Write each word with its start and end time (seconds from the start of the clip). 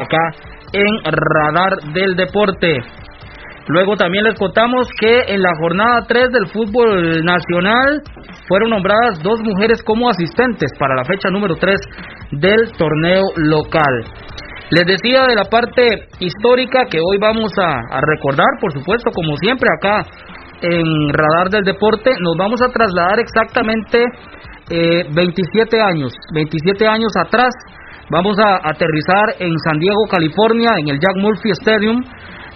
acá 0.00 0.30
en 0.74 0.86
Radar 1.10 1.92
del 1.92 2.14
Deporte. 2.14 2.78
Luego 3.66 3.96
también 3.96 4.22
les 4.22 4.38
contamos 4.38 4.86
que 5.00 5.22
en 5.26 5.42
la 5.42 5.50
jornada 5.58 6.06
3 6.06 6.30
del 6.30 6.46
fútbol 6.46 7.24
nacional 7.24 8.00
fueron 8.46 8.70
nombradas 8.70 9.20
dos 9.24 9.40
mujeres 9.42 9.82
como 9.82 10.08
asistentes 10.08 10.70
para 10.78 10.94
la 10.94 11.02
fecha 11.02 11.30
número 11.30 11.56
3 11.56 11.80
del 12.30 12.70
torneo 12.78 13.24
local. 13.38 14.04
Les 14.70 14.86
decía 14.86 15.26
de 15.26 15.34
la 15.34 15.46
parte 15.50 16.06
histórica 16.20 16.84
que 16.88 16.98
hoy 17.00 17.18
vamos 17.20 17.50
a, 17.58 18.00
recordar, 18.00 18.46
por 18.60 18.72
supuesto, 18.72 19.10
como 19.10 19.34
siempre 19.38 19.68
acá 19.78 20.06
en 20.62 21.08
Radar 21.12 21.50
del 21.50 21.64
Deporte, 21.64 22.12
nos 22.20 22.36
vamos 22.38 22.62
a 22.62 22.70
trasladar 22.70 23.18
exactamente 23.18 24.04
27 24.70 25.76
eh, 25.76 25.82
años, 25.82 26.12
27 26.32 26.86
años 26.86 27.10
atrás 27.26 27.50
Vamos 28.10 28.38
a 28.38 28.56
aterrizar 28.64 29.36
en 29.38 29.52
San 29.68 29.78
Diego, 29.78 30.08
California, 30.10 30.70
en 30.78 30.88
el 30.88 30.98
Jack 30.98 31.16
Murphy 31.20 31.50
Stadium, 31.60 32.00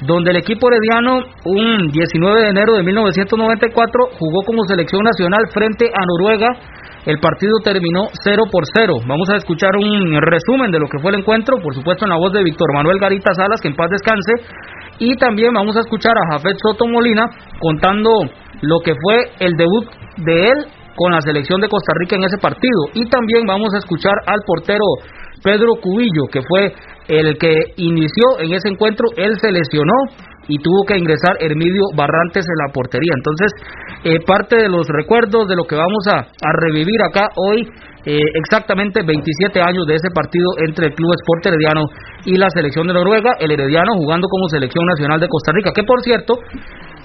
donde 0.00 0.30
el 0.30 0.38
equipo 0.38 0.66
herediano, 0.72 1.20
un 1.44 1.88
19 1.92 2.40
de 2.40 2.48
enero 2.48 2.72
de 2.72 2.82
1994, 2.82 4.16
jugó 4.18 4.40
como 4.46 4.64
selección 4.66 5.02
nacional 5.04 5.44
frente 5.52 5.92
a 5.92 6.06
Noruega. 6.06 6.48
El 7.04 7.18
partido 7.20 7.52
terminó 7.62 8.08
0 8.24 8.44
por 8.50 8.64
0. 8.72 8.94
Vamos 9.06 9.28
a 9.28 9.36
escuchar 9.36 9.76
un 9.76 10.16
resumen 10.22 10.70
de 10.70 10.78
lo 10.78 10.86
que 10.86 10.98
fue 11.02 11.10
el 11.12 11.20
encuentro, 11.20 11.60
por 11.62 11.74
supuesto 11.74 12.06
en 12.06 12.10
la 12.10 12.16
voz 12.16 12.32
de 12.32 12.42
Víctor 12.42 12.72
Manuel 12.72 12.98
Garita 12.98 13.34
Salas, 13.34 13.60
que 13.60 13.68
en 13.68 13.76
paz 13.76 13.90
descanse. 13.90 14.32
Y 15.00 15.16
también 15.16 15.52
vamos 15.52 15.76
a 15.76 15.80
escuchar 15.80 16.14
a 16.16 16.32
Jafet 16.32 16.56
Soto 16.62 16.86
Molina 16.88 17.28
contando 17.60 18.08
lo 18.62 18.80
que 18.80 18.94
fue 18.94 19.32
el 19.40 19.52
debut 19.52 19.84
de 20.16 20.48
él 20.48 20.66
con 20.96 21.12
la 21.12 21.20
selección 21.20 21.60
de 21.60 21.68
Costa 21.68 21.92
Rica 22.00 22.16
en 22.16 22.24
ese 22.24 22.38
partido. 22.38 22.88
Y 22.94 23.04
también 23.10 23.44
vamos 23.46 23.74
a 23.74 23.78
escuchar 23.78 24.14
al 24.26 24.40
portero 24.46 24.84
Pedro 25.42 25.74
Cubillo, 25.80 26.26
que 26.30 26.40
fue 26.42 26.72
el 27.08 27.36
que 27.38 27.54
inició 27.76 28.38
en 28.40 28.52
ese 28.52 28.68
encuentro, 28.68 29.08
él 29.16 29.38
se 29.40 29.50
lesionó 29.50 29.92
y 30.48 30.58
tuvo 30.58 30.84
que 30.86 30.98
ingresar 30.98 31.36
Hermidio 31.40 31.84
Barrantes 31.94 32.44
en 32.46 32.66
la 32.66 32.72
portería. 32.72 33.12
Entonces, 33.16 33.52
eh, 34.04 34.18
parte 34.26 34.56
de 34.56 34.68
los 34.68 34.86
recuerdos 34.88 35.48
de 35.48 35.56
lo 35.56 35.64
que 35.64 35.76
vamos 35.76 36.06
a, 36.08 36.26
revivir 36.66 37.00
acá 37.02 37.28
hoy, 37.36 37.68
eh, 38.04 38.18
exactamente 38.34 39.02
27 39.06 39.60
años 39.60 39.86
de 39.86 39.94
ese 39.94 40.10
partido 40.12 40.46
entre 40.66 40.88
el 40.88 40.94
Club 40.94 41.14
Sport 41.14 41.46
Herediano 41.46 41.86
y 42.24 42.36
la 42.36 42.50
selección 42.50 42.86
de 42.88 42.94
Noruega, 42.94 43.34
el 43.38 43.52
Herediano 43.52 43.92
jugando 43.94 44.26
como 44.28 44.48
selección 44.48 44.84
nacional 44.86 45.20
de 45.20 45.28
Costa 45.28 45.52
Rica, 45.52 45.70
que 45.72 45.84
por 45.84 46.02
cierto, 46.02 46.34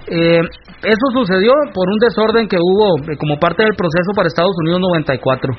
eh, 0.10 0.42
eso 0.84 1.06
sucedió 1.14 1.52
por 1.74 1.90
un 1.92 2.00
desorden 2.00 2.48
que 2.48 2.58
hubo 2.58 2.96
como 3.20 3.38
parte 3.40 3.64
del 3.64 3.76
proceso 3.76 4.12
para 4.16 4.28
Estados 4.28 4.56
Unidos 4.64 4.82
94. 4.82 5.54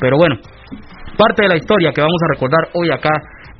Pero 0.00 0.16
bueno, 0.16 0.36
parte 1.16 1.42
de 1.42 1.48
la 1.48 1.56
historia 1.56 1.92
que 1.94 2.00
vamos 2.00 2.20
a 2.22 2.32
recordar 2.34 2.68
hoy 2.74 2.90
acá 2.90 3.10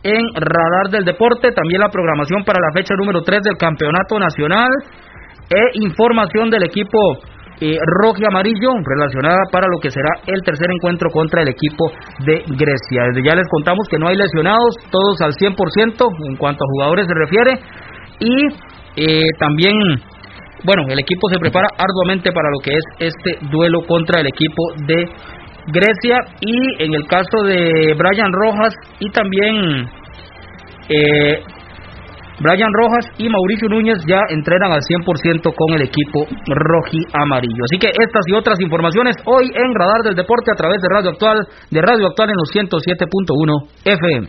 en 0.02 0.22
Radar 0.34 0.90
del 0.90 1.04
Deporte, 1.04 1.52
también 1.52 1.80
la 1.80 1.88
programación 1.88 2.44
para 2.44 2.60
la 2.60 2.72
fecha 2.74 2.94
número 2.94 3.22
3 3.22 3.40
del 3.42 3.56
Campeonato 3.56 4.18
Nacional 4.18 4.68
e 5.48 5.78
información 5.80 6.50
del 6.50 6.64
equipo 6.64 6.98
eh, 7.60 7.78
rojo 8.02 8.18
y 8.20 8.26
amarillo 8.26 8.70
relacionada 8.84 9.40
para 9.50 9.66
lo 9.72 9.80
que 9.80 9.90
será 9.90 10.20
el 10.26 10.42
tercer 10.42 10.68
encuentro 10.70 11.08
contra 11.10 11.42
el 11.42 11.48
equipo 11.48 11.90
de 12.26 12.42
Grecia. 12.48 13.04
Desde 13.08 13.24
ya 13.24 13.34
les 13.34 13.48
contamos 13.48 13.88
que 13.88 13.98
no 13.98 14.08
hay 14.08 14.16
lesionados, 14.16 14.76
todos 14.90 15.20
al 15.22 15.32
100% 15.32 16.28
en 16.28 16.36
cuanto 16.36 16.64
a 16.64 16.72
jugadores 16.72 17.06
se 17.06 17.14
refiere 17.14 17.52
y 18.20 18.46
eh, 18.96 19.28
también 19.38 19.72
bueno, 20.64 20.84
el 20.88 20.98
equipo 20.98 21.28
se 21.28 21.38
prepara 21.38 21.68
arduamente 21.76 22.32
para 22.32 22.48
lo 22.50 22.58
que 22.58 22.72
es 22.72 22.84
este 22.98 23.38
duelo 23.50 23.80
contra 23.86 24.20
el 24.20 24.26
equipo 24.26 24.62
de 24.86 25.04
Grecia 25.66 26.16
y 26.40 26.82
en 26.84 26.94
el 26.94 27.06
caso 27.06 27.42
de 27.46 27.94
Brian 27.96 28.32
Rojas 28.32 28.74
y 29.00 29.10
también 29.10 29.88
eh, 30.88 31.42
Brian 32.40 32.72
Rojas 32.72 33.06
y 33.16 33.28
Mauricio 33.28 33.68
Núñez 33.68 33.98
ya 34.06 34.20
entrenan 34.28 34.72
al 34.72 34.80
100% 34.80 35.54
con 35.54 35.74
el 35.74 35.82
equipo 35.82 36.26
roji 36.46 37.00
amarillo. 37.12 37.62
Así 37.70 37.78
que 37.78 37.88
estas 37.88 38.24
y 38.26 38.34
otras 38.34 38.58
informaciones 38.60 39.16
hoy 39.24 39.50
en 39.54 39.74
Radar 39.74 40.02
del 40.02 40.16
Deporte 40.16 40.50
a 40.50 40.56
través 40.56 40.82
de 40.82 40.88
Radio 40.90 41.10
Actual, 41.10 41.46
de 41.70 41.80
Radio 41.80 42.08
Actual 42.08 42.30
en 42.30 42.36
los 42.36 42.50
107.1 42.50 43.68
FM. 43.84 44.28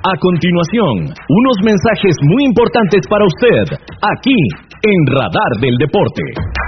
A 0.00 0.16
continuación, 0.20 1.12
unos 1.28 1.56
mensajes 1.64 2.16
muy 2.22 2.44
importantes 2.44 3.02
para 3.10 3.24
usted, 3.26 3.76
aquí 4.00 4.36
en 4.82 5.06
Radar 5.06 5.60
del 5.60 5.76
Deporte. 5.78 6.67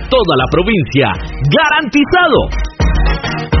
toda 0.09 0.37
la 0.37 0.45
provincia 0.49 1.11
¡Garantizado! 1.49 3.60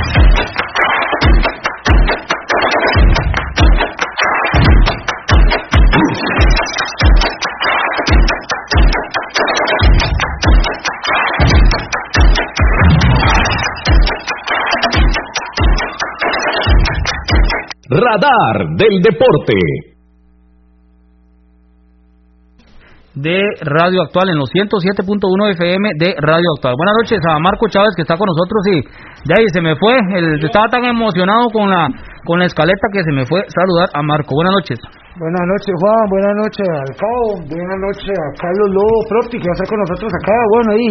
Radar 17.93 18.77
del 18.77 19.01
Deporte. 19.01 19.90
De 23.15 23.43
Radio 23.67 24.03
Actual 24.03 24.29
en 24.29 24.39
los 24.39 24.47
107.1 24.55 25.51
FM 25.51 25.89
de 25.99 26.15
Radio 26.15 26.47
Actual. 26.55 26.75
Buenas 26.79 26.95
noches 26.95 27.19
a 27.27 27.39
Marco 27.39 27.67
Chávez 27.67 27.91
que 27.95 28.03
está 28.03 28.15
con 28.15 28.27
nosotros 28.27 28.61
y 28.71 28.77
de 29.27 29.33
ahí 29.35 29.45
se 29.51 29.61
me 29.61 29.75
fue, 29.75 29.99
el, 30.15 30.39
estaba 30.39 30.67
tan 30.71 30.85
emocionado 30.85 31.51
con 31.51 31.69
la 31.69 31.89
con 32.23 32.39
la 32.39 32.45
escaleta 32.45 32.87
que 32.93 33.03
se 33.03 33.11
me 33.11 33.25
fue 33.25 33.41
saludar 33.51 33.89
a 33.93 34.01
Marco. 34.01 34.35
Buenas 34.35 34.53
noches. 34.53 34.79
Buenas 35.19 35.43
noches 35.43 35.75
Juan, 35.75 36.03
buenas 36.07 36.35
noches 36.39 36.67
al 36.71 36.93
Cabo, 36.95 37.27
buenas 37.51 37.79
noches 37.83 38.15
a 38.15 38.27
Carlos 38.39 38.69
Lobo 38.71 38.97
Propti 39.09 39.35
que 39.35 39.47
va 39.47 39.51
a 39.51 39.57
estar 39.59 39.67
con 39.67 39.79
nosotros 39.83 40.11
acá. 40.15 40.37
Bueno, 40.55 40.67
ahí 40.71 40.89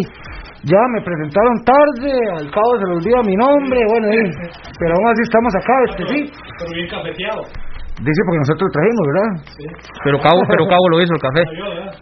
ya 0.68 0.82
me 0.92 1.00
presentaron 1.00 1.56
tarde, 1.64 2.12
al 2.36 2.48
Cabo 2.52 2.70
se 2.76 2.84
le 2.84 2.94
olvida 3.00 3.18
mi 3.24 3.36
nombre, 3.36 3.80
bueno, 3.88 4.12
ahí, 4.12 4.28
pero 4.76 4.92
aún 4.92 5.08
así 5.08 5.22
estamos 5.24 5.52
acá, 5.56 5.74
este 5.88 6.04
sí. 6.04 6.18
Pero 6.28 6.70
bien 6.76 6.88
cafeteado. 6.92 7.69
Dice 8.00 8.20
porque 8.24 8.40
nosotros 8.40 8.64
lo 8.64 8.72
trajimos, 8.72 9.04
¿verdad? 9.12 9.28
Sí. 9.44 9.64
Pero 10.04 10.16
Cabo, 10.24 10.40
pero 10.48 10.64
Cabo 10.64 10.84
lo 10.88 11.04
hizo 11.04 11.12
el 11.12 11.20
café. 11.20 11.42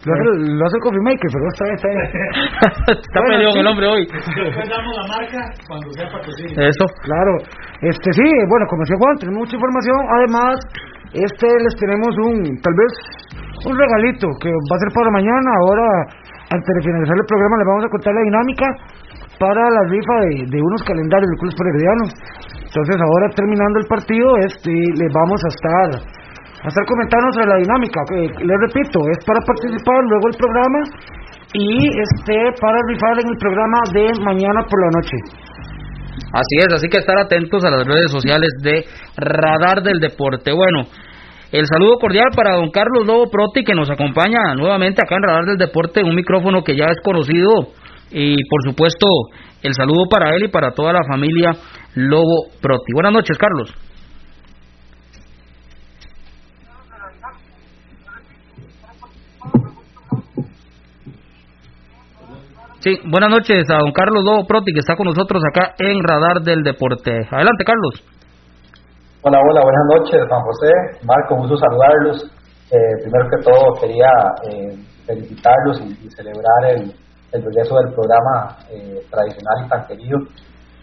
Lo 0.07 0.11
hace, 0.15 0.23
lo 0.47 0.63
hace 0.63 0.75
el 0.79 0.83
coffee 0.87 1.03
maker, 1.03 1.27
pero 1.27 1.43
está 1.51 1.63
bien, 1.67 1.75
está 1.75 1.89
bien. 1.91 2.07
está 3.03 3.17
bueno, 3.19 3.35
peleado 3.35 3.51
sí. 3.51 3.59
el 3.59 3.67
hombre 3.67 3.85
hoy. 3.91 4.03
Después 4.07 4.67
damos 4.71 4.93
la 4.95 5.05
marca 5.11 5.41
cuando 5.67 5.87
sea 5.91 6.07
patrocinio. 6.07 6.55
Eso. 6.55 6.85
Claro. 7.03 7.33
Este 7.83 8.09
sí, 8.15 8.27
bueno, 8.47 8.63
como 8.71 8.87
decía 8.87 8.95
Juan, 8.95 9.15
tenemos 9.19 9.39
mucha 9.43 9.55
información. 9.59 9.99
Además, 10.07 10.55
este 11.11 11.47
les 11.67 11.75
tenemos 11.75 12.11
un, 12.15 12.47
tal 12.63 12.75
vez, 12.79 12.91
un 13.67 13.75
regalito 13.75 14.27
que 14.39 14.55
va 14.55 14.75
a 14.75 14.83
ser 14.87 14.91
para 14.95 15.11
mañana. 15.11 15.49
Ahora, 15.67 15.83
antes 16.47 16.71
de 16.79 16.81
finalizar 16.81 17.17
el 17.19 17.27
programa, 17.27 17.59
les 17.59 17.67
vamos 17.67 17.83
a 17.83 17.91
contar 17.91 18.15
la 18.15 18.23
dinámica 18.23 18.67
para 19.39 19.63
la 19.71 19.83
rifa 19.87 20.15
de, 20.27 20.45
de 20.51 20.59
unos 20.61 20.83
calendarios 20.83 21.27
del 21.31 21.39
Club 21.39 21.53
Herediano. 21.55 22.05
Entonces 22.59 22.97
ahora 23.01 23.33
terminando 23.33 23.79
el 23.79 23.87
partido, 23.87 24.27
este, 24.45 24.69
les 24.69 25.11
vamos 25.15 25.39
a 25.41 25.49
estar 25.49 26.19
a 26.59 26.67
estar 26.67 26.85
comentando 26.85 27.31
sobre 27.31 27.47
la 27.47 27.57
dinámica. 27.57 27.99
Que, 28.09 28.19
les 28.43 28.57
repito, 28.67 28.99
es 29.09 29.23
para 29.25 29.39
participar 29.41 30.03
luego 30.03 30.25
el 30.27 30.37
programa 30.37 30.79
y 31.53 31.87
este 31.87 32.35
para 32.59 32.77
rifar 32.87 33.15
en 33.23 33.27
el 33.31 33.37
programa 33.39 33.79
de 33.93 34.05
mañana 34.21 34.61
por 34.69 34.77
la 34.83 34.91
noche. 34.99 35.17
Así 36.33 36.55
es, 36.59 36.67
así 36.73 36.89
que 36.89 36.97
estar 36.99 37.17
atentos 37.17 37.63
a 37.63 37.71
las 37.71 37.87
redes 37.87 38.11
sociales 38.11 38.49
de 38.61 38.85
Radar 39.17 39.81
del 39.81 39.99
Deporte. 39.99 40.51
Bueno, 40.51 40.85
el 41.51 41.65
saludo 41.65 41.97
cordial 41.97 42.29
para 42.35 42.55
don 42.55 42.69
Carlos 42.69 43.07
Lobo 43.07 43.31
Proti 43.31 43.63
que 43.63 43.73
nos 43.73 43.89
acompaña 43.89 44.53
nuevamente 44.53 45.01
acá 45.01 45.15
en 45.15 45.23
Radar 45.23 45.45
del 45.45 45.57
Deporte, 45.57 46.03
un 46.03 46.13
micrófono 46.13 46.63
que 46.63 46.75
ya 46.75 46.85
es 46.85 46.99
conocido 47.03 47.73
y 48.11 48.37
por 48.49 48.63
supuesto 48.63 49.07
el 49.61 49.73
saludo 49.73 50.05
para 50.09 50.35
él 50.35 50.43
y 50.43 50.47
para 50.47 50.71
toda 50.71 50.93
la 50.93 51.03
familia 51.07 51.51
Lobo 51.95 52.47
Proti. 52.61 52.93
Buenas 52.93 53.13
noches, 53.13 53.37
Carlos. 53.37 53.73
Sí, 62.79 62.97
buenas 63.03 63.29
noches 63.29 63.69
a 63.69 63.79
don 63.79 63.91
Carlos 63.91 64.23
Lobo 64.23 64.47
Proti 64.47 64.71
que 64.71 64.79
está 64.79 64.95
con 64.95 65.07
nosotros 65.07 65.43
acá 65.51 65.75
en 65.77 66.01
Radar 66.01 66.41
del 66.41 66.63
Deporte. 66.63 67.11
Adelante, 67.11 67.65
Carlos. 67.65 68.03
Hola, 69.21 69.37
hola, 69.37 69.61
buenas 69.61 69.85
noches, 69.97 70.21
Juan 70.29 70.41
José. 70.41 71.05
Marco, 71.05 71.35
gusto 71.35 71.57
saludarlos. 71.57 72.23
Eh, 72.71 73.03
primero 73.03 73.27
que 73.29 73.43
todo, 73.43 73.81
quería 73.81 74.07
eh, 74.49 74.77
felicitarlos 75.05 75.81
y, 75.81 76.05
y 76.05 76.09
celebrar 76.11 76.75
el, 76.75 76.93
el 77.31 77.43
regreso 77.43 77.75
del 77.75 77.93
programa 77.93 78.57
eh, 78.71 79.01
tradicional 79.09 79.65
y 79.65 79.69
tan 79.69 79.87
querido. 79.87 80.17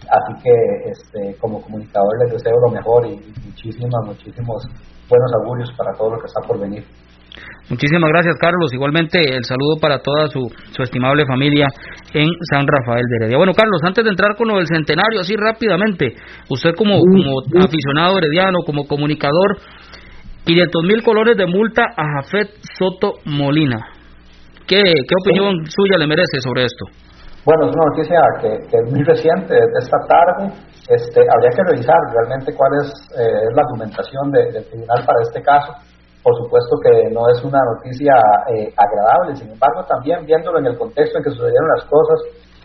Así 0.07 0.43
que 0.43 0.91
este, 0.91 1.39
como 1.41 1.61
comunicador 1.63 2.13
les 2.25 2.33
deseo 2.33 2.55
lo 2.61 2.73
mejor 2.73 3.07
y, 3.07 3.15
y 3.15 3.35
muchísimas, 3.47 4.07
muchísimos 4.07 4.63
buenos 5.09 5.33
augurios 5.41 5.73
para 5.77 5.93
todo 5.97 6.11
lo 6.11 6.19
que 6.19 6.27
está 6.27 6.41
por 6.47 6.61
venir. 6.61 6.85
Muchísimas 7.69 8.09
gracias, 8.11 8.37
Carlos. 8.39 8.73
Igualmente, 8.73 9.19
el 9.19 9.45
saludo 9.45 9.77
para 9.81 9.99
toda 9.99 10.29
su, 10.29 10.49
su 10.71 10.83
estimable 10.83 11.27
familia 11.27 11.67
en 12.15 12.29
San 12.49 12.65
Rafael 12.65 13.03
de 13.11 13.17
Heredia. 13.17 13.37
Bueno, 13.39 13.53
Carlos, 13.55 13.81
antes 13.83 14.05
de 14.05 14.11
entrar 14.11 14.37
con 14.37 14.49
lo 14.49 14.57
del 14.57 14.69
centenario, 14.69 15.21
así 15.21 15.35
rápidamente, 15.37 16.15
usted 16.49 16.71
como, 16.77 17.01
como 17.01 17.65
aficionado 17.65 18.19
herediano, 18.19 18.59
como 18.65 18.87
comunicador, 18.87 19.59
500 20.45 20.85
mil 20.85 21.03
colores 21.03 21.37
de 21.37 21.47
multa 21.47 21.83
a 21.97 22.23
Jafet 22.23 22.51
Soto 22.79 23.15
Molina. 23.25 23.96
¿Qué, 24.67 24.83
qué 24.83 25.15
opinión 25.23 25.55
sí. 25.65 25.71
suya 25.71 25.99
le 25.99 26.07
merece 26.07 26.43
sobre 26.43 26.65
esto? 26.67 26.85
Bueno, 27.47 27.71
es 27.71 27.75
una 27.79 27.87
noticia 27.95 28.19
que, 28.43 28.51
que 28.67 28.77
es 28.83 28.87
muy 28.91 29.03
reciente, 29.07 29.55
de 29.55 29.79
esta 29.79 29.99
tarde. 30.11 30.51
Este, 30.91 31.23
habría 31.23 31.51
que 31.55 31.63
revisar 31.71 31.95
realmente 32.11 32.51
cuál 32.55 32.73
es, 32.83 32.91
eh, 33.15 33.47
la 33.55 33.63
argumentación 33.63 34.31
de, 34.35 34.51
del 34.51 34.67
tribunal 34.67 35.07
para 35.07 35.23
este 35.23 35.41
caso. 35.43 35.71
Por 36.27 36.35
supuesto 36.43 36.75
que 36.83 37.15
no 37.15 37.23
es 37.31 37.39
una 37.47 37.63
noticia 37.63 38.11
eh, 38.51 38.67
agradable, 38.75 39.37
sin 39.37 39.51
embargo, 39.51 39.87
también 39.87 40.27
viéndolo 40.27 40.59
en 40.59 40.67
el 40.67 40.77
contexto 40.77 41.19
en 41.19 41.23
que 41.23 41.31
sucedieron 41.31 41.69
las 41.79 41.87
cosas, 41.87 42.19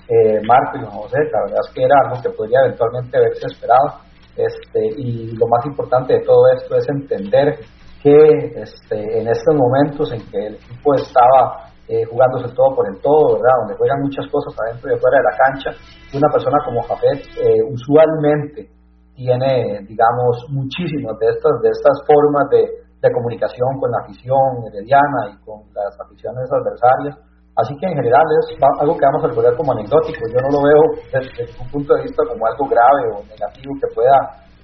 eh, 0.09 0.41
Marco 0.49 0.81
y 0.81 0.85
José, 0.89 1.17
la 1.31 1.45
verdad 1.45 1.61
es 1.61 1.73
que 1.73 1.83
era 1.85 1.95
algo 2.03 2.21
que 2.21 2.29
podría 2.33 2.65
eventualmente 2.65 3.17
haberse 3.17 3.45
esperado. 3.45 4.01
Este, 4.35 4.81
y 4.97 5.37
lo 5.37 5.45
más 5.45 5.63
importante 5.67 6.13
de 6.13 6.25
todo 6.25 6.41
esto 6.57 6.75
es 6.75 6.89
entender 6.89 7.59
que 8.01 8.17
este, 8.57 8.97
en 9.21 9.27
estos 9.27 9.53
momentos 9.53 10.11
en 10.11 10.25
que 10.31 10.47
el 10.47 10.55
equipo 10.55 10.95
estaba 10.95 11.70
eh, 11.87 12.05
jugándose 12.05 12.53
todo 12.55 12.75
por 12.75 12.87
el 12.87 13.01
todo, 13.01 13.35
¿verdad? 13.35 13.65
Donde 13.65 13.75
juegan 13.75 14.01
muchas 14.01 14.25
cosas 14.31 14.53
adentro 14.63 14.91
y 14.91 14.95
afuera 14.95 15.17
de 15.17 15.27
la 15.27 15.35
cancha. 15.37 15.69
Una 16.13 16.29
persona 16.31 16.57
como 16.63 16.81
Jafet 16.83 17.19
eh, 17.41 17.63
usualmente 17.67 18.69
tiene, 19.15 19.83
digamos, 19.89 20.45
muchísimas 20.49 21.17
de 21.19 21.27
estas, 21.29 21.53
de 21.61 21.69
estas 21.69 21.97
formas 22.07 22.47
de, 22.49 22.63
de 23.01 23.09
comunicación 23.11 23.75
con 23.79 23.91
la 23.91 23.99
afición 24.05 24.63
herediana 24.71 25.33
y 25.33 25.35
con 25.43 25.67
las 25.73 25.93
aficiones 25.99 26.47
adversarias. 26.47 27.17
Así 27.59 27.75
que 27.75 27.85
en 27.85 27.99
general 27.99 28.23
es 28.39 28.55
algo 28.79 28.95
que 28.95 29.05
vamos 29.05 29.23
a 29.25 29.27
recordar 29.27 29.57
como 29.57 29.73
anecdótico. 29.73 30.23
Yo 30.31 30.39
no 30.39 30.49
lo 30.55 30.63
veo 30.63 30.83
desde, 31.11 31.27
desde 31.35 31.59
un 31.59 31.69
punto 31.69 31.93
de 31.95 32.03
vista 32.07 32.23
como 32.23 32.47
algo 32.47 32.63
grave 32.71 33.03
o 33.11 33.25
negativo 33.27 33.75
que 33.75 33.91
pueda 33.93 34.15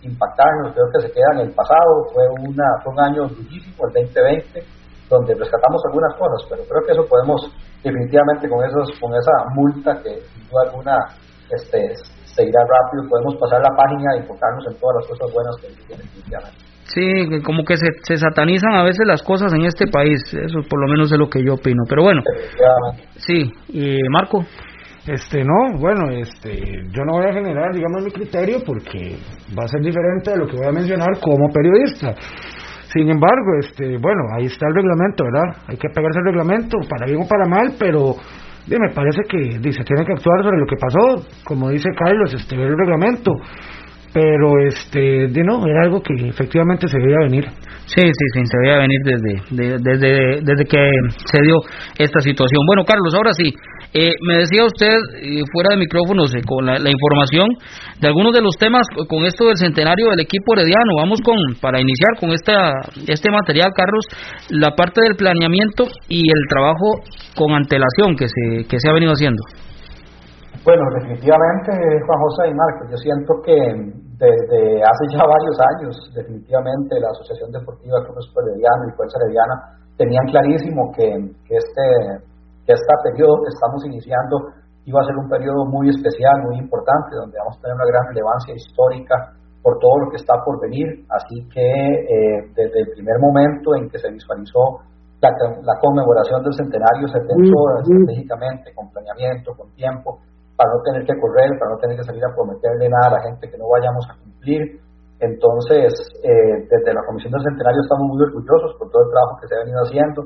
impactarnos. 0.01 0.71
Creo 0.71 0.87
que 0.95 1.07
se 1.07 1.11
queda 1.11 1.29
en 1.33 1.39
el 1.49 1.51
pasado. 1.51 2.07
Fue, 2.13 2.23
una, 2.47 2.63
fue 2.83 2.93
un 2.93 2.99
año 3.01 3.27
durísimo, 3.27 3.83
el 3.91 4.07
2020 4.07 4.76
donde 5.09 5.33
rescatamos 5.36 5.81
algunas 5.88 6.13
cosas, 6.15 6.48
pero 6.50 6.63
creo 6.68 6.81
que 6.86 6.92
eso 6.92 7.06
podemos 7.07 7.42
definitivamente 7.83 8.50
con 8.50 8.63
esos 8.65 8.92
con 9.00 9.13
esa 9.15 9.31
multa 9.56 9.95
que 10.04 10.21
sin 10.21 10.44
duda 10.50 10.62
alguna 10.68 10.98
este, 11.50 11.95
se 12.25 12.44
irá 12.44 12.62
rápido, 12.62 13.10
podemos 13.10 13.36
pasar 13.39 13.62
la 13.62 13.75
página 13.75 14.15
y 14.15 14.20
enfocarnos 14.20 14.65
en 14.67 14.79
todas 14.79 14.96
las 15.00 15.08
cosas 15.08 15.34
buenas 15.34 15.55
que 15.62 15.67
tiene 15.88 16.03
definitivamente. 16.03 16.67
Sí, 16.88 17.43
como 17.43 17.63
que 17.65 17.75
se, 17.75 17.88
se 18.03 18.17
satanizan 18.17 18.74
a 18.75 18.84
veces 18.84 19.05
las 19.05 19.22
cosas 19.22 19.53
en 19.53 19.65
este 19.65 19.88
país, 19.88 20.22
eso 20.34 20.60
por 20.70 20.79
lo 20.79 20.88
menos 20.88 21.12
es 21.12 21.17
lo 21.17 21.29
que 21.29 21.43
yo 21.43 21.55
opino, 21.55 21.84
pero 21.88 22.03
bueno. 22.03 22.22
Sí, 23.17 23.51
y 23.70 24.00
Marco. 24.10 24.46
Este, 25.08 25.41
no, 25.41 25.79
bueno, 25.79 26.12
este, 26.12 26.51
yo 26.91 27.03
no 27.05 27.13
voy 27.13 27.29
a 27.29 27.34
generar, 27.34 27.74
digamos, 27.74 28.03
mi 28.03 28.12
criterio 28.12 28.58
porque 28.65 29.15
va 29.58 29.63
a 29.63 29.67
ser 29.70 29.79
diferente 29.79 30.31
de 30.31 30.38
lo 30.38 30.48
que 30.48 30.58
voy 30.58 30.67
a 30.67 30.72
mencionar 30.74 31.17
como 31.22 31.48
periodista. 31.48 32.13
Sin 32.94 33.10
embargo, 33.10 33.60
este, 33.60 33.98
bueno, 33.98 34.24
ahí 34.38 34.46
está 34.46 34.67
el 34.67 34.75
reglamento, 34.75 35.24
¿verdad? 35.25 35.62
Hay 35.67 35.77
que 35.77 35.89
pegarse 35.89 36.20
al 36.20 36.25
reglamento, 36.25 36.77
para 36.89 37.06
bien 37.06 37.22
o 37.22 37.27
para 37.27 37.46
mal, 37.46 37.75
pero 37.77 38.15
me 38.67 38.89
parece 38.94 39.22
que 39.29 39.60
dice, 39.60 39.84
tiene 39.84 40.06
que 40.06 40.13
actuar 40.13 40.44
sobre 40.44 40.60
lo 40.60 40.65
que 40.65 40.75
pasó, 40.75 41.25
como 41.46 41.70
dice 41.70 41.89
Carlos, 41.98 42.34
este, 42.34 42.58
ver 42.58 42.67
el 42.67 42.77
reglamento. 42.77 43.32
Pero, 44.13 44.60
este, 44.67 45.27
de 45.27 45.44
no, 45.44 45.65
era 45.67 45.84
algo 45.84 46.01
que 46.01 46.13
efectivamente 46.27 46.88
se 46.88 46.98
veía 46.98 47.20
venir. 47.20 47.46
Sí, 47.86 48.01
sí, 48.01 48.25
sí, 48.34 48.41
se 48.46 48.58
veía 48.63 48.79
venir 48.79 49.00
desde, 49.03 49.34
de, 49.51 49.77
desde, 49.79 50.41
desde 50.41 50.65
que 50.65 50.89
se 51.25 51.44
dio 51.44 51.56
esta 51.98 52.20
situación. 52.20 52.65
Bueno, 52.65 52.84
Carlos, 52.84 53.13
ahora 53.13 53.32
sí, 53.34 53.53
eh, 53.98 54.13
me 54.22 54.46
decía 54.46 54.66
usted, 54.66 54.94
fuera 55.51 55.74
de 55.74 55.77
micrófonos, 55.77 56.34
eh, 56.36 56.42
con 56.46 56.66
la, 56.66 56.77
información 56.77 57.48
de 58.00 58.08
algunos 58.08 58.34
de 58.34 58.42
los 58.42 58.56
temas 58.58 58.86
con 59.10 59.25
esto 59.25 59.48
del 59.48 59.58
centenario 59.58 60.10
del 60.10 60.22
equipo 60.22 60.54
herediano. 60.54 61.01
Vamos 61.01 61.20
con, 61.25 61.38
para 61.62 61.82
iniciar 61.82 62.13
con 62.20 62.30
esta, 62.30 62.77
este 63.08 63.32
material, 63.32 63.74
Carlos, 63.74 64.06
la 64.50 64.75
parte 64.75 65.01
del 65.01 65.16
planeamiento 65.16 65.86
y 66.08 66.22
el 66.30 66.44
trabajo 66.50 67.01
con 67.36 67.54
antelación 67.54 68.16
que 68.16 68.27
se, 68.27 68.68
que 68.68 68.80
se 68.80 68.89
ha 68.89 68.94
venido 68.94 69.13
haciendo. 69.13 69.42
Bueno, 70.63 70.84
definitivamente, 71.00 71.72
Juan 72.06 72.20
José 72.20 72.51
y 72.51 72.54
Marcos, 72.54 72.92
yo 72.92 72.98
siento 72.98 73.34
que 73.46 73.56
desde 74.20 74.82
hace 74.82 75.04
ya 75.13 75.24
varios 75.24 75.58
años, 75.77 75.94
definitivamente 76.13 77.00
la 77.00 77.10
Asociación 77.13 77.51
Deportiva 77.51 78.01
Club 78.04 78.18
Herediano 78.18 78.89
y 78.89 78.96
Fuerza 78.98 79.18
Herediana 79.22 79.56
tenían 79.98 80.25
clarísimo 80.25 80.92
que, 80.96 81.06
este 81.50 81.86
este 82.74 82.93
periodo 83.03 83.43
que 83.43 83.53
estamos 83.53 83.86
iniciando 83.86 84.51
iba 84.88 85.00
a 85.01 85.07
ser 85.07 85.15
un 85.19 85.27
periodo 85.27 85.67
muy 85.67 85.89
especial, 85.89 86.47
muy 86.47 86.57
importante, 86.59 87.15
donde 87.15 87.38
vamos 87.39 87.59
a 87.59 87.62
tener 87.62 87.75
una 87.75 87.91
gran 87.91 88.07
relevancia 88.07 88.55
histórica 88.55 89.36
por 89.59 89.79
todo 89.79 90.00
lo 90.00 90.07
que 90.12 90.15
está 90.15 90.39
por 90.47 90.59
venir. 90.63 91.03
Así 91.12 91.43
que 91.51 91.59
eh, 91.59 92.39
desde 92.55 92.79
el 92.79 92.89
primer 92.95 93.19
momento 93.19 93.75
en 93.75 93.91
que 93.91 94.00
se 94.00 94.07
visualizó 94.07 94.79
la, 95.19 95.27
la 95.59 95.75
conmemoración 95.83 96.39
del 96.39 96.55
centenario, 96.55 97.07
se 97.12 97.19
pensó 97.19 97.59
estratégicamente, 97.83 98.71
con 98.71 98.88
planeamiento, 98.95 99.51
con 99.59 99.67
tiempo, 99.75 100.24
para 100.55 100.71
no 100.71 100.79
tener 100.88 101.03
que 101.03 101.19
correr, 101.19 101.51
para 101.59 101.75
no 101.75 101.77
tener 101.83 101.97
que 101.97 102.07
salir 102.07 102.24
a 102.24 102.33
prometerle 102.33 102.88
nada 102.88 103.12
a 103.12 103.15
la 103.19 103.21
gente 103.27 103.50
que 103.50 103.57
no 103.57 103.67
vayamos 103.67 104.07
a 104.07 104.15
cumplir. 104.24 104.79
Entonces, 105.19 105.93
eh, 106.24 106.63
desde 106.69 106.93
la 106.93 107.03
Comisión 107.03 107.33
del 107.33 107.43
Centenario 107.43 107.81
estamos 107.81 108.07
muy 108.07 108.21
orgullosos 108.24 108.71
por 108.77 108.89
todo 108.89 109.03
el 109.03 109.12
trabajo 109.12 109.38
que 109.41 109.47
se 109.47 109.55
ha 109.55 109.65
venido 109.65 109.81
haciendo, 109.81 110.19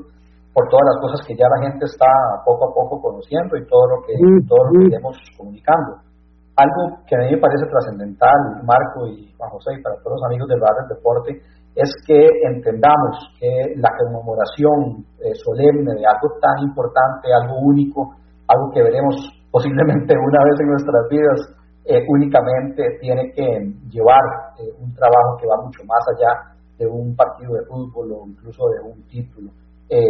por 0.52 0.68
todas 0.68 0.84
las 0.92 0.98
cosas 1.00 1.26
que 1.26 1.34
ya 1.34 1.48
la 1.48 1.64
gente 1.64 1.84
está 1.84 2.08
poco 2.44 2.68
a 2.68 2.74
poco 2.74 3.00
conociendo 3.00 3.56
y 3.56 3.66
todo 3.66 3.88
lo 3.88 3.96
que, 4.04 4.12
todo 4.46 4.60
lo 4.68 4.70
que 4.78 4.86
iremos 4.92 5.16
comunicando. 5.36 5.96
Algo 6.56 7.00
que 7.08 7.16
a 7.16 7.18
mí 7.24 7.32
me 7.32 7.40
parece 7.40 7.64
trascendental, 7.64 8.60
Marco 8.64 9.08
y 9.08 9.32
Juan 9.38 9.50
José, 9.50 9.72
y 9.72 9.82
para 9.82 9.96
todos 10.04 10.20
los 10.20 10.24
amigos 10.28 10.48
del 10.48 10.60
barrio 10.60 10.84
del 10.84 10.96
deporte, 10.96 11.30
es 11.74 11.88
que 12.06 12.28
entendamos 12.52 13.32
que 13.40 13.72
la 13.80 13.88
conmemoración 13.96 15.08
eh, 15.24 15.32
solemne 15.40 15.96
de 15.96 16.04
algo 16.04 16.36
tan 16.36 16.60
importante, 16.60 17.32
algo 17.32 17.56
único, 17.64 18.12
algo 18.44 18.68
que 18.74 18.82
veremos 18.82 19.16
posiblemente 19.50 20.12
una 20.20 20.40
vez 20.44 20.60
en 20.60 20.68
nuestras 20.68 21.08
vidas, 21.08 21.40
eh, 21.84 22.04
únicamente 22.08 22.98
tiene 23.00 23.32
que 23.32 23.42
llevar 23.88 24.20
eh, 24.60 24.68
un 24.78 24.92
trabajo 24.94 25.40
que 25.40 25.48
va 25.48 25.64
mucho 25.64 25.82
más 25.84 26.04
allá 26.12 26.54
de 26.78 26.86
un 26.86 27.16
partido 27.16 27.54
de 27.54 27.64
fútbol 27.64 28.12
o 28.12 28.26
incluso 28.26 28.68
de 28.68 28.92
un 28.92 29.02
título. 29.08 29.50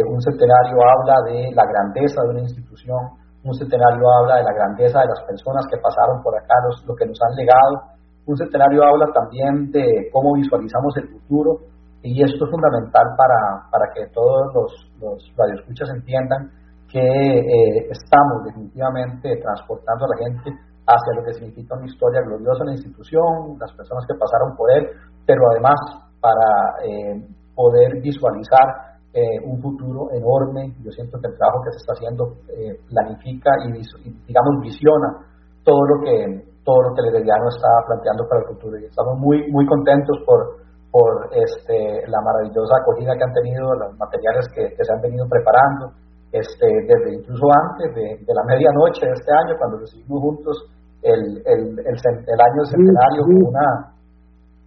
Un 0.07 0.21
centenario 0.21 0.77
habla 0.79 1.15
de 1.27 1.51
la 1.51 1.65
grandeza 1.65 2.23
de 2.23 2.29
una 2.29 2.41
institución, 2.41 3.19
un 3.43 3.53
centenario 3.53 4.03
habla 4.19 4.37
de 4.37 4.43
la 4.43 4.53
grandeza 4.53 4.99
de 5.01 5.07
las 5.11 5.21
personas 5.27 5.65
que 5.67 5.77
pasaron 5.77 6.23
por 6.23 6.35
acá, 6.35 6.55
los, 6.67 6.85
lo 6.87 6.95
que 6.95 7.05
nos 7.05 7.19
han 7.21 7.35
legado. 7.35 7.91
Un 8.25 8.37
centenario 8.37 8.83
habla 8.83 9.11
también 9.11 9.71
de 9.71 10.07
cómo 10.13 10.33
visualizamos 10.35 10.95
el 10.97 11.09
futuro 11.11 11.59
y 12.01 12.23
esto 12.23 12.45
es 12.45 12.51
fundamental 12.51 13.03
para, 13.17 13.67
para 13.71 13.91
que 13.93 14.07
todos 14.13 14.53
los, 14.53 14.71
los 14.99 15.19
radioescuchas 15.35 15.89
entiendan 15.95 16.51
que 16.87 16.99
eh, 16.99 17.87
estamos 17.91 18.43
definitivamente 18.45 19.35
transportando 19.41 20.05
a 20.05 20.09
la 20.15 20.17
gente 20.23 20.51
hacia 20.85 21.15
lo 21.15 21.23
que 21.23 21.33
significa 21.33 21.75
una 21.75 21.87
historia 21.87 22.21
gloriosa 22.21 22.63
en 22.63 22.67
la 22.67 22.75
institución, 22.75 23.57
las 23.59 23.71
personas 23.73 24.05
que 24.07 24.19
pasaron 24.19 24.55
por 24.55 24.71
él, 24.71 24.87
pero 25.25 25.41
además 25.51 25.79
para 26.19 26.79
eh, 26.83 27.27
poder 27.55 27.99
visualizar 28.01 28.92
eh, 29.13 29.37
un 29.45 29.61
futuro 29.61 30.09
enorme. 30.11 30.73
Yo 30.81 30.89
siento 30.91 31.21
que 31.21 31.27
el 31.29 31.37
trabajo 31.37 31.61
que 31.61 31.71
se 31.71 31.85
está 31.85 31.93
haciendo 31.93 32.33
eh, 32.49 32.73
planifica 32.89 33.51
y, 33.61 33.77
digamos, 34.25 34.53
visiona 34.61 35.21
todo 35.63 35.85
lo 35.85 36.03
que 36.03 36.53
todo 36.63 36.79
lo 36.79 36.95
que 36.95 37.01
el 37.03 37.11
Herediano 37.11 37.47
está 37.51 37.67
planteando 37.85 38.23
para 38.27 38.41
el 38.41 38.47
futuro. 38.55 38.79
Y 38.79 38.85
estamos 38.87 39.19
muy, 39.19 39.51
muy 39.51 39.65
contentos 39.67 40.15
por, 40.25 40.63
por 40.89 41.27
este, 41.35 42.07
la 42.07 42.21
maravillosa 42.23 42.79
acogida 42.79 43.13
que 43.19 43.23
han 43.27 43.35
tenido, 43.35 43.67
los 43.75 43.91
materiales 43.99 44.47
que, 44.55 44.71
se 44.71 44.91
han 44.95 45.01
venido 45.03 45.27
preparando, 45.27 45.91
este, 46.31 46.65
desde 46.87 47.19
incluso 47.19 47.45
antes 47.51 47.93
de, 47.93 48.33
la 48.33 48.43
medianoche 48.47 49.05
de 49.05 49.11
este 49.11 49.31
año, 49.43 49.59
cuando 49.59 49.77
recibimos 49.77 50.21
juntos 50.21 50.55
el, 51.03 51.43
el, 51.45 51.61
el, 51.83 51.95
el 51.99 52.39
año 52.39 52.63
centenario 52.63 53.21
con 53.27 53.37
una 53.51 53.67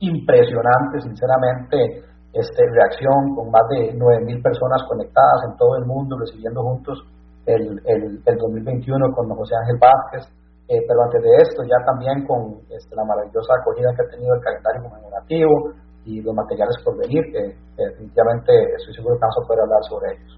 impresionante, 0.00 1.00
sinceramente, 1.00 2.04
este, 2.36 2.68
reacción 2.68 3.34
con 3.34 3.50
más 3.50 3.64
de 3.72 3.96
9.000 3.96 4.42
personas 4.42 4.84
conectadas 4.88 5.48
en 5.48 5.56
todo 5.56 5.76
el 5.78 5.86
mundo, 5.86 6.18
recibiendo 6.20 6.62
juntos 6.62 7.00
el, 7.46 7.80
el, 7.86 8.36
2021 8.36 9.12
con 9.14 9.28
José 9.30 9.56
Ángel 9.56 9.78
Vázquez. 9.80 10.28
Eh, 10.68 10.82
pero 10.86 10.98
antes 11.04 11.22
de 11.22 11.32
esto, 11.40 11.62
ya 11.62 11.78
también 11.86 12.26
con 12.26 12.58
este, 12.68 12.94
la 12.96 13.04
maravillosa 13.04 13.54
acogida 13.54 13.94
que 13.94 14.02
ha 14.02 14.10
tenido 14.10 14.34
el 14.34 14.42
calendario 14.42 14.82
conmemorativo 14.82 15.72
y 16.04 16.20
los 16.20 16.34
materiales 16.34 16.76
por 16.84 16.98
venir, 16.98 17.22
que, 17.32 17.54
definitivamente 17.76 18.52
estoy 18.76 18.94
seguro 18.94 19.14
que 19.14 19.22
vamos 19.22 19.38
a 19.40 19.46
poder 19.46 19.62
hablar 19.62 19.82
sobre 19.88 20.06
ellos. 20.12 20.32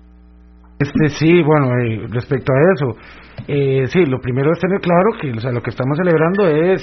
Este 0.78 1.08
sí, 1.18 1.42
bueno, 1.42 1.74
eh, 1.80 2.06
respecto 2.12 2.52
a 2.52 2.60
eso, 2.76 2.86
eh, 3.48 3.86
sí, 3.88 4.04
lo 4.04 4.20
primero 4.20 4.52
es 4.52 4.60
tener 4.60 4.80
claro 4.80 5.10
que 5.20 5.32
o 5.32 5.40
sea, 5.40 5.50
lo 5.50 5.62
que 5.62 5.70
estamos 5.70 5.96
celebrando 5.96 6.46
es 6.46 6.82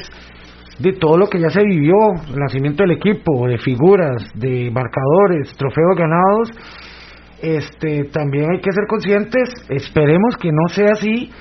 de 0.79 0.94
todo 0.94 1.17
lo 1.17 1.27
que 1.27 1.39
ya 1.39 1.50
se 1.50 1.63
vivió, 1.63 1.96
el 2.27 2.36
nacimiento 2.36 2.84
del 2.84 2.98
equipo, 2.98 3.48
de 3.48 3.58
figuras, 3.58 4.24
de 4.36 4.70
marcadores, 4.72 5.55
trofeos 5.58 5.96
ganados, 5.98 6.51
este, 7.41 8.05
también 8.05 8.51
hay 8.51 8.60
que 8.60 8.72
ser 8.72 8.86
conscientes, 8.88 9.50
esperemos 9.70 10.36
que 10.38 10.51
no 10.51 10.67
sea 10.70 10.91
así, 10.94 11.32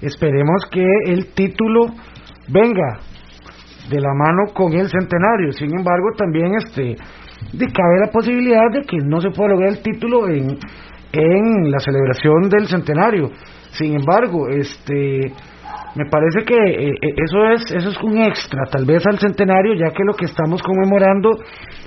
esperemos 0.00 0.64
que 0.70 0.84
el 1.06 1.32
título 1.34 1.86
venga 2.48 3.00
de 3.90 4.00
la 4.00 4.14
mano 4.14 4.52
con 4.54 4.72
el 4.72 4.88
centenario, 4.88 5.52
sin 5.52 5.76
embargo 5.76 6.08
también 6.16 6.54
este, 6.54 6.96
de 7.52 7.66
cabe 7.66 8.00
la 8.04 8.10
posibilidad 8.12 8.70
de 8.72 8.82
que 8.82 8.98
no 8.98 9.20
se 9.20 9.30
pueda 9.30 9.50
lograr 9.50 9.70
el 9.70 9.82
título 9.82 10.28
en, 10.28 10.58
en 11.12 11.70
la 11.70 11.78
celebración 11.78 12.48
del 12.48 12.68
centenario, 12.68 13.30
sin 13.70 13.96
embargo, 13.96 14.48
este 14.48 15.32
me 15.94 16.04
parece 16.10 16.44
que 16.44 16.56
eh, 16.56 16.90
eh, 16.90 17.14
eso 17.16 17.38
es 17.52 17.62
eso 17.72 17.88
es 17.88 17.98
un 18.02 18.18
extra, 18.18 18.64
tal 18.70 18.84
vez 18.84 19.02
al 19.06 19.18
centenario, 19.18 19.74
ya 19.74 19.90
que 19.90 20.04
lo 20.04 20.14
que 20.14 20.26
estamos 20.26 20.62
conmemorando 20.62 21.30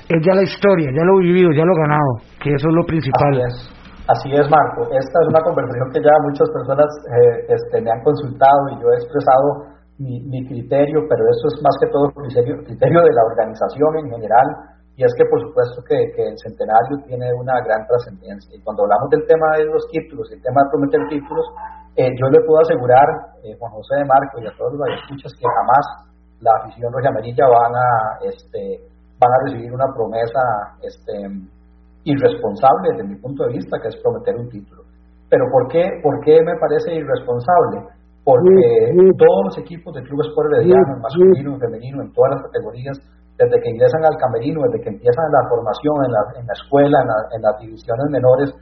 es 0.10 0.20
ya 0.26 0.34
la 0.34 0.44
historia, 0.44 0.90
ya 0.90 1.04
lo 1.06 1.20
vivido, 1.20 1.52
ya 1.52 1.66
lo 1.66 1.74
ganado, 1.76 2.26
que 2.42 2.54
eso 2.54 2.70
es 2.70 2.76
lo 2.76 2.86
principal. 2.86 3.42
Así 4.08 4.34
es, 4.34 4.50
Marco. 4.50 4.90
Esta 4.92 5.18
es 5.24 5.28
una 5.30 5.42
conversación 5.46 5.88
que 5.94 6.02
ya 6.02 6.12
muchas 6.26 6.50
personas 6.52 6.90
eh, 7.08 7.54
este, 7.54 7.82
me 7.82 7.92
han 7.92 8.02
consultado 8.04 8.74
y 8.74 8.82
yo 8.82 8.90
he 8.92 8.98
expresado 8.98 9.48
mi, 10.00 10.20
mi 10.28 10.46
criterio, 10.48 11.06
pero 11.08 11.22
eso 11.30 11.48
es 11.48 11.62
más 11.62 11.76
que 11.80 11.88
todo 11.94 12.10
criterio, 12.12 12.58
criterio 12.66 13.00
de 13.00 13.14
la 13.14 13.24
organización 13.24 13.92
en 14.04 14.10
general 14.10 14.48
y 14.98 15.04
es 15.04 15.14
que 15.16 15.26
por 15.26 15.40
supuesto 15.42 15.82
que, 15.88 15.98
el 16.04 16.38
centenario 16.38 17.00
tiene 17.08 17.32
una 17.34 17.56
gran 17.64 17.88
trascendencia. 17.88 18.52
Y 18.54 18.62
cuando 18.62 18.84
hablamos 18.84 19.10
del 19.10 19.26
tema 19.26 19.58
de 19.58 19.66
los 19.66 19.88
títulos, 19.88 20.30
el 20.32 20.42
tema 20.42 20.62
de 20.64 20.70
prometer 20.70 21.02
títulos, 21.10 21.46
eh, 21.96 22.12
yo 22.20 22.28
le 22.28 22.44
puedo 22.46 22.60
asegurar, 22.62 23.08
eh, 23.44 23.56
Juan 23.58 23.72
José 23.72 24.04
de 24.04 24.06
Marco 24.06 24.40
y 24.40 24.48
a 24.48 24.54
todos 24.58 24.74
los 24.76 24.88
escuchas 25.02 25.32
que 25.34 25.48
jamás 25.48 25.86
la 26.40 26.52
afición 26.60 26.92
roja 26.92 27.10
amarilla 27.10 27.46
van 27.48 27.74
a, 27.76 27.90
este, 28.28 28.84
van 29.20 29.32
a 29.32 29.40
recibir 29.46 29.72
una 29.72 29.88
promesa 29.94 30.42
este, 30.82 31.14
irresponsable 32.04 32.92
desde 32.92 33.08
mi 33.08 33.16
punto 33.16 33.46
de 33.46 33.54
vista, 33.54 33.80
que 33.82 33.90
es 33.90 33.98
prometer 34.02 34.36
un 34.36 34.50
título. 34.50 34.84
Pero 35.30 35.46
¿por 35.52 35.68
qué, 35.72 35.88
por 36.04 36.20
qué 36.26 36.44
me 36.44 36.58
parece 36.60 36.94
irresponsable? 36.94 37.88
Porque 38.24 38.94
todos 39.18 39.42
los 39.46 39.58
equipos 39.58 39.94
del 39.96 40.04
Club 40.04 40.22
Sport 40.22 40.54
Herediano, 40.54 41.00
masculino, 41.02 41.58
femenino, 41.58 42.02
en 42.04 42.12
todas 42.14 42.38
las 42.38 42.44
categorías, 42.44 42.98
desde 43.42 43.58
que 43.58 43.74
ingresan 43.74 44.06
al 44.06 44.18
camerino, 44.22 44.62
desde 44.70 44.86
que 44.86 44.94
empiezan 44.94 45.26
la 45.34 45.50
formación 45.50 45.96
en 46.06 46.12
la, 46.14 46.22
la 46.46 46.54
escuela, 46.54 46.98
en, 47.34 47.42
las 47.42 47.58
divisiones 47.58 48.06
menores, 48.14 48.54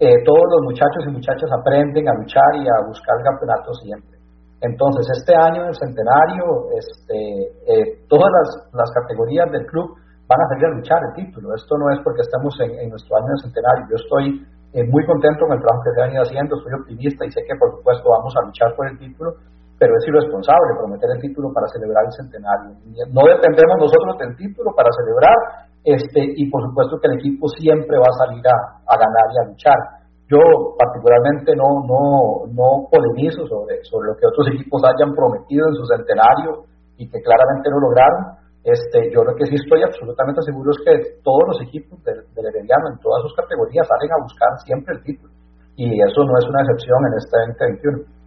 eh, 0.00 0.16
todos 0.24 0.46
los 0.48 0.62
muchachos 0.64 1.04
y 1.04 1.12
muchachas 1.12 1.50
aprenden 1.52 2.08
a 2.08 2.16
luchar 2.16 2.56
y 2.56 2.64
a 2.64 2.88
buscar 2.88 3.20
el 3.20 3.24
campeonato 3.28 3.68
siempre. 3.84 4.16
Entonces, 4.64 5.04
este 5.12 5.36
año 5.36 5.68
del 5.68 5.76
centenario, 5.76 6.72
este, 6.72 7.20
eh, 7.68 7.84
todas 8.08 8.32
las, 8.32 8.48
las, 8.72 8.90
categorías 8.96 9.44
del 9.52 9.66
club 9.68 9.92
van 10.24 10.40
a 10.40 10.48
salir 10.48 10.72
a 10.72 10.76
luchar 10.80 11.00
el 11.04 11.12
título. 11.20 11.52
Esto 11.52 11.76
no 11.76 11.92
es 11.92 12.00
porque 12.00 12.24
estamos 12.24 12.56
en, 12.64 12.88
nuestro 12.88 13.12
año 13.20 13.28
del 13.28 13.44
centenario. 13.44 13.84
Yo 13.92 13.96
estoy 14.00 14.24
eh, 14.72 14.88
muy 14.88 15.04
contento 15.04 15.44
con 15.44 15.52
el 15.52 15.60
trabajo 15.60 15.84
que 15.84 15.92
se 15.92 16.00
ha 16.00 16.08
venido 16.08 16.24
haciendo, 16.24 16.56
soy 16.64 16.72
optimista 16.80 17.28
y 17.28 17.30
sé 17.30 17.44
que, 17.44 17.60
por 17.60 17.76
supuesto, 17.76 18.08
vamos 18.08 18.32
a 18.32 18.46
luchar 18.48 18.72
por 18.72 18.88
el 18.88 18.96
título 18.96 19.36
pero 19.84 20.00
es 20.00 20.08
irresponsable 20.08 20.80
prometer 20.80 21.12
el 21.12 21.20
título 21.20 21.52
para 21.52 21.68
celebrar 21.68 22.08
el 22.08 22.16
centenario. 22.16 22.72
No 23.12 23.20
dependemos 23.28 23.76
nosotros 23.76 24.16
del 24.16 24.32
título 24.32 24.72
para 24.72 24.88
celebrar, 24.96 25.68
este, 25.84 26.24
y 26.24 26.48
por 26.48 26.64
supuesto 26.64 26.96
que 26.96 27.12
el 27.12 27.20
equipo 27.20 27.52
siempre 27.52 28.00
va 28.00 28.08
a 28.08 28.16
salir 28.24 28.40
a, 28.48 28.96
ganar 28.96 29.28
y 29.28 29.36
a 29.44 29.48
luchar. 29.52 29.76
Yo 30.24 30.40
particularmente 30.80 31.52
no, 31.52 31.84
no, 31.84 32.48
no 32.48 32.88
polemizo 32.88 33.44
sobre, 33.44 33.84
sobre 33.84 34.08
lo 34.08 34.16
que 34.16 34.24
otros 34.24 34.56
equipos 34.56 34.80
hayan 34.88 35.12
prometido 35.12 35.68
en 35.68 35.76
su 35.76 35.84
centenario 35.84 36.64
y 36.96 37.04
que 37.04 37.20
claramente 37.20 37.68
no 37.68 37.84
lograron. 37.84 38.40
Este, 38.64 39.12
yo 39.12 39.20
lo 39.20 39.36
que 39.36 39.44
sí 39.44 39.60
estoy 39.60 39.84
absolutamente 39.84 40.40
seguro 40.48 40.72
es 40.72 40.80
que 40.80 41.20
todos 41.20 41.44
los 41.52 41.60
equipos 41.60 42.00
del, 42.08 42.24
del 42.32 42.56
en 42.56 42.96
todas 43.04 43.20
sus 43.20 43.36
categorías 43.36 43.84
salen 43.84 44.16
a 44.16 44.24
buscar 44.24 44.48
siempre 44.64 44.96
el 44.96 45.04
título. 45.04 45.28
Y 45.76 45.92
eso 46.00 46.24
no 46.24 46.32
es 46.40 46.48
una 46.48 46.64
excepción 46.64 47.04
en 47.04 47.12
este 47.20 47.36
2021. 47.52 48.23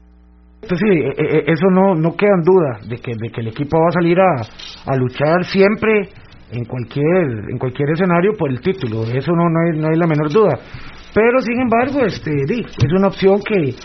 Entonces, 0.62 0.80
sí, 0.80 1.00
e, 1.00 1.38
e, 1.38 1.44
eso 1.48 1.68
no, 1.72 1.96
no 1.96 2.16
queda 2.16 2.34
en 2.36 2.44
duda 2.44 2.80
de 2.88 2.98
que, 2.98 3.14
de 3.16 3.30
que 3.30 3.42
el 3.42 3.48
equipo 3.50 3.78
va 3.80 3.88
a 3.90 3.92
salir 3.92 4.20
a, 4.20 4.92
a 4.92 4.96
luchar 4.98 5.44
siempre 5.46 6.10
en 6.52 6.66
cualquier 6.66 7.50
en 7.52 7.58
cualquier 7.58 7.90
escenario 7.92 8.32
por 8.38 8.50
el 8.50 8.62
título, 8.62 9.04
eso 9.04 9.32
no, 9.34 9.50
no, 9.50 9.60
hay, 9.60 9.80
no 9.80 9.88
hay 9.90 9.98
la 9.98 10.08
menor 10.08 10.32
duda. 10.32 10.58
Pero 11.14 11.40
sin 11.42 11.60
embargo, 11.60 12.06
este 12.06 12.32
es 12.32 12.92
una 12.92 13.08
opción 13.08 13.40
que, 13.42 13.76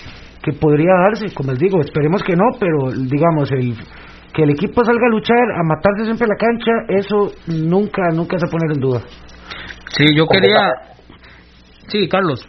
que 0.43 0.53
podría 0.53 0.93
darse, 0.95 1.35
como 1.35 1.53
les 1.53 1.61
digo, 1.61 1.81
esperemos 1.81 2.23
que 2.23 2.37
no, 2.37 2.45
pero 2.59 2.91
digamos 2.93 3.51
el 3.53 3.75
que 4.33 4.45
el 4.45 4.51
equipo 4.51 4.83
salga 4.83 5.07
a 5.07 5.11
luchar, 5.11 5.45
a 5.55 5.63
matarse 5.63 6.05
siempre 6.05 6.25
en 6.25 6.31
la 6.31 6.37
cancha, 6.37 6.73
eso 6.89 7.33
nunca 7.49 8.03
nunca 8.15 8.39
se 8.39 8.47
pone 8.47 8.73
en 8.73 8.81
duda. 8.81 9.03
Sí, 9.97 10.07
yo 10.17 10.27
quería 10.27 10.73
Sí, 11.89 12.09
Carlos. 12.09 12.49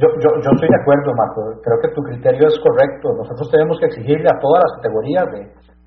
Yo, 0.00 0.08
yo, 0.16 0.32
yo 0.40 0.48
estoy 0.56 0.68
de 0.72 0.80
acuerdo, 0.80 1.12
Marco. 1.12 1.60
Creo 1.60 1.76
que 1.76 1.92
tu 1.92 2.00
criterio 2.00 2.48
es 2.48 2.56
correcto. 2.64 3.12
Nosotros 3.20 3.52
tenemos 3.52 3.76
que 3.76 3.92
exigirle 3.92 4.32
a 4.32 4.40
todas 4.40 4.64
las 4.64 4.72
categorías 4.80 5.28
de, 5.28 5.40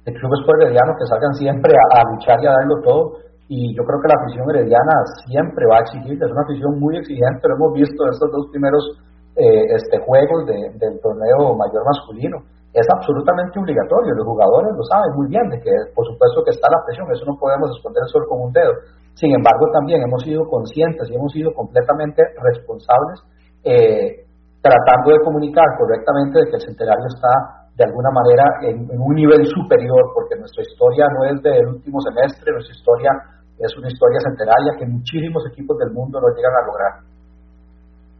de 0.05 0.11
clubes 0.13 0.37
heredianos 0.45 1.01
que 1.01 1.09
salgan 1.09 1.33
siempre 1.33 1.73
a, 1.73 2.05
luchar 2.13 2.37
y 2.37 2.45
a 2.45 2.53
darlo 2.53 2.77
todo. 2.85 3.25
Y 3.49 3.73
yo 3.73 3.81
creo 3.81 3.97
que 3.97 4.13
la 4.13 4.17
afición 4.21 4.45
herediana 4.53 4.93
siempre 5.25 5.65
va 5.65 5.81
a 5.81 5.85
exigir. 5.89 6.13
Es 6.13 6.29
una 6.29 6.45
afición 6.45 6.77
muy 6.77 6.93
exigente. 6.93 7.41
Lo 7.49 7.57
hemos 7.57 7.73
visto 7.73 8.05
en 8.05 8.09
estos 8.13 8.29
dos 8.29 8.45
primeros 8.53 8.85
eh, 9.33 9.81
este, 9.81 9.97
juegos 10.05 10.45
del 10.45 10.93
torneo 11.01 11.57
mayor 11.57 11.81
masculino. 11.81 12.37
es 12.69 12.85
absolutamente 12.93 13.57
obligatorio. 13.57 14.13
Los 14.13 14.29
jugadores 14.29 14.77
lo 14.77 14.85
saben 14.93 15.09
muy 15.17 15.25
bien, 15.33 15.49
de 15.49 15.57
que 15.57 15.73
por 15.97 16.05
supuesto 16.05 16.45
que 16.45 16.53
está 16.53 16.69
la 16.69 16.85
presión, 16.85 17.09
eso 17.09 17.25
no 17.25 17.33
podemos 17.41 17.65
esconder 17.73 18.05
solo 18.13 18.29
con 18.29 18.45
un 18.45 18.53
dedo. 18.53 18.77
Sin 19.17 19.33
embargo, 19.33 19.73
también 19.73 20.05
hemos 20.05 20.21
sido 20.21 20.45
conscientes 20.45 21.09
y 21.09 21.17
hemos 21.17 21.33
sido 21.33 21.49
completamente 21.57 22.21
responsables 22.45 23.25
eh, 23.63 24.23
tratando 24.61 25.11
de 25.11 25.19
comunicar 25.23 25.65
correctamente 25.77 26.39
de 26.39 26.45
que 26.49 26.55
el 26.55 26.61
centenario 26.61 27.07
está 27.07 27.63
de 27.75 27.83
alguna 27.85 28.09
manera 28.13 28.45
en, 28.69 28.85
un 28.99 29.15
nivel 29.15 29.45
superior, 29.47 30.13
porque 30.13 30.37
nuestra 30.37 30.61
historia 30.61 31.05
no 31.17 31.25
es 31.25 31.41
del 31.41 31.67
último 31.67 31.99
semestre, 32.01 32.53
nuestra 32.53 32.75
historia 32.75 33.11
es 33.57 33.71
una 33.77 33.89
historia 33.89 34.19
centenaria 34.21 34.77
que 34.77 34.85
muchísimos 34.85 35.43
equipos 35.51 35.77
del 35.77 35.91
mundo 35.91 36.19
no 36.21 36.27
llegan 36.35 36.53
a 36.53 36.65
lograr. 36.65 36.93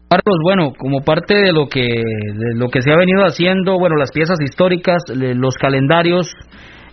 Carlos, 0.09 0.39
bueno, 0.43 0.73
como 0.77 1.01
parte 1.01 1.35
de 1.35 1.51
lo 1.51 1.67
que 1.67 1.81
de 1.81 2.53
lo 2.55 2.69
que 2.69 2.81
se 2.81 2.91
ha 2.91 2.97
venido 2.97 3.23
haciendo, 3.23 3.79
bueno, 3.79 3.95
las 3.95 4.12
piezas 4.12 4.38
históricas, 4.41 5.01
los 5.09 5.55
calendarios, 5.55 6.33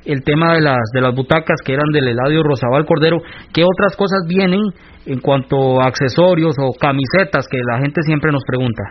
el 0.07 0.25
tema 0.25 0.55
de 0.55 0.63
las 0.63 0.81
de 0.95 1.01
las 1.01 1.15
butacas 1.15 1.61
que 1.65 1.75
eran 1.75 1.93
del 1.93 2.09
Eladio 2.09 2.43
Rosabal 2.43 2.87
Cordero, 2.87 3.19
¿qué 3.53 3.63
otras 3.65 3.97
cosas 3.97 4.21
vienen 4.27 4.63
en 5.07 5.21
cuanto 5.21 5.81
a 5.81 5.87
accesorios 5.87 6.55
o 6.59 6.73
camisetas 6.79 7.47
que 7.49 7.59
la 7.65 7.79
gente 7.79 8.03
siempre 8.03 8.33
nos 8.33 8.43
pregunta? 8.47 8.83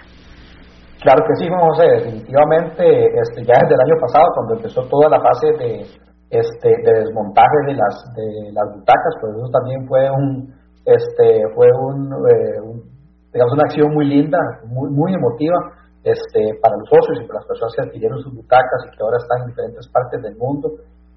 Claro 1.02 1.24
que 1.24 1.36
sí, 1.40 1.48
José, 1.48 1.86
definitivamente, 2.04 2.84
este, 2.84 3.46
ya 3.46 3.56
desde 3.64 3.76
el 3.76 3.84
año 3.88 3.98
pasado, 4.02 4.26
cuando 4.36 4.56
empezó 4.56 4.82
toda 4.90 5.10
la 5.10 5.22
fase 5.22 5.48
de, 5.58 5.88
este, 6.30 6.70
de 6.84 6.92
desmontaje 7.00 7.58
de 7.68 7.74
las, 7.74 7.96
de 8.16 8.52
las 8.52 8.68
butacas, 8.76 9.14
pues 9.22 9.32
eso 9.38 9.50
también 9.50 9.88
fue 9.88 10.12
un, 10.12 10.54
este, 10.84 11.48
fue 11.56 11.68
un, 11.72 12.12
eh, 12.12 12.62
un 12.62 12.84
digamos, 13.32 13.54
una 13.54 13.64
acción 13.64 13.94
muy 13.94 14.06
linda, 14.06 14.38
muy, 14.66 14.90
muy 14.92 15.14
emotiva 15.14 15.56
este, 16.04 16.58
para 16.62 16.76
los 16.78 16.90
socios 16.90 17.24
y 17.24 17.28
para 17.28 17.40
las 17.40 17.48
personas 17.48 17.74
que 17.76 17.82
adquirieron 17.88 18.20
sus 18.20 18.34
butacas 18.34 18.80
y 18.88 18.96
que 18.96 19.04
ahora 19.04 19.18
están 19.18 19.42
en 19.42 19.48
diferentes 19.48 19.88
partes 19.88 20.22
del 20.22 20.36
mundo. 20.38 20.72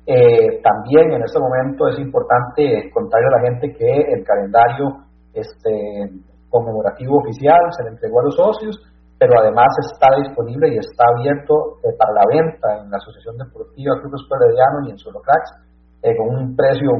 Eh, 0.06 0.60
también 0.62 1.12
en 1.12 1.22
este 1.22 1.38
momento 1.38 1.86
es 1.88 1.98
importante 1.98 2.90
contarle 2.92 3.28
a 3.28 3.38
la 3.38 3.46
gente 3.46 3.70
que 3.70 3.86
el 3.86 4.24
calendario 4.24 5.06
este, 5.32 6.10
conmemorativo 6.50 7.18
oficial 7.18 7.60
se 7.76 7.84
le 7.84 7.90
entregó 7.90 8.20
a 8.20 8.24
los 8.24 8.34
socios, 8.34 8.76
pero 9.18 9.38
además 9.38 9.70
está 9.86 10.08
disponible 10.18 10.74
y 10.74 10.78
está 10.78 11.04
abierto 11.14 11.78
eh, 11.86 11.94
para 11.94 12.18
la 12.18 12.26
venta 12.26 12.82
en 12.82 12.90
la 12.90 12.98
Asociación 12.98 13.38
Deportiva 13.38 13.94
Club 14.02 14.18
Herediano 14.18 14.86
y 14.86 14.90
en 14.90 14.98
Solocrax 14.98 15.62
eh, 16.02 16.16
con 16.18 16.34
un 16.34 16.56
precio 16.56 16.90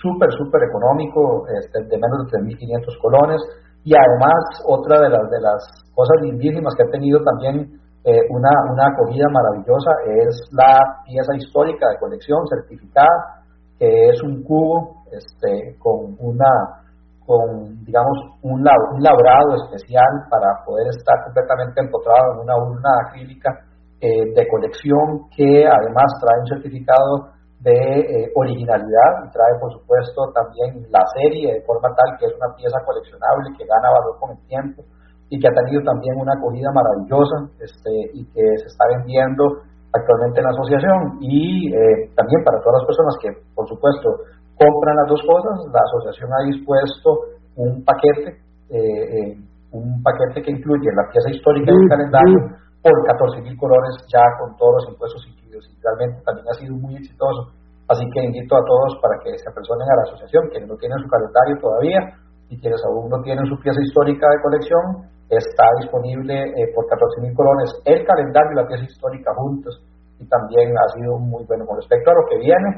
súper, 0.00 0.32
súper 0.32 0.64
económico, 0.64 1.44
este, 1.52 1.84
de 1.84 1.96
menos 2.00 2.24
de 2.24 2.40
3.500 2.40 3.00
colones. 3.00 3.40
Y 3.84 3.92
además, 3.92 4.40
otra 4.64 5.00
de 5.00 5.10
las, 5.10 5.30
de 5.30 5.40
las 5.40 5.60
cosas 5.94 6.16
lindísimas 6.22 6.74
que 6.74 6.84
ha 6.84 6.90
tenido 6.90 7.20
también 7.22 7.77
eh, 8.04 8.20
una, 8.30 8.50
una 8.70 8.86
acogida 8.86 9.26
maravillosa 9.30 9.90
es 10.06 10.48
la 10.52 10.78
pieza 11.04 11.34
histórica 11.36 11.88
de 11.90 11.98
colección 11.98 12.38
certificada, 12.46 13.42
que 13.78 14.10
es 14.10 14.22
un 14.22 14.42
cubo 14.42 15.04
este, 15.10 15.76
con 15.78 16.16
una 16.18 16.78
con 17.28 17.84
digamos 17.84 18.16
un, 18.40 18.64
un 18.64 19.02
labrado 19.04 19.60
especial 19.60 20.08
para 20.30 20.64
poder 20.64 20.88
estar 20.88 21.24
completamente 21.24 21.80
empotrado 21.84 22.32
en 22.32 22.40
una 22.40 22.56
urna 22.56 22.88
acrílica 23.04 23.50
eh, 24.00 24.32
de 24.32 24.48
colección 24.48 25.28
que 25.36 25.68
además 25.68 26.08
trae 26.24 26.40
un 26.40 26.46
certificado 26.46 27.36
de 27.60 27.74
eh, 27.74 28.32
originalidad 28.34 29.26
y 29.26 29.30
trae 29.30 29.60
por 29.60 29.72
supuesto 29.76 30.32
también 30.32 30.88
la 30.88 31.04
serie 31.20 31.52
de 31.52 31.62
forma 31.66 31.92
tal 31.92 32.16
que 32.16 32.26
es 32.26 32.32
una 32.32 32.54
pieza 32.56 32.78
coleccionable 32.86 33.52
que 33.58 33.66
gana 33.66 33.92
valor 33.92 34.16
con 34.18 34.30
el 34.30 34.40
tiempo 34.46 34.82
y 35.30 35.38
que 35.38 35.48
ha 35.48 35.54
tenido 35.64 35.82
también 35.84 36.16
una 36.16 36.32
acogida 36.34 36.70
maravillosa 36.72 37.48
este, 37.60 37.92
y 38.14 38.24
que 38.32 38.44
se 38.60 38.66
está 38.66 38.84
vendiendo 38.96 39.62
actualmente 39.92 40.40
en 40.40 40.44
la 40.44 40.54
asociación 40.56 40.98
y 41.20 41.68
eh, 41.72 42.12
también 42.16 42.44
para 42.44 42.60
todas 42.60 42.80
las 42.80 42.86
personas 42.88 43.14
que 43.20 43.30
por 43.54 43.68
supuesto 43.68 44.08
compran 44.56 44.96
las 44.96 45.08
dos 45.08 45.22
cosas 45.24 45.64
la 45.72 45.80
asociación 45.80 46.28
ha 46.32 46.44
dispuesto 46.44 47.08
un 47.56 47.84
paquete 47.84 48.36
eh, 48.68 49.32
un 49.72 50.02
paquete 50.02 50.42
que 50.42 50.52
incluye 50.52 50.88
la 50.92 51.08
pieza 51.12 51.30
histórica 51.30 51.72
del 51.72 51.88
calendario 51.88 52.38
por 52.82 52.94
14 53.04 53.42
mil 53.42 53.56
colores 53.56 53.96
ya 54.08 54.24
con 54.40 54.56
todos 54.56 54.80
los 54.80 54.94
impuestos 54.94 55.20
incluidos 55.28 55.64
y 55.68 55.76
realmente 55.82 56.22
también 56.24 56.46
ha 56.48 56.54
sido 56.54 56.74
muy 56.76 56.96
exitoso. 56.96 57.52
Así 57.88 58.04
que 58.12 58.24
invito 58.24 58.56
a 58.56 58.64
todos 58.64 59.00
para 59.00 59.16
que 59.24 59.32
se 59.36 59.48
apersonen 59.48 59.88
a 59.88 59.96
la 59.96 60.04
asociación, 60.08 60.48
quienes 60.52 60.68
no 60.68 60.76
tienen 60.76 60.98
su 61.00 61.08
calendario 61.08 61.56
todavía 61.60 62.00
y 62.48 62.60
quienes 62.60 62.80
aún 62.84 63.08
no 63.08 63.20
tienen 63.22 63.44
su 63.46 63.56
pieza 63.60 63.80
histórica 63.80 64.28
de 64.28 64.42
colección, 64.42 64.84
está 65.28 65.64
disponible 65.80 66.34
eh, 66.56 66.72
por 66.74 66.86
14 66.86 67.20
mil 67.20 67.34
colores 67.34 67.70
el 67.84 68.04
calendario 68.04 68.52
y 68.52 68.56
la 68.56 68.66
pieza 68.66 68.84
histórica 68.84 69.32
juntos 69.36 69.76
y 70.18 70.26
también 70.26 70.72
ha 70.76 70.88
sido 70.96 71.18
muy 71.18 71.44
bueno. 71.44 71.66
Con 71.66 71.76
respecto 71.76 72.10
a 72.10 72.14
lo 72.14 72.24
que 72.28 72.38
viene, 72.38 72.70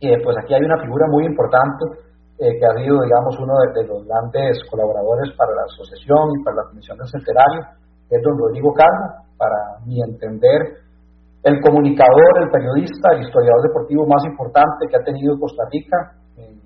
eh, 0.00 0.18
pues 0.22 0.36
aquí 0.38 0.54
hay 0.54 0.62
una 0.62 0.80
figura 0.82 1.06
muy 1.10 1.26
importante 1.26 2.08
eh, 2.38 2.54
que 2.54 2.64
ha 2.64 2.74
sido, 2.78 3.02
digamos, 3.02 3.34
uno 3.38 3.54
de, 3.74 3.82
los 3.86 4.06
grandes 4.06 4.62
colaboradores 4.70 5.34
para 5.36 5.50
la 5.54 5.66
asociación 5.66 6.38
y 6.38 6.44
para 6.44 6.62
la 6.62 6.68
Comisión 6.70 6.96
del 6.98 7.08
Centenario, 7.08 7.60
es 8.10 8.22
don 8.22 8.38
Rodrigo 8.38 8.72
Calvo, 8.74 9.26
para 9.36 9.82
mi 9.84 10.00
entender, 10.00 10.86
el 11.42 11.60
comunicador, 11.60 12.42
el 12.42 12.50
periodista, 12.50 13.14
el 13.14 13.22
historiador 13.22 13.62
deportivo 13.62 14.06
más 14.06 14.24
importante 14.24 14.86
que 14.88 14.96
ha 14.96 15.04
tenido 15.04 15.38
Costa 15.38 15.64
Rica 15.70 16.14
en, 16.36 16.58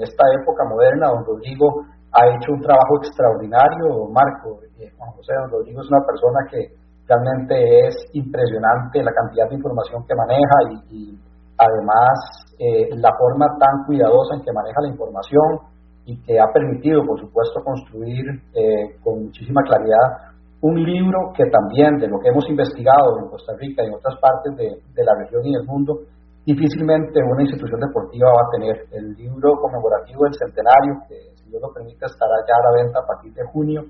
esta 0.00 0.24
época 0.40 0.64
moderna. 0.64 1.08
Don 1.12 1.24
Rodrigo 1.26 1.84
ha 2.12 2.26
hecho 2.34 2.52
un 2.52 2.60
trabajo 2.60 2.98
extraordinario, 3.02 4.08
Marco. 4.10 4.60
Eh, 4.78 4.90
Juan 4.96 5.10
José, 5.12 5.32
Rodrigo 5.50 5.80
es 5.80 5.88
una 5.88 6.04
persona 6.06 6.40
que 6.50 6.74
realmente 7.06 7.86
es 7.86 7.94
impresionante 8.12 9.02
la 9.02 9.12
cantidad 9.12 9.48
de 9.48 9.56
información 9.56 10.04
que 10.06 10.14
maneja 10.14 10.86
y, 10.90 11.18
además 11.58 12.16
eh, 12.58 12.88
la 12.96 13.10
forma 13.18 13.46
tan 13.58 13.84
cuidadosa 13.84 14.34
en 14.34 14.42
que 14.42 14.52
maneja 14.52 14.80
la 14.80 14.88
información 14.88 15.60
y 16.06 16.16
que 16.22 16.40
ha 16.40 16.46
permitido, 16.52 17.04
por 17.04 17.20
supuesto, 17.20 17.62
construir 17.62 18.24
eh, 18.54 18.96
con 19.04 19.24
muchísima 19.24 19.62
claridad 19.62 20.30
un 20.62 20.82
libro 20.82 21.32
que 21.34 21.44
también, 21.48 21.96
de 21.96 22.08
lo 22.08 22.18
que 22.20 22.28
hemos 22.28 22.48
investigado 22.48 23.18
en 23.18 23.28
Costa 23.28 23.52
Rica 23.58 23.82
y 23.82 23.88
en 23.88 23.94
otras 23.94 24.18
partes 24.20 24.56
de, 24.56 25.04
la 25.04 25.14
región 25.16 25.44
y 25.46 25.54
del 25.54 25.64
mundo, 25.64 26.00
difícilmente 26.44 27.20
una 27.24 27.42
institución 27.42 27.80
deportiva 27.80 28.28
va 28.28 28.44
a 28.44 28.50
tener. 28.52 28.76
El 28.92 29.14
libro 29.14 29.56
conmemorativo 29.56 30.24
del 30.24 30.34
centenario, 30.34 31.00
que 31.08 31.29
Dios 31.50 31.60
lo 31.60 31.72
permite 31.72 32.06
estará 32.06 32.36
ya 32.46 32.54
a 32.54 32.70
la 32.70 32.82
venta 32.82 33.00
a 33.00 33.06
partir 33.06 33.34
de 33.34 33.44
junio, 33.52 33.82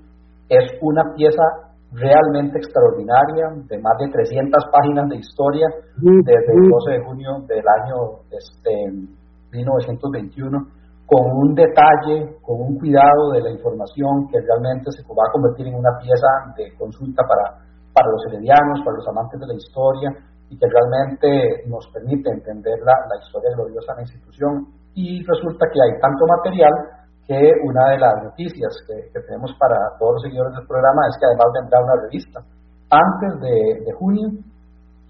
es 0.49 0.65
una 0.81 1.13
pieza 1.15 1.43
realmente 1.93 2.57
extraordinaria, 2.57 3.51
de 3.67 3.77
más 3.79 3.97
de 3.99 4.09
300 4.09 4.63
páginas 4.71 5.09
de 5.09 5.17
historia, 5.17 5.67
desde 5.95 6.51
el 6.51 6.69
12 6.69 6.91
de 6.91 7.03
junio 7.03 7.31
del 7.47 7.63
año 7.67 8.23
este, 8.31 8.71
1921 9.51 10.81
con 11.11 11.27
un 11.27 11.53
detalle, 11.53 12.39
con 12.41 12.55
un 12.61 12.79
cuidado 12.79 13.35
de 13.35 13.41
la 13.41 13.51
información 13.51 14.31
que 14.31 14.39
realmente 14.39 14.95
se 14.95 15.03
va 15.11 15.27
a 15.27 15.31
convertir 15.33 15.67
en 15.67 15.75
una 15.75 15.91
pieza 15.99 16.55
de 16.55 16.71
consulta 16.79 17.27
para, 17.27 17.59
para 17.91 18.07
los 18.07 18.23
heredianos, 18.31 18.79
para 18.79 18.95
los 18.95 19.07
amantes 19.09 19.37
de 19.41 19.47
la 19.47 19.59
historia 19.59 20.07
y 20.47 20.55
que 20.55 20.67
realmente 20.71 21.67
nos 21.67 21.83
permite 21.91 22.31
entender 22.31 22.79
la, 22.87 22.95
la 23.11 23.19
historia 23.19 23.51
gloriosa 23.55 23.91
de 23.91 23.95
la 23.97 24.07
institución. 24.07 24.71
Y 24.95 25.19
resulta 25.27 25.67
que 25.67 25.83
hay 25.83 25.99
tanto 25.99 26.23
material 26.27 26.71
que 27.31 27.39
una 27.63 27.95
de 27.95 27.97
las 27.97 28.23
noticias 28.27 28.75
que, 28.83 29.07
tenemos 29.23 29.55
para 29.55 29.95
todos 29.95 30.19
los 30.19 30.23
seguidores 30.27 30.51
del 30.51 30.67
programa 30.67 31.07
es 31.07 31.15
que 31.15 31.31
además 31.31 31.47
vendrá 31.55 31.79
una 31.79 31.95
revista. 32.03 32.43
Antes 32.91 33.39
de, 33.39 33.87
de 33.87 33.91
junio 33.95 34.27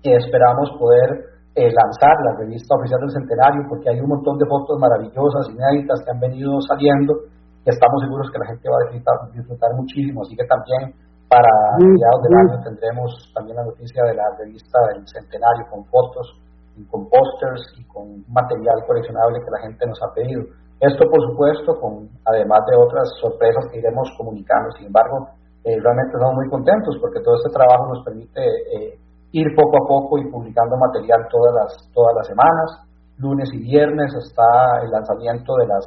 esperamos 0.05 0.69
poder 0.77 1.33
eh, 1.57 1.73
lanzar 1.73 2.13
la 2.21 2.37
revista 2.37 2.77
oficial 2.77 3.01
del 3.01 3.09
centenario 3.09 3.65
porque 3.67 3.89
hay 3.89 3.99
un 3.99 4.07
montón 4.07 4.37
de 4.37 4.45
fotos 4.45 4.77
maravillosas, 4.77 5.49
inéditas 5.49 5.97
que 6.05 6.11
han 6.13 6.19
venido 6.21 6.61
saliendo 6.61 7.25
y 7.65 7.69
estamos 7.69 8.05
seguros 8.05 8.29
que 8.29 8.37
la 8.37 8.53
gente 8.53 8.69
va 8.69 8.77
a 8.77 8.83
disfrutar, 8.85 9.15
disfrutar 9.33 9.71
muchísimo. 9.73 10.21
Así 10.21 10.37
que 10.37 10.45
también 10.45 10.93
para 11.25 11.49
mediados 11.81 12.21
del 12.21 12.37
año 12.37 12.55
tendremos 12.61 13.09
también 13.33 13.57
la 13.57 13.65
noticia 13.65 14.03
de 14.05 14.13
la 14.13 14.29
revista 14.37 14.77
del 14.93 15.01
centenario 15.09 15.65
con 15.73 15.85
fotos 15.89 16.37
y 16.77 16.85
con 16.85 17.09
pósters 17.09 17.65
y 17.81 17.83
con 17.89 18.21
material 18.29 18.77
coleccionable 18.85 19.41
que 19.41 19.51
la 19.51 19.61
gente 19.65 19.85
nos 19.89 19.97
ha 20.05 20.13
pedido. 20.13 20.60
Esto, 20.81 21.05
por 21.05 21.21
supuesto, 21.29 21.77
con 21.79 22.09
además 22.25 22.65
de 22.65 22.73
otras 22.75 23.05
sorpresas 23.21 23.69
que 23.69 23.77
iremos 23.77 24.09
comunicando. 24.17 24.71
Sin 24.73 24.87
embargo, 24.87 25.29
eh, 25.63 25.77
realmente 25.77 26.17
estamos 26.17 26.33
muy 26.33 26.49
contentos 26.49 26.97
porque 26.97 27.21
todo 27.21 27.37
este 27.37 27.53
trabajo 27.53 27.93
nos 27.93 28.03
permite 28.03 28.41
eh, 28.41 28.97
ir 29.31 29.45
poco 29.53 29.77
a 29.77 29.87
poco 29.87 30.17
y 30.17 30.25
publicando 30.25 30.75
material 30.81 31.29
todas 31.29 31.53
las, 31.53 31.69
todas 31.93 32.17
las 32.17 32.25
semanas. 32.25 32.81
Lunes 33.21 33.53
y 33.53 33.61
viernes 33.61 34.09
está 34.17 34.81
el 34.81 34.89
lanzamiento 34.89 35.53
de, 35.61 35.67
las, 35.67 35.85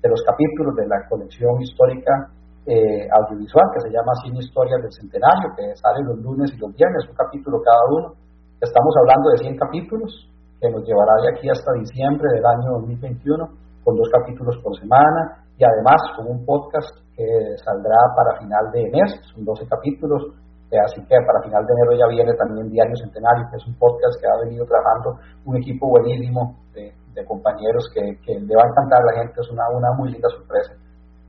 de 0.00 0.08
los 0.08 0.22
capítulos 0.22 0.76
de 0.76 0.86
la 0.86 1.02
colección 1.10 1.60
histórica 1.60 2.30
eh, 2.66 3.02
audiovisual 3.10 3.66
que 3.74 3.82
se 3.82 3.90
llama 3.90 4.14
Cine 4.22 4.38
Historias 4.38 4.78
del 4.78 4.94
Centenario, 4.94 5.50
que 5.58 5.74
sale 5.74 6.06
los 6.06 6.22
lunes 6.22 6.54
y 6.54 6.58
los 6.58 6.70
viernes, 6.70 7.02
un 7.10 7.18
capítulo 7.18 7.58
cada 7.66 7.82
uno. 7.98 8.14
Estamos 8.62 8.94
hablando 9.02 9.30
de 9.30 9.38
100 9.38 9.58
capítulos, 9.58 10.30
que 10.60 10.70
nos 10.70 10.86
llevará 10.86 11.18
de 11.22 11.34
aquí 11.34 11.50
hasta 11.50 11.74
diciembre 11.74 12.30
del 12.30 12.46
año 12.46 12.78
2021, 12.78 13.65
con 13.86 13.94
dos 13.94 14.10
capítulos 14.10 14.58
por 14.66 14.74
semana 14.74 15.46
y 15.54 15.62
además 15.62 16.02
con 16.18 16.26
un 16.26 16.44
podcast 16.44 16.90
que 17.14 17.22
saldrá 17.62 18.10
para 18.18 18.42
final 18.42 18.66
de 18.74 18.90
mes, 18.90 19.14
son 19.30 19.46
12 19.46 19.62
capítulos 19.70 20.34
Eh, 20.66 20.82
así 20.82 20.98
que 21.06 21.14
para 21.22 21.38
final 21.46 21.62
de 21.62 21.72
enero 21.78 21.94
ya 21.94 22.10
viene 22.10 22.34
también 22.34 22.66
Diario 22.66 22.98
Centenario, 22.98 23.46
que 23.46 23.54
es 23.54 23.66
un 23.70 23.78
podcast 23.78 24.18
que 24.18 24.26
ha 24.26 24.42
venido 24.42 24.66
trabajando 24.66 25.14
un 25.46 25.54
equipo 25.62 25.86
buenísimo 25.86 26.58
de, 26.74 26.90
compañeros 27.22 27.86
que, 27.94 28.02
le 28.02 28.54
va 28.58 28.66
a 28.66 28.70
encantar 28.74 28.98
a 28.98 29.08
la 29.08 29.14
gente, 29.22 29.40
es 29.40 29.48
una, 29.54 29.62
una 29.70 29.94
muy 29.94 30.10
linda 30.10 30.28
sorpresa. 30.28 30.74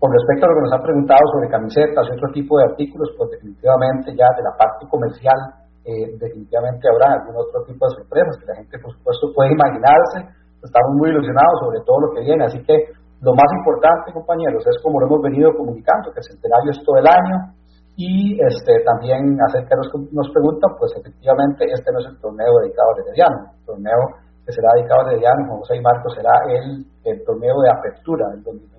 Con 0.02 0.10
respecto 0.10 0.42
a 0.42 0.50
lo 0.50 0.56
que 0.58 0.66
nos 0.66 0.74
han 0.74 0.82
preguntado 0.82 1.22
sobre 1.32 1.54
camisetas 1.54 2.04
y 2.10 2.18
otro 2.18 2.30
tipo 2.34 2.58
de 2.58 2.66
artículos, 2.66 3.14
pues 3.14 3.30
definitivamente 3.38 4.10
ya 4.18 4.26
de 4.36 4.42
la 4.42 4.58
parte 4.58 4.90
comercial, 4.90 5.38
eh, 5.86 6.18
definitivamente 6.18 6.90
habrá 6.90 7.22
algún 7.22 7.38
otro 7.38 7.62
tipo 7.64 7.86
de 7.88 7.94
sorpresas 8.02 8.36
que 8.42 8.50
la 8.52 8.58
gente 8.58 8.76
por 8.82 8.92
supuesto 8.92 9.32
puede 9.38 9.54
imaginarse. 9.54 10.34
Estamos 10.64 10.92
muy 10.98 11.10
ilusionados 11.10 11.56
sobre 11.62 11.80
todo 11.86 11.98
lo 12.02 12.10
que 12.14 12.22
viene, 12.22 12.46
así 12.46 12.60
que 12.64 12.76
lo 13.22 13.34
más 13.34 13.50
importante, 13.58 14.14
compañeros, 14.14 14.62
es 14.66 14.78
como 14.84 15.00
lo 15.00 15.08
hemos 15.08 15.22
venido 15.22 15.50
comunicando, 15.58 16.14
que 16.14 16.22
el 16.22 16.30
centenario 16.30 16.70
es 16.70 16.80
todo 16.86 16.98
el 17.02 17.08
año, 17.08 17.58
y 17.98 18.38
este, 18.46 18.78
también 18.86 19.26
acerca 19.50 19.74
de 19.74 19.82
los 19.82 19.90
que 19.90 19.98
nos 20.14 20.30
preguntan, 20.30 20.70
pues 20.78 20.94
efectivamente 21.02 21.66
este 21.66 21.90
no 21.90 21.98
es 21.98 22.06
el 22.14 22.22
torneo 22.22 22.54
dedicado 22.62 22.94
a 22.94 23.02
Herediano. 23.02 23.38
El 23.58 23.66
torneo 23.66 24.02
que 24.46 24.54
será 24.54 24.70
dedicado 24.78 25.02
a 25.02 25.10
Herediano, 25.10 25.58
José 25.58 25.78
y 25.78 25.82
Marco, 25.82 26.08
será 26.14 26.30
el, 26.46 26.86
el 27.10 27.18
torneo 27.26 27.58
de 27.58 27.70
apertura 27.74 28.30
del 28.38 28.44
2021. 28.46 28.78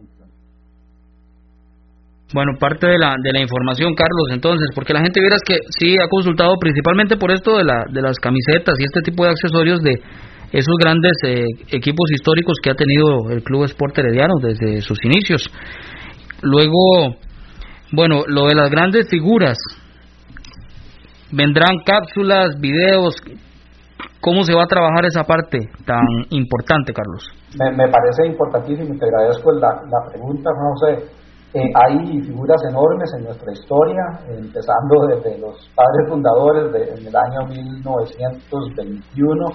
Bueno, 2.30 2.52
parte 2.60 2.86
de 2.86 2.98
la, 2.98 3.18
de 3.18 3.32
la 3.32 3.40
información, 3.42 3.90
Carlos, 3.98 4.30
entonces, 4.30 4.70
porque 4.74 4.94
la 4.94 5.02
gente 5.02 5.18
verás 5.18 5.42
que 5.42 5.58
sí 5.74 5.98
ha 5.98 6.06
consultado 6.06 6.54
principalmente 6.60 7.16
por 7.16 7.32
esto 7.32 7.58
de, 7.58 7.64
la, 7.64 7.90
de 7.90 8.02
las 8.02 8.22
camisetas 8.22 8.78
y 8.78 8.84
este 8.84 9.02
tipo 9.02 9.24
de 9.24 9.30
accesorios 9.30 9.80
de 9.82 9.98
esos 10.52 10.74
grandes 10.80 11.12
eh, 11.24 11.44
equipos 11.70 12.10
históricos 12.10 12.58
que 12.62 12.70
ha 12.70 12.74
tenido 12.74 13.30
el 13.30 13.42
Club 13.42 13.64
Sport 13.64 13.98
Herediano 13.98 14.34
desde 14.42 14.80
sus 14.80 14.98
inicios. 15.04 15.50
Luego, 16.42 17.16
bueno, 17.92 18.22
lo 18.26 18.46
de 18.46 18.54
las 18.54 18.70
grandes 18.70 19.08
figuras. 19.08 19.58
Vendrán 21.30 21.78
cápsulas, 21.84 22.58
videos. 22.60 23.16
¿Cómo 24.20 24.42
se 24.42 24.54
va 24.54 24.64
a 24.64 24.66
trabajar 24.66 25.04
esa 25.04 25.24
parte 25.24 25.58
tan 25.84 26.04
importante, 26.30 26.92
Carlos? 26.92 27.24
Me, 27.58 27.88
parece 27.88 28.26
importantísimo 28.26 28.94
y 28.94 28.98
te 28.98 29.06
agradezco 29.06 29.52
la, 29.52 29.68
la 29.68 30.10
pregunta, 30.10 30.50
José. 30.54 31.18
Eh, 31.54 31.64
hay 31.74 32.20
figuras 32.20 32.60
enormes 32.68 33.10
en 33.16 33.24
nuestra 33.24 33.50
historia, 33.50 34.02
empezando 34.28 35.06
desde 35.08 35.38
los 35.38 35.56
padres 35.74 36.06
fundadores 36.06 36.70
de, 36.72 36.92
en 36.92 37.06
el 37.06 37.16
año 37.16 37.46
1921, 37.48 39.46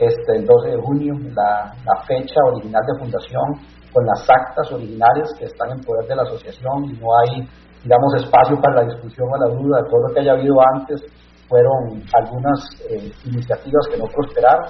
este, 0.00 0.36
el 0.36 0.46
12 0.46 0.70
de 0.70 0.80
junio, 0.80 1.14
la, 1.34 1.72
fecha 2.06 2.40
original 2.52 2.82
de 2.86 2.98
fundación, 2.98 3.44
con 3.92 4.06
las 4.06 4.22
actas 4.22 4.72
originales 4.72 5.28
que 5.38 5.44
están 5.44 5.72
en 5.72 5.80
poder 5.80 6.08
de 6.08 6.16
la 6.16 6.22
asociación 6.22 6.84
y 6.84 6.92
no 6.94 7.06
hay 7.20 7.48
digamos, 7.82 8.14
espacio 8.16 8.60
para 8.60 8.82
la 8.82 8.92
discusión 8.92 9.28
o 9.32 9.36
la 9.36 9.54
duda 9.54 9.84
todo 9.88 10.08
lo 10.08 10.14
que 10.14 10.20
haya 10.20 10.32
habido 10.32 10.54
antes, 10.74 11.02
fueron 11.48 12.02
algunas 12.12 12.60
eh, 12.88 13.10
iniciativas 13.24 13.86
que 13.90 13.98
no 13.98 14.04
prosperaron. 14.06 14.66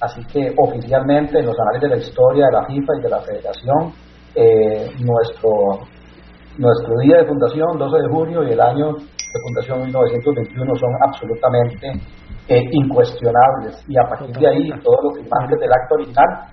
Así 0.00 0.22
que 0.26 0.54
oficialmente 0.56 1.38
en 1.38 1.46
los 1.46 1.56
análisis 1.58 1.82
de 1.82 1.96
la 1.96 2.02
historia 2.02 2.46
de 2.46 2.52
la 2.52 2.66
FIFA 2.66 2.92
y 2.98 3.02
de 3.02 3.08
la 3.08 3.20
Federación, 3.20 3.92
eh, 4.34 4.90
nuestro, 5.00 5.50
nuestro 6.58 6.98
día 7.02 7.18
de 7.18 7.26
fundación, 7.26 7.78
12 7.78 7.96
de 7.96 8.08
junio, 8.08 8.44
y 8.44 8.52
el 8.52 8.60
año 8.60 8.92
de 8.94 9.40
fundación 9.42 9.82
1921 9.82 10.74
son 10.76 10.90
absolutamente 11.02 11.92
eh, 12.48 12.62
incuestionables. 12.72 13.84
Y 13.88 13.98
a 13.98 14.08
partir 14.08 14.36
de 14.36 14.48
ahí, 14.48 14.70
todos 14.82 14.98
los 15.04 15.14
firmantes 15.18 15.60
del 15.60 15.72
acto 15.72 15.94
original, 15.94 16.48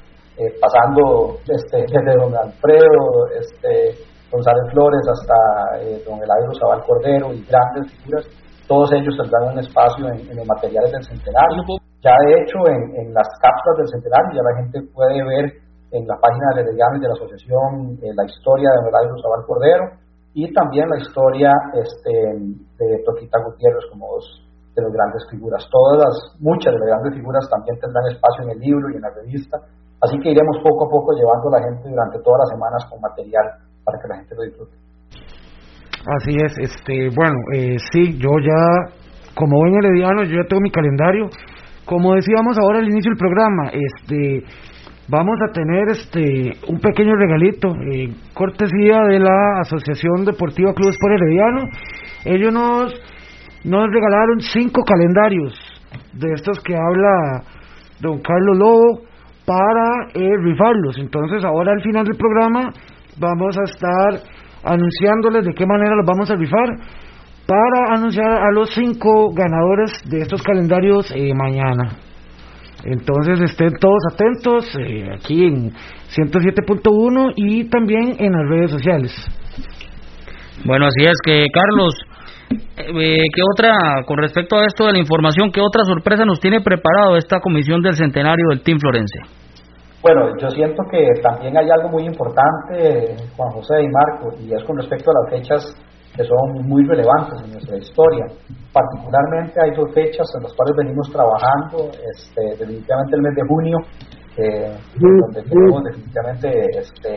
pasando 0.59 1.37
este, 1.47 1.85
desde 1.87 2.19
don 2.19 2.35
Alfredo, 2.35 3.27
este, 3.39 3.95
González 4.35 4.67
Flores 4.71 5.03
hasta 5.07 5.37
eh, 5.79 6.03
don 6.05 6.19
Eladio 6.21 6.51
Zabal 6.59 6.83
Cordero 6.83 7.31
y 7.33 7.45
grandes 7.45 7.91
figuras, 7.93 8.25
todos 8.67 8.91
ellos 8.93 9.15
tendrán 9.15 9.53
un 9.53 9.59
espacio 9.59 10.09
en, 10.09 10.35
los 10.35 10.47
materiales 10.47 10.91
del 10.91 11.03
centenario. 11.03 11.63
Ya 12.01 12.13
de 12.25 12.41
hecho 12.41 12.57
en, 12.67 13.13
las 13.13 13.27
cápsulas 13.39 13.77
del 13.77 13.89
centenario 13.89 14.35
ya 14.35 14.43
la 14.43 14.57
gente 14.61 14.81
puede 14.93 15.23
ver 15.23 15.45
en 15.91 16.07
la 16.07 16.17
página 16.17 16.53
de 16.55 16.61
Herediano 16.61 16.97
y 16.97 17.01
de 17.01 17.07
la 17.07 17.13
asociación 17.13 17.97
eh, 18.01 18.11
la 18.13 18.25
historia 18.25 18.69
de 18.69 18.75
don 18.75 18.89
Eladio 18.89 19.15
Zabal 19.21 19.45
Cordero 19.47 19.85
y 20.33 20.51
también 20.53 20.89
la 20.89 20.99
historia 20.99 21.53
este, 21.73 22.11
de 22.11 23.03
Toquita 23.05 23.39
Gutiérrez 23.39 23.85
como 23.89 24.07
dos 24.15 24.44
de 24.75 24.81
las 24.83 24.91
grandes 24.91 25.23
figuras. 25.31 25.63
Todas 25.71 26.03
las, 26.03 26.15
muchas 26.39 26.73
de 26.73 26.79
las 26.79 26.89
grandes 26.89 27.15
figuras 27.15 27.47
también 27.49 27.79
tendrán 27.79 28.05
espacio 28.11 28.43
en 28.43 28.49
el 28.51 28.59
libro 28.59 28.91
y 28.91 28.95
en 28.95 29.01
la 29.01 29.09
revista. 29.09 29.57
Así 30.03 30.19
que 30.19 30.31
iremos 30.31 30.57
poco 30.61 30.85
a 30.85 30.89
poco 30.89 31.15
llevando 31.15 31.47
a 31.49 31.59
la 31.59 31.63
gente 31.63 31.89
durante 31.89 32.19
todas 32.19 32.43
las 32.43 32.49
semanas 32.51 32.85
con 32.91 32.99
material 32.99 33.47
para 33.83 33.97
que 34.01 34.07
la 34.07 34.15
gente 34.17 34.35
lo 34.35 34.43
disfrute. 34.43 34.75
Así 36.05 36.37
es, 36.37 36.53
este, 36.59 37.09
bueno, 37.15 37.37
eh, 37.55 37.77
sí, 37.91 38.19
yo 38.19 38.29
ya, 38.37 38.93
como 39.33 39.57
buen 39.57 39.73
herediano, 39.73 40.23
yo 40.23 40.43
ya 40.43 40.47
tengo 40.47 40.61
mi 40.61 40.69
calendario. 40.69 41.29
Como 41.85 42.13
decíamos 42.13 42.57
ahora 42.59 42.79
al 42.79 42.89
inicio 42.89 43.09
del 43.09 43.17
programa, 43.17 43.71
este, 43.73 44.43
vamos 45.07 45.35
a 45.47 45.51
tener 45.51 45.89
este 45.89 46.57
un 46.67 46.79
pequeño 46.79 47.15
regalito, 47.15 47.69
eh, 47.91 48.13
cortesía 48.33 49.01
de 49.09 49.19
la 49.19 49.61
Asociación 49.61 50.25
Deportiva 50.25 50.73
Clubes 50.73 50.97
por 50.99 51.11
Herediano. 51.11 51.61
Ellos 52.25 52.53
nos, 52.53 52.93
nos 53.65 53.89
regalaron 53.91 54.39
cinco 54.41 54.83
calendarios 54.83 55.53
de 56.13 56.33
estos 56.33 56.59
que 56.59 56.75
habla 56.75 57.43
don 57.99 58.21
Carlos 58.21 58.57
Lobo 58.57 59.01
para 59.45 60.09
eh, 60.13 60.37
rifarlos. 60.43 60.97
Entonces, 60.99 61.43
ahora 61.43 61.73
al 61.73 61.81
final 61.81 62.05
del 62.05 62.15
programa 62.15 62.71
vamos 63.17 63.57
a 63.57 63.63
estar 63.63 64.21
anunciándoles 64.63 65.45
de 65.45 65.53
qué 65.53 65.65
manera 65.65 65.95
los 65.95 66.05
vamos 66.05 66.29
a 66.29 66.35
rifar 66.35 66.69
para 67.47 67.95
anunciar 67.95 68.27
a 68.27 68.51
los 68.51 68.69
cinco 68.73 69.31
ganadores 69.33 69.91
de 70.05 70.21
estos 70.21 70.41
calendarios 70.41 71.11
eh, 71.15 71.33
mañana. 71.33 71.89
Entonces 72.83 73.41
estén 73.41 73.73
todos 73.79 74.03
atentos 74.13 74.65
eh, 74.79 75.09
aquí 75.11 75.45
en 75.45 75.71
107.1 76.15 77.33
y 77.35 77.67
también 77.67 78.15
en 78.19 78.33
las 78.33 78.47
redes 78.47 78.71
sociales. 78.71 79.11
Bueno, 80.65 80.85
así 80.85 81.03
es 81.05 81.17
que 81.23 81.45
Carlos, 81.51 81.93
eh, 82.51 83.27
¿qué 83.33 83.41
otra, 83.53 84.03
con 84.05 84.17
respecto 84.17 84.57
a 84.57 84.65
esto 84.65 84.85
de 84.85 84.93
la 84.93 84.99
información, 84.99 85.51
qué 85.51 85.61
otra 85.61 85.83
sorpresa 85.83 86.25
nos 86.25 86.39
tiene 86.39 86.61
preparado 86.61 87.17
esta 87.17 87.39
comisión 87.39 87.81
del 87.81 87.95
centenario 87.95 88.45
del 88.49 88.61
Team 88.61 88.79
Florense? 88.79 89.19
Bueno, 90.01 90.37
yo 90.39 90.49
siento 90.51 90.83
que 90.91 91.01
también 91.21 91.57
hay 91.57 91.67
algo 91.69 91.89
muy 91.89 92.05
importante, 92.05 93.15
Juan 93.35 93.51
José 93.51 93.81
y 93.81 93.87
Marco, 93.87 94.37
y 94.39 94.53
es 94.53 94.63
con 94.63 94.77
respecto 94.77 95.09
a 95.09 95.13
las 95.23 95.41
fechas 95.41 95.75
que 96.15 96.23
son 96.23 96.67
muy 96.67 96.85
relevantes 96.85 97.41
en 97.43 97.51
nuestra 97.51 97.77
historia. 97.77 98.25
Particularmente 98.71 99.59
hay 99.61 99.71
dos 99.75 99.91
fechas 99.93 100.27
en 100.37 100.43
las 100.43 100.53
cuales 100.53 100.75
venimos 100.77 101.11
trabajando, 101.11 101.89
este, 101.91 102.41
definitivamente 102.57 103.15
el 103.15 103.21
mes 103.21 103.35
de 103.35 103.41
junio, 103.47 103.77
eh, 104.37 104.77
donde 104.99 105.41
tenemos 105.43 105.83
definitivamente 105.83 106.49
este, 106.77 107.11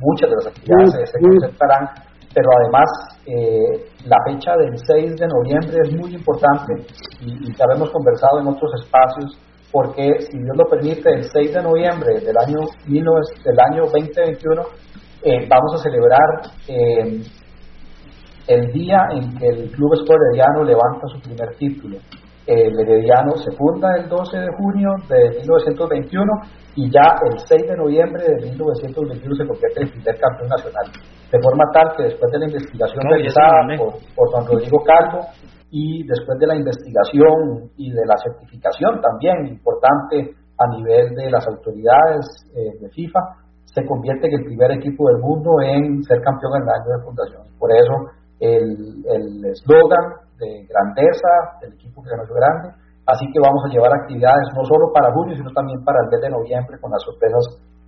muchas 0.00 0.30
de 0.30 0.36
las 0.36 0.46
actividades 0.46 1.10
se 1.10 1.18
concentrarán, 1.20 1.88
pero 2.36 2.50
además 2.60 2.84
eh, 3.24 3.88
la 4.04 4.18
fecha 4.28 4.52
del 4.58 4.76
6 4.76 5.16
de 5.16 5.26
noviembre 5.26 5.80
es 5.84 5.92
muy 5.94 6.12
importante 6.12 6.84
y, 7.22 7.32
y 7.32 7.54
ya 7.56 7.64
hemos 7.74 7.90
conversado 7.90 8.40
en 8.40 8.48
otros 8.48 8.70
espacios 8.84 9.40
porque 9.72 10.20
si 10.20 10.36
Dios 10.36 10.54
lo 10.54 10.64
permite, 10.68 11.14
el 11.14 11.24
6 11.24 11.54
de 11.54 11.62
noviembre 11.62 12.20
del 12.20 12.36
año, 12.36 12.60
del 12.86 13.60
año 13.72 13.84
2021 13.84 14.62
eh, 15.22 15.48
vamos 15.48 15.74
a 15.74 15.82
celebrar 15.82 16.52
eh, 16.68 17.22
el 18.48 18.72
día 18.72 18.98
en 19.12 19.34
que 19.38 19.46
el 19.46 19.70
Club 19.70 19.94
Sport 19.94 20.20
Herediano 20.28 20.62
levanta 20.62 21.08
su 21.08 21.20
primer 21.20 21.56
título. 21.56 21.96
El 22.46 22.78
Herediano 22.78 23.34
se 23.42 23.50
funda 23.56 23.88
el 23.98 24.08
12 24.08 24.38
de 24.38 24.48
junio 24.56 24.90
de 25.08 25.30
1921 25.40 26.32
y 26.76 26.90
ya 26.90 27.18
el 27.26 27.38
6 27.38 27.66
de 27.66 27.76
noviembre 27.76 28.22
de 28.22 28.50
1921 28.50 29.34
se 29.34 29.46
convierte 29.46 29.80
en 29.80 29.86
el 29.86 29.92
primer 29.92 30.14
campeón 30.20 30.48
nacional. 30.48 30.86
De 31.32 31.42
forma 31.42 31.64
tal 31.74 31.96
que 31.96 32.04
después 32.04 32.30
de 32.30 32.38
la 32.38 32.46
investigación 32.46 33.02
realizada 33.10 33.66
por, 33.76 33.94
por 34.14 34.30
don 34.30 34.46
Rodrigo 34.46 34.78
Calvo, 34.86 35.26
y 35.70 36.06
después 36.06 36.38
de 36.38 36.46
la 36.46 36.56
investigación 36.56 37.70
y 37.76 37.90
de 37.90 38.06
la 38.06 38.14
certificación 38.22 39.00
también 39.00 39.46
importante 39.46 40.32
a 40.58 40.66
nivel 40.70 41.14
de 41.14 41.30
las 41.30 41.46
autoridades 41.48 42.24
eh, 42.54 42.78
de 42.80 42.88
FIFA, 42.90 43.20
se 43.64 43.84
convierte 43.84 44.28
en 44.28 44.40
el 44.40 44.44
primer 44.44 44.70
equipo 44.72 45.08
del 45.08 45.20
mundo 45.20 45.50
en 45.60 46.02
ser 46.04 46.22
campeón 46.22 46.52
en 46.56 46.62
el 46.62 46.68
año 46.68 46.96
de 46.96 47.04
fundación. 47.04 47.42
Por 47.58 47.70
eso 47.72 47.94
el 48.38 49.44
eslogan 49.44 50.25
de 50.38 50.66
grandeza 50.68 51.60
del 51.60 51.74
equipo 51.74 52.02
que 52.02 52.10
ganó 52.10 52.24
grande, 52.28 52.74
así 53.06 53.24
que 53.32 53.40
vamos 53.40 53.64
a 53.64 53.72
llevar 53.72 53.92
actividades 53.94 54.48
no 54.54 54.64
solo 54.64 54.92
para 54.92 55.12
junio, 55.12 55.36
sino 55.36 55.50
también 55.52 55.82
para 55.84 56.00
el 56.04 56.10
mes 56.10 56.20
de 56.20 56.30
noviembre 56.30 56.78
con 56.80 56.90
las 56.90 57.02
sorpresas 57.02 57.44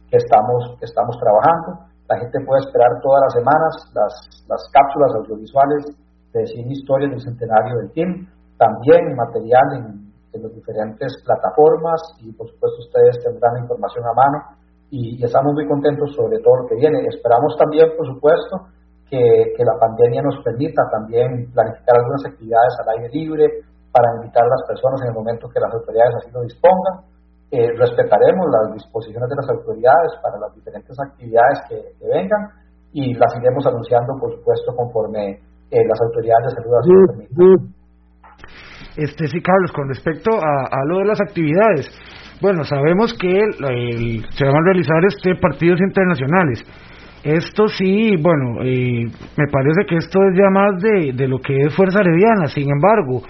que 0.09 0.17
estamos, 0.17 0.77
que 0.79 0.87
estamos 0.87 1.17
trabajando. 1.21 1.85
La 2.09 2.17
gente 2.19 2.41
puede 2.45 2.65
esperar 2.65 2.89
todas 3.03 3.21
las 3.29 3.33
semanas 3.37 3.73
las, 3.93 4.13
las 4.49 4.63
cápsulas 4.73 5.13
audiovisuales 5.21 5.85
de 6.33 6.47
cine 6.47 6.73
historias 6.73 7.11
del 7.11 7.21
centenario 7.21 7.77
del 7.79 7.93
team, 7.93 8.27
también 8.57 9.15
material 9.17 9.69
en, 9.77 10.09
las 10.39 10.55
diferentes 10.55 11.11
plataformas 11.25 11.99
y 12.21 12.31
por 12.31 12.47
supuesto 12.47 12.79
ustedes 12.79 13.19
tendrán 13.25 13.59
información 13.59 14.05
a 14.07 14.15
mano 14.15 14.39
y, 14.89 15.19
estamos 15.25 15.53
muy 15.53 15.67
contentos 15.67 16.15
sobre 16.15 16.39
todo 16.39 16.63
lo 16.63 16.69
que 16.69 16.77
viene. 16.77 17.03
Esperamos 17.09 17.57
también, 17.59 17.91
por 17.97 18.07
supuesto, 18.07 18.71
que, 19.11 19.55
que, 19.57 19.65
la 19.65 19.79
pandemia 19.81 20.23
nos 20.23 20.43
permita 20.45 20.83
también 20.93 21.51
planificar 21.53 21.97
algunas 21.97 22.25
actividades 22.27 22.75
al 22.81 22.89
aire 22.97 23.09
libre 23.13 23.45
para 23.93 24.15
invitar 24.21 24.45
a 24.45 24.53
las 24.53 24.63
personas 24.69 25.01
en 25.03 25.09
el 25.09 25.15
momento 25.15 25.49
que 25.49 25.61
las 25.61 25.73
autoridades 25.73 26.15
así 26.21 26.31
lo 26.31 26.43
dispongan. 26.43 27.09
Eh, 27.51 27.73
respetaremos 27.79 28.45
las 28.53 28.75
disposiciones 28.75 29.29
de 29.29 29.37
las 29.37 29.49
autoridades 29.49 30.13
para 30.23 30.37
las 30.39 30.55
diferentes 30.55 30.93
actividades 31.01 31.59
que, 31.69 31.81
vengan 32.05 32.53
y 32.93 33.15
las 33.15 33.33
iremos 33.41 33.67
anunciando, 33.67 34.13
por 34.21 34.37
supuesto, 34.37 34.77
conforme 34.77 35.41
eh, 35.71 35.85
las 35.89 36.01
autoridades 36.01 36.45
de 36.45 36.61
salud 36.61 36.73
así 36.77 36.91
lo 36.93 37.07
permitan. 37.09 37.75
Este, 38.97 39.27
sí, 39.29 39.41
Carlos, 39.41 39.73
con 39.73 39.89
respecto 39.89 40.31
a, 40.37 40.69
a 40.69 40.85
lo 40.85 40.99
de 40.99 41.05
las 41.07 41.21
actividades, 41.21 41.89
bueno, 42.41 42.63
sabemos 42.65 43.15
que 43.19 43.31
se 43.31 44.45
van 44.45 44.57
a 44.57 44.65
realizar 44.65 45.03
este 45.07 45.35
partidos 45.41 45.81
internacionales. 45.81 46.63
Esto 47.25 47.69
sí, 47.69 48.15
bueno, 48.21 48.63
eh, 48.63 49.05
me 49.37 49.47
parece 49.51 49.85
que 49.89 49.97
esto 49.97 50.21
es 50.31 50.39
ya 50.39 50.51
más 50.51 50.81
de, 50.81 51.13
de 51.13 51.29
lo 51.29 51.39
que 51.41 51.63
es 51.63 51.75
Fuerza 51.75 52.01
Herediana. 52.01 52.47
Sin 52.47 52.71
embargo, 52.71 53.23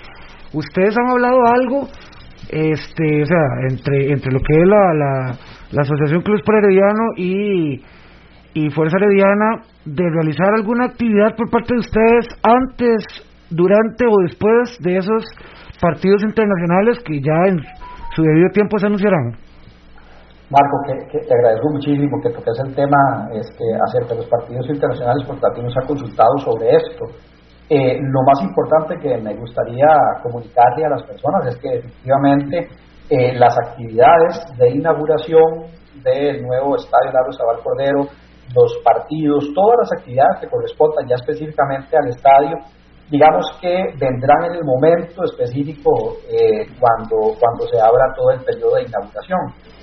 ustedes 0.53 0.97
han 0.99 1.11
hablado 1.11 1.39
algo, 1.47 1.89
este, 2.51 3.23
o 3.23 3.27
sea, 3.27 3.45
entre 3.71 4.13
entre 4.13 4.33
lo 4.33 4.41
que 4.41 4.61
es 4.61 4.67
la, 4.69 4.95
la, 4.95 5.39
la 5.73 5.83
Asociación 5.83 6.21
Club 6.23 6.41
Herediano 6.47 7.13
y, 7.17 7.83
y 8.55 8.71
Fuerza 8.71 8.99
Herediana, 8.99 9.63
de 9.85 10.05
realizar 10.11 10.49
alguna 10.55 10.87
actividad 10.87 11.35
por 11.35 11.51
parte 11.51 11.73
de 11.75 11.81
ustedes 11.81 12.27
antes, 12.43 13.05
durante 13.51 14.05
o 14.07 14.17
después 14.23 14.79
de 14.81 14.99
esos 14.99 15.25
partidos 15.81 16.23
internacionales 16.23 16.99
que 17.05 17.21
ya 17.21 17.47
en 17.47 17.61
su 18.15 18.23
debido 18.23 18.51
tiempo 18.51 18.79
se 18.79 18.87
anunciarán. 18.87 19.48
Marco, 20.51 20.81
que, 20.87 21.19
te 21.19 21.35
agradezco 21.35 21.69
muchísimo 21.71 22.17
que 22.23 22.31
toques 22.31 22.59
el 22.65 22.75
tema 22.75 23.29
este, 23.33 23.65
acerca 23.87 24.15
de 24.15 24.21
los 24.23 24.29
partidos 24.29 24.67
internacionales, 24.69 25.25
porque 25.27 25.43
también 25.43 25.67
nos 25.67 25.77
ha 25.77 25.87
consultado 25.87 26.39
sobre 26.39 26.71
esto. 26.71 27.05
Eh, 27.69 27.99
lo 28.01 28.23
más 28.25 28.41
importante 28.41 28.97
que 28.97 29.19
me 29.19 29.37
gustaría 29.37 29.87
comunicarle 30.23 30.87
a 30.87 30.89
las 30.89 31.03
personas 31.03 31.47
es 31.49 31.57
que 31.59 31.69
efectivamente 31.69 32.67
eh, 33.11 33.35
las 33.35 33.55
actividades 33.59 34.41
de 34.57 34.71
inauguración 34.71 35.69
del 36.03 36.43
nuevo 36.43 36.77
estadio 36.77 37.13
Laro 37.13 37.33
Sabal 37.33 37.63
Cordero, 37.63 38.09
los 38.55 38.73
partidos, 38.83 39.53
todas 39.55 39.77
las 39.83 40.01
actividades 40.01 40.41
que 40.41 40.49
correspondan 40.49 41.09
ya 41.09 41.17
específicamente 41.17 41.95
al 41.95 42.09
estadio, 42.09 42.57
digamos 43.11 43.47
que 43.61 43.75
vendrán 43.99 44.51
en 44.51 44.57
el 44.57 44.65
momento 44.65 45.25
específico 45.25 46.19
eh, 46.29 46.67
cuando, 46.79 47.35
cuando 47.39 47.67
se 47.73 47.81
abra 47.81 48.13
todo 48.17 48.31
el 48.31 48.41
periodo 48.45 48.77
de 48.77 48.83
inauguración. 48.83 49.41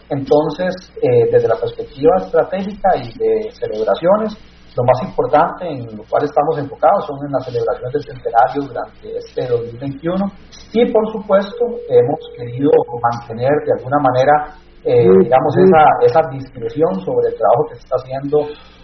Entonces, 0.09 0.73
eh, 1.01 1.29
desde 1.31 1.47
la 1.47 1.55
perspectiva 1.55 2.11
estratégica 2.21 2.89
y 2.97 3.09
de 3.17 3.51
celebraciones, 3.51 4.37
lo 4.75 4.83
más 4.83 5.01
importante 5.07 5.65
en 5.65 5.97
lo 5.97 6.03
cual 6.03 6.23
estamos 6.25 6.57
enfocados 6.59 7.07
son 7.07 7.17
las 7.31 7.45
celebraciones 7.45 7.93
del 7.93 8.03
centenario 8.03 8.61
durante 8.67 9.17
este 9.17 9.47
2021 9.47 10.25
y 10.73 10.91
por 10.91 11.11
supuesto 11.13 11.63
hemos 11.87 12.19
querido 12.35 12.69
mantener 13.01 13.55
de 13.65 13.71
alguna 13.79 13.99
manera 14.03 14.59
eh, 14.85 15.09
digamos 15.25 15.53
esa, 15.57 15.83
esa 16.05 16.21
discreción 16.29 16.93
sobre 17.01 17.33
el 17.33 17.35
trabajo 17.35 17.65
que 17.69 17.75
se 17.75 17.83
está 17.89 17.97
haciendo 17.97 18.37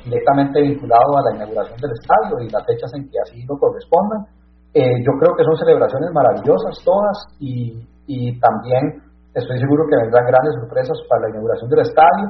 directamente 0.03 0.61
vinculado 0.61 1.13
a 1.13 1.29
la 1.29 1.35
inauguración 1.37 1.77
del 1.77 1.93
estadio 1.93 2.41
y 2.41 2.49
las 2.49 2.65
fechas 2.65 2.89
en 2.97 3.05
que 3.05 3.21
así 3.21 3.45
lo 3.45 3.53
correspondan. 3.61 4.25
Eh, 4.73 4.97
yo 5.05 5.13
creo 5.21 5.37
que 5.37 5.45
son 5.45 5.55
celebraciones 5.61 6.09
maravillosas 6.09 6.73
todas 6.81 7.17
y, 7.37 7.85
y 8.09 8.33
también 8.41 9.03
estoy 9.35 9.61
seguro 9.61 9.85
que 9.85 10.01
vendrán 10.01 10.25
grandes 10.25 10.57
sorpresas 10.57 10.97
para 11.05 11.27
la 11.27 11.29
inauguración 11.37 11.69
del 11.69 11.85
estadio, 11.85 12.25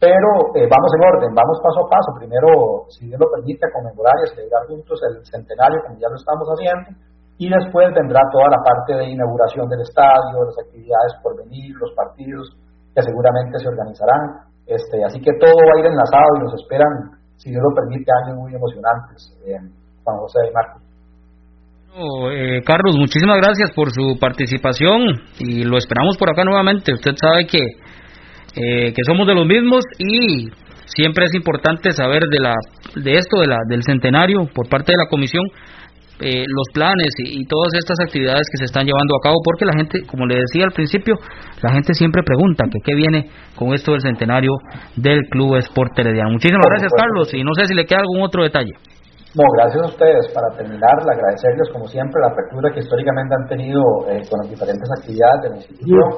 pero 0.00 0.56
eh, 0.56 0.64
vamos 0.64 0.90
en 0.96 1.02
orden, 1.04 1.30
vamos 1.36 1.60
paso 1.60 1.84
a 1.84 1.90
paso. 1.92 2.16
Primero, 2.16 2.88
si 2.88 3.04
Dios 3.04 3.20
lo 3.20 3.28
permite, 3.28 3.68
a 3.68 3.74
conmemorar 3.76 4.16
y 4.16 4.24
a 4.24 4.34
celebrar 4.34 4.64
juntos 4.64 4.96
el 5.04 5.20
centenario, 5.28 5.84
como 5.84 6.00
ya 6.00 6.08
lo 6.08 6.16
estamos 6.16 6.48
haciendo, 6.56 6.96
y 7.36 7.52
después 7.52 7.92
vendrá 7.92 8.24
toda 8.32 8.48
la 8.48 8.64
parte 8.64 8.96
de 8.96 9.12
inauguración 9.12 9.68
del 9.68 9.84
estadio, 9.84 10.40
las 10.40 10.56
actividades 10.56 11.12
por 11.20 11.36
venir, 11.36 11.76
los 11.76 11.92
partidos 11.92 12.48
que 12.94 13.02
seguramente 13.02 13.58
se 13.58 13.68
organizarán. 13.68 14.50
Este, 14.66 15.02
así 15.04 15.20
que 15.20 15.32
todo 15.40 15.50
va 15.50 15.72
a 15.76 15.80
ir 15.80 15.86
enlazado 15.86 16.30
y 16.36 16.44
nos 16.44 16.54
esperan, 16.54 17.18
si 17.36 17.50
Dios 17.50 17.62
lo 17.62 17.74
permite, 17.74 18.10
años 18.24 18.38
muy 18.38 18.54
emocionantes, 18.54 19.34
eh, 19.46 19.58
Juan 20.04 20.18
José 20.18 20.38
y 20.48 20.54
Marco. 20.54 20.80
Eh, 22.30 22.62
Carlos, 22.64 22.96
muchísimas 22.96 23.38
gracias 23.38 23.72
por 23.74 23.90
su 23.90 24.16
participación 24.20 25.20
y 25.40 25.64
lo 25.64 25.76
esperamos 25.76 26.16
por 26.16 26.30
acá 26.30 26.44
nuevamente. 26.44 26.94
Usted 26.94 27.12
sabe 27.20 27.46
que, 27.46 27.58
eh, 28.54 28.92
que 28.94 29.02
somos 29.04 29.26
de 29.26 29.34
los 29.34 29.44
mismos 29.44 29.82
y 29.98 30.48
siempre 30.86 31.24
es 31.24 31.34
importante 31.34 31.90
saber 31.90 32.22
de, 32.30 32.38
la, 32.38 32.54
de 32.94 33.18
esto, 33.18 33.40
de 33.40 33.48
la, 33.48 33.58
del 33.68 33.82
centenario 33.82 34.46
por 34.54 34.68
parte 34.68 34.92
de 34.92 34.98
la 34.98 35.08
comisión, 35.08 35.42
eh, 36.20 36.44
los 36.46 36.66
planes 36.72 37.08
y, 37.18 37.44
todas 37.46 37.72
estas 37.74 37.98
actividades 38.00 38.46
que 38.52 38.58
se 38.58 38.64
están 38.64 38.86
llevando 38.86 39.16
a 39.16 39.22
cabo, 39.22 39.36
porque 39.44 39.64
la 39.64 39.72
gente, 39.72 40.06
como 40.06 40.26
le 40.26 40.36
decía 40.36 40.64
al 40.64 40.72
principio, 40.72 41.14
la 41.62 41.72
gente 41.72 41.94
siempre 41.94 42.22
pregunta 42.22 42.64
que 42.70 42.78
qué 42.84 42.94
viene 42.94 43.30
con 43.56 43.74
esto 43.74 43.92
del 43.92 44.02
centenario 44.02 44.52
del 44.96 45.20
Club 45.30 45.56
Sport 45.56 45.98
Herediano. 45.98 46.30
Muchísimas 46.30 46.66
gracias, 46.66 46.92
Carlos, 46.96 47.34
y 47.34 47.42
no 47.42 47.54
sé 47.54 47.66
si 47.66 47.74
le 47.74 47.86
queda 47.86 48.00
algún 48.00 48.22
otro 48.22 48.42
detalle. 48.42 48.72
No, 49.30 49.46
gracias 49.54 49.78
a 49.78 49.90
ustedes. 49.94 50.26
Para 50.34 50.50
terminar, 50.58 50.90
agradecerles 51.06 51.70
como 51.70 51.86
siempre 51.86 52.18
la 52.18 52.34
apertura 52.34 52.74
que 52.74 52.82
históricamente 52.82 53.30
han 53.30 53.46
tenido 53.46 53.82
eh, 54.10 54.26
con 54.26 54.42
las 54.42 54.50
diferentes 54.50 54.90
actividades 54.98 55.38
de 55.42 55.48
la 55.50 55.56
institución. 55.62 56.08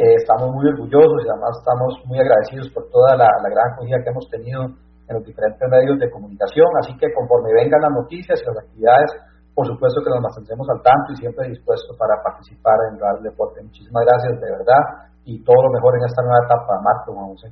Eh, 0.00 0.16
estamos 0.16 0.48
muy 0.48 0.72
orgullosos 0.72 1.20
y 1.20 1.28
además 1.28 1.52
estamos 1.60 1.90
muy 2.08 2.18
agradecidos 2.24 2.72
por 2.72 2.88
toda 2.88 3.20
la, 3.20 3.28
gran 3.28 3.68
acogida 3.68 4.00
que 4.00 4.08
hemos 4.08 4.26
tenido 4.32 4.64
en 4.64 5.12
los 5.12 5.24
diferentes 5.28 5.60
medios 5.68 5.98
de 6.00 6.08
comunicación. 6.08 6.68
Así 6.80 6.96
que 6.96 7.12
conforme 7.12 7.52
vengan 7.52 7.84
las 7.84 7.92
noticias 8.00 8.40
y 8.40 8.46
las 8.48 8.56
actividades, 8.64 9.12
por 9.54 9.66
supuesto 9.66 10.02
que 10.02 10.10
nos 10.10 10.20
mantendremos 10.20 10.66
al 10.68 10.82
tanto 10.82 11.14
y 11.14 11.16
siempre 11.16 11.48
dispuestos 11.48 11.96
para 11.96 12.18
participar 12.22 12.74
en 12.90 12.98
el 12.98 13.22
Deporte. 13.22 13.62
Muchísimas 13.62 14.02
gracias 14.04 14.40
de 14.40 14.50
verdad 14.50 14.82
y 15.24 15.42
todo 15.42 15.56
lo 15.62 15.70
mejor 15.70 15.94
en 15.96 16.04
esta 16.04 16.22
nueva 16.22 16.42
etapa. 16.44 16.72
Marco, 16.82 17.14
José. 17.14 17.48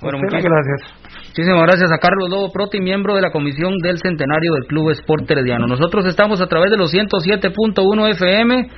Bueno, 0.00 0.18
muchas 0.18 0.42
gracias. 0.42 0.80
Muchísimas 1.28 1.62
gracias 1.62 1.92
a 1.92 1.98
Carlos 1.98 2.28
Lobo 2.28 2.50
Proti, 2.52 2.80
miembro 2.80 3.14
de 3.14 3.22
la 3.22 3.30
Comisión 3.30 3.78
del 3.82 3.98
Centenario 3.98 4.52
del 4.54 4.66
Club 4.66 4.90
Sport 4.90 5.30
Herediano. 5.30 5.66
Nosotros 5.66 6.06
estamos 6.06 6.40
a 6.40 6.46
través 6.46 6.70
de 6.70 6.76
los 6.76 6.92
107.1 6.92 8.10
FM 8.12 8.68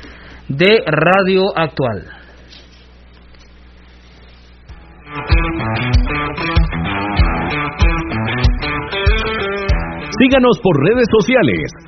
de 0.49 0.83
Radio 0.87 1.45
Actual. 1.55 2.05
Síganos 10.19 10.59
por 10.63 10.77
redes 10.83 11.07
sociales, 11.11 11.71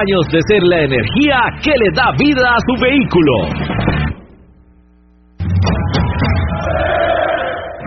años 0.00 0.26
de 0.32 0.40
ser 0.46 0.62
la 0.62 0.82
energía 0.82 1.38
que 1.62 1.70
le 1.70 1.90
da 1.94 2.12
vida 2.18 2.48
a 2.48 2.58
su 2.66 2.74
vehículo. 2.80 3.32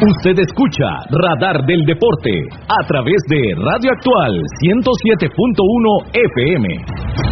Usted 0.01 0.39
escucha 0.39 0.87
Radar 1.11 1.63
del 1.65 1.81
Deporte 1.85 2.31
a 2.67 2.87
través 2.87 3.21
de 3.29 3.53
Radio 3.55 3.91
Actual 3.91 4.31
107.1 4.65 6.09
FM. 6.11 7.30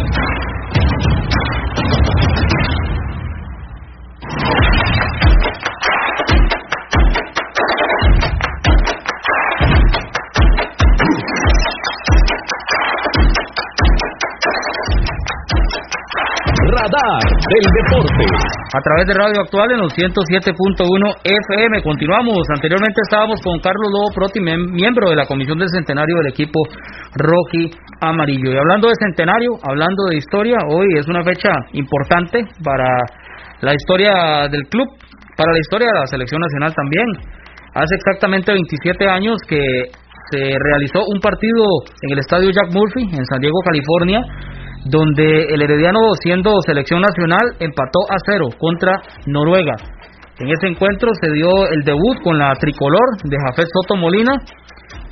Radar 16.80 17.20
del 17.20 17.66
Deporte. 17.76 18.24
A 18.72 18.80
través 18.80 19.04
de 19.04 19.12
Radio 19.12 19.42
Actual 19.44 19.68
en 19.72 19.80
los 19.84 19.92
107.1 19.92 20.48
FM. 21.20 21.82
Continuamos. 21.82 22.40
Anteriormente 22.54 23.00
estábamos 23.04 23.38
con 23.42 23.60
Carlos 23.60 23.92
Lobo 23.92 24.08
Proti, 24.14 24.40
miembro 24.40 25.10
de 25.10 25.16
la 25.16 25.26
Comisión 25.26 25.58
del 25.58 25.68
Centenario 25.68 26.16
del 26.16 26.32
equipo 26.32 26.58
Rocky 27.16 27.68
Amarillo. 28.00 28.52
Y 28.52 28.56
hablando 28.56 28.88
de 28.88 28.94
centenario, 28.96 29.60
hablando 29.62 30.08
de 30.08 30.16
historia, 30.16 30.56
hoy 30.72 30.86
es 30.96 31.06
una 31.06 31.22
fecha 31.22 31.52
importante 31.72 32.48
para 32.64 32.88
la 33.60 33.74
historia 33.74 34.48
del 34.48 34.64
club, 34.68 34.88
para 35.36 35.52
la 35.52 35.58
historia 35.58 35.88
de 35.92 36.00
la 36.00 36.06
selección 36.06 36.40
nacional 36.40 36.72
también. 36.72 37.04
Hace 37.74 37.94
exactamente 37.94 38.52
27 38.52 39.06
años 39.06 39.36
que 39.46 39.92
se 40.32 40.56
realizó 40.56 41.04
un 41.12 41.20
partido 41.20 41.60
en 42.08 42.12
el 42.12 42.20
estadio 42.20 42.48
Jack 42.50 42.72
Murphy 42.72 43.02
en 43.02 43.24
San 43.26 43.40
Diego, 43.40 43.58
California 43.66 44.22
donde 44.84 45.42
el 45.50 45.62
Herediano, 45.62 45.98
siendo 46.22 46.50
selección 46.66 47.00
nacional, 47.00 47.56
empató 47.58 48.00
a 48.08 48.16
cero 48.24 48.48
contra 48.58 48.92
Noruega. 49.26 49.74
En 50.38 50.48
ese 50.48 50.68
encuentro 50.68 51.10
se 51.20 51.30
dio 51.32 51.68
el 51.68 51.82
debut 51.84 52.16
con 52.22 52.38
la 52.38 52.54
tricolor 52.54 53.16
de 53.24 53.36
Jafet 53.46 53.66
Soto 53.72 53.96
Molina, 53.96 54.32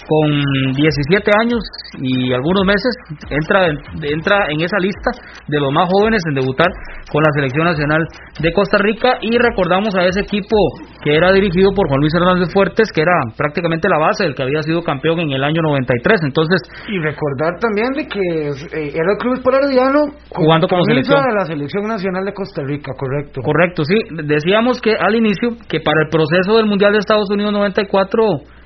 con 0.09 0.73
17 0.73 1.31
años 1.39 1.61
y 2.01 2.33
algunos 2.33 2.65
meses, 2.65 2.93
entra, 3.29 3.69
entra 3.69 4.49
en 4.49 4.61
esa 4.63 4.79
lista 4.79 5.11
de 5.47 5.61
los 5.61 5.71
más 5.71 5.87
jóvenes 5.93 6.23
en 6.29 6.35
debutar 6.35 6.69
con 7.13 7.23
la 7.23 7.31
selección 7.35 7.65
nacional 7.65 8.01
de 8.41 8.53
Costa 8.53 8.79
Rica 8.79 9.19
y 9.21 9.37
recordamos 9.37 9.95
a 9.95 10.05
ese 10.05 10.21
equipo 10.21 10.57
que 11.05 11.15
era 11.15 11.33
dirigido 11.33 11.73
por 11.75 11.89
Juan 11.89 12.01
Luis 12.01 12.15
Hernández 12.15 12.49
Fuertes, 12.53 12.89
que 12.93 13.03
era 13.03 13.13
prácticamente 13.37 13.89
la 13.89 13.99
base 13.99 14.25
del 14.25 14.35
que 14.35 14.43
había 14.43 14.63
sido 14.63 14.83
campeón 14.83 15.21
en 15.21 15.31
el 15.33 15.45
año 15.45 15.61
93. 15.63 16.21
Entonces, 16.25 16.61
y 16.89 16.99
recordar 16.99 17.61
también 17.61 17.93
de 17.93 18.09
que 18.09 18.49
eh, 18.81 18.93
era 18.95 19.13
el 19.13 19.19
club 19.19 19.41
Herediano 19.45 20.13
jugando 20.31 20.69
como 20.69 20.85
selección 20.85 21.23
de 21.23 21.35
la 21.35 21.45
selección 21.45 21.85
nacional 21.85 22.25
de 22.25 22.33
Costa 22.33 22.63
Rica, 22.65 22.93
correcto. 22.97 23.41
Correcto, 23.43 23.85
sí. 23.85 23.97
Decíamos 24.25 24.81
que 24.81 24.93
al 24.93 25.15
inicio 25.15 25.51
que 25.69 25.81
para 25.81 26.01
el 26.05 26.09
proceso 26.11 26.57
del 26.57 26.67
Mundial 26.67 26.93
de 26.93 26.99
Estados 26.99 27.29
Unidos 27.31 27.53
94 27.53 28.58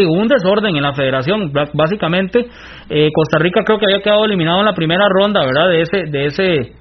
digo, 0.00 0.12
un 0.12 0.28
desorden 0.28 0.76
en 0.76 0.82
la 0.82 0.92
federación, 0.92 1.52
básicamente. 1.72 2.46
Eh, 2.88 3.08
Costa 3.12 3.38
Rica 3.38 3.62
creo 3.64 3.78
que 3.78 3.86
había 3.86 4.02
quedado 4.02 4.24
eliminado 4.24 4.60
en 4.60 4.66
la 4.66 4.74
primera 4.74 5.04
ronda, 5.08 5.44
¿verdad? 5.44 5.68
De 5.68 5.80
ese, 5.82 6.04
de 6.10 6.26
ese, 6.26 6.72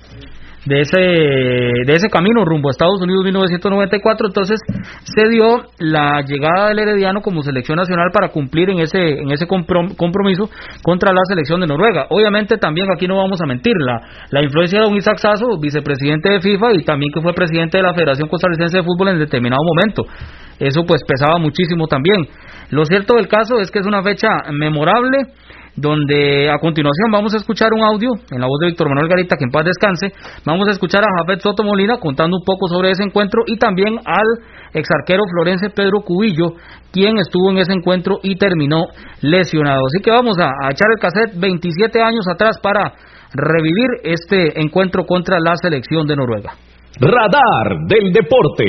de 0.66 0.82
ese, 0.82 1.00
de 1.00 1.94
ese 1.94 2.10
camino 2.10 2.46
rumbo 2.46 2.70
a 2.70 2.72
Estados 2.72 3.02
Unidos 3.02 3.24
1994. 3.24 4.28
Entonces 4.28 4.60
se 5.04 5.28
dio 5.30 5.64
la 5.80 6.22
llegada 6.22 6.70
del 6.70 6.80
Herediano 6.80 7.22
como 7.22 7.42
selección 7.42 7.78
nacional 7.78 8.10
para 8.14 8.30
cumplir 8.30 8.70
en 8.70 8.80
ese, 8.80 9.20
en 9.20 9.32
ese 9.32 9.48
compromiso 9.48 10.50
contra 10.84 11.14
la 11.14 11.22
selección 11.28 11.62
de 11.62 11.68
Noruega. 11.68 12.08
Obviamente 12.10 12.58
también 12.58 12.88
aquí 12.94 13.08
no 13.08 13.18
vamos 13.18 13.42
a 13.42 13.46
mentir, 13.46 13.76
la, 13.78 14.02
la 14.30 14.44
influencia 14.44 14.80
de 14.80 14.86
don 14.86 14.96
Isaac 14.96 15.18
Sasso, 15.18 15.48
vicepresidente 15.60 16.30
de 16.30 16.42
FIFA 16.42 16.74
y 16.74 16.84
también 16.84 17.12
que 17.14 17.22
fue 17.22 17.34
presidente 17.34 17.78
de 17.78 17.84
la 17.84 17.94
Federación 17.94 18.30
Costarricense 18.30 18.78
de 18.78 18.84
Fútbol 18.84 19.10
en 19.10 19.20
determinado 19.20 19.62
momento. 19.64 20.06
Eso 20.60 20.84
pues 20.86 21.02
pesaba 21.04 21.40
muchísimo 21.40 21.88
también. 21.88 22.28
Lo 22.70 22.86
cierto 22.86 23.16
del 23.16 23.28
caso 23.28 23.60
es 23.60 23.72
que 23.72 23.80
es 23.80 23.86
una 23.86 24.04
fecha 24.04 24.28
memorable 24.52 25.18
donde 25.76 26.50
a 26.50 26.60
continuación 26.60 27.12
vamos 27.12 27.34
a 27.34 27.38
escuchar 27.38 27.70
un 27.74 27.82
audio 27.82 28.12
en 28.30 28.42
la 28.42 28.48
voz 28.48 28.60
de 28.60 28.68
Víctor 28.68 28.90
Manuel 28.90 29.08
Garita, 29.08 29.38
que 29.38 29.46
en 29.46 29.52
paz 29.52 29.66
descanse. 29.66 30.12
Vamos 30.46 30.68
a 30.68 30.72
escuchar 30.72 31.04
a 31.04 31.08
Jafet 31.20 31.42
Soto 31.42 31.64
Molina 31.64 31.98
contando 31.98 32.38
un 32.38 32.44
poco 32.44 32.68
sobre 32.68 32.92
ese 32.92 33.04
encuentro 33.04 33.44
y 33.48 33.58
también 33.58 34.00
al 34.06 34.28
exarquero 34.74 35.24
florense 35.32 35.70
Pedro 35.70 36.02
Cubillo, 36.02 36.56
quien 36.92 37.18
estuvo 37.18 37.52
en 37.52 37.60
ese 37.60 37.74
encuentro 37.74 38.20
y 38.24 38.36
terminó 38.36 38.88
lesionado. 39.22 39.82
Así 39.88 40.04
que 40.04 40.12
vamos 40.12 40.38
a, 40.40 40.48
a 40.48 40.72
echar 40.72 40.88
el 40.94 41.00
cassette 41.00 41.40
27 41.40 42.02
años 42.02 42.26
atrás 42.28 42.58
para 42.62 42.94
revivir 43.34 43.88
este 44.04 44.60
encuentro 44.60 45.06
contra 45.06 45.40
la 45.40 45.56
selección 45.56 46.06
de 46.06 46.16
Noruega. 46.16 46.52
Radar 47.00 47.78
del 47.88 48.12
Deporte. 48.12 48.66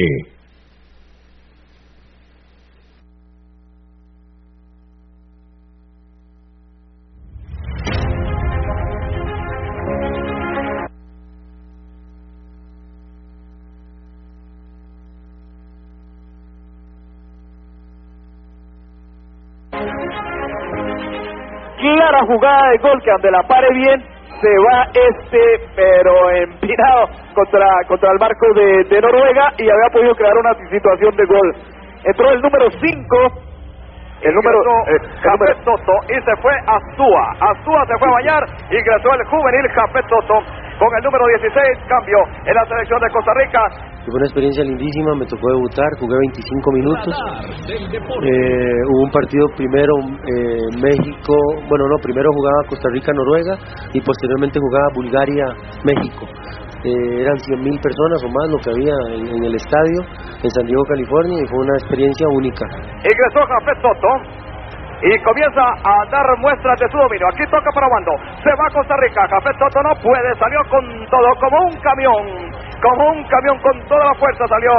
Jugada 22.26 22.70
de 22.70 22.78
gol 22.78 23.02
que 23.02 23.10
donde 23.10 23.30
la 23.30 23.42
pare 23.42 23.68
bien 23.74 24.02
se 24.40 24.50
va 24.58 24.86
este 24.92 25.68
pero 25.76 26.30
empinado 26.30 27.08
contra 27.34 27.66
contra 27.86 28.10
el 28.10 28.18
barco 28.18 28.46
de, 28.54 28.84
de 28.84 29.00
Noruega 29.00 29.52
y 29.58 29.68
había 29.70 29.90
podido 29.92 30.14
crear 30.14 30.36
una 30.36 30.54
situación 30.70 31.16
de 31.16 31.24
gol. 31.26 31.54
Entró 32.04 32.30
el 32.30 32.40
número 32.40 32.70
5 32.70 33.52
el 34.22 34.34
número, 34.34 34.58
eh, 34.86 34.98
Jafet 35.20 35.64
Soto 35.64 35.92
y 36.08 36.14
se 36.22 36.36
fue 36.40 36.52
Azúa. 36.66 37.34
Azúa 37.40 37.84
se 37.86 37.98
fue 37.98 38.08
a 38.08 38.12
bañar, 38.12 38.42
ingresó 38.70 39.10
el 39.14 39.26
juvenil 39.26 39.68
Jafet 39.74 40.08
Soto 40.08 40.34
con 40.78 40.88
el 40.96 41.02
número 41.02 41.26
16, 41.26 41.78
cambio 41.88 42.18
en 42.46 42.54
la 42.54 42.64
selección 42.66 43.00
de 43.00 43.10
Costa 43.10 43.32
Rica. 43.34 43.66
Fue 44.02 44.18
una 44.18 44.26
experiencia 44.26 44.64
lindísima, 44.64 45.14
me 45.14 45.26
tocó 45.26 45.46
debutar, 45.54 45.86
jugué 46.00 46.16
25 46.18 46.72
minutos. 46.72 47.14
Eh, 47.70 48.82
hubo 48.90 49.02
un 49.06 49.10
partido 49.10 49.46
primero 49.56 49.94
eh, 50.26 50.58
México, 50.82 51.34
bueno 51.68 51.86
no, 51.86 51.96
primero 52.02 52.28
jugaba 52.34 52.68
Costa 52.68 52.88
Rica-Noruega 52.90 53.54
y 53.94 54.00
posteriormente 54.00 54.58
jugaba 54.58 54.86
Bulgaria-México. 54.94 56.26
Eh, 56.82 57.22
eran 57.22 57.38
100.000 57.38 57.78
personas 57.78 58.18
o 58.26 58.28
más 58.28 58.50
lo 58.50 58.58
que 58.58 58.70
había 58.74 58.94
en, 59.14 59.44
el 59.44 59.54
estadio 59.54 60.02
en 60.42 60.50
San 60.50 60.66
Diego, 60.66 60.82
California 60.82 61.38
y 61.38 61.46
fue 61.46 61.62
una 61.62 61.78
experiencia 61.78 62.26
única. 62.26 62.66
Ingresó 63.06 63.38
Jafet 63.46 63.78
Soto 63.86 64.10
y 65.02 65.18
comienza 65.22 65.62
a 65.62 65.94
dar 66.10 66.26
muestras 66.42 66.74
de 66.78 66.90
su 66.90 66.98
dominio. 66.98 67.26
Aquí 67.30 67.46
toca 67.46 67.70
para 67.74 67.86
Wando. 67.86 68.14
Se 68.42 68.50
va 68.50 68.66
a 68.66 68.74
Costa 68.74 68.94
Rica. 68.98 69.22
Jafet 69.30 69.56
Soto 69.62 69.78
no 69.82 69.94
puede. 70.02 70.34
Salió 70.34 70.58
con 70.70 70.82
todo, 71.06 71.28
como 71.38 71.70
un 71.70 71.76
camión. 71.78 72.61
Como 72.82 73.14
un 73.14 73.22
camión 73.30 73.56
con 73.62 73.78
toda 73.86 74.04
la 74.10 74.14
fuerza 74.18 74.42
salió 74.50 74.72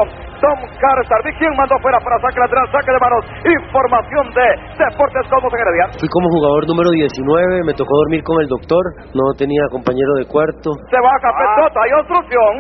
Tom 0.43 0.60
Carter. 0.76 1.34
¿Quién 1.39 1.56
mandó 1.56 1.76
fuera 1.80 1.97
para 2.04 2.20
saque 2.20 2.39
lateral, 2.39 2.68
saque 2.68 2.91
de 2.91 2.99
manos? 2.99 3.24
Información 3.47 4.28
de 4.36 4.47
Deportes 4.76 5.24
como 5.32 5.47
Heredia. 5.47 5.88
Fui 5.95 6.10
como 6.12 6.28
jugador 6.36 6.68
número 6.68 6.91
19. 6.91 7.64
Me 7.64 7.74
tocó 7.74 7.95
dormir 8.04 8.22
con 8.24 8.41
el 8.43 8.47
doctor. 8.51 8.84
No 9.16 9.32
tenía 9.39 9.64
compañero 9.72 10.20
de 10.20 10.28
cuarto. 10.28 10.76
Se 10.91 10.99
va 10.99 11.16
Jafet 11.24 11.47
ah. 11.47 11.56
Soto. 11.64 11.80
Hay 11.80 11.91
obstrucción. 11.95 12.54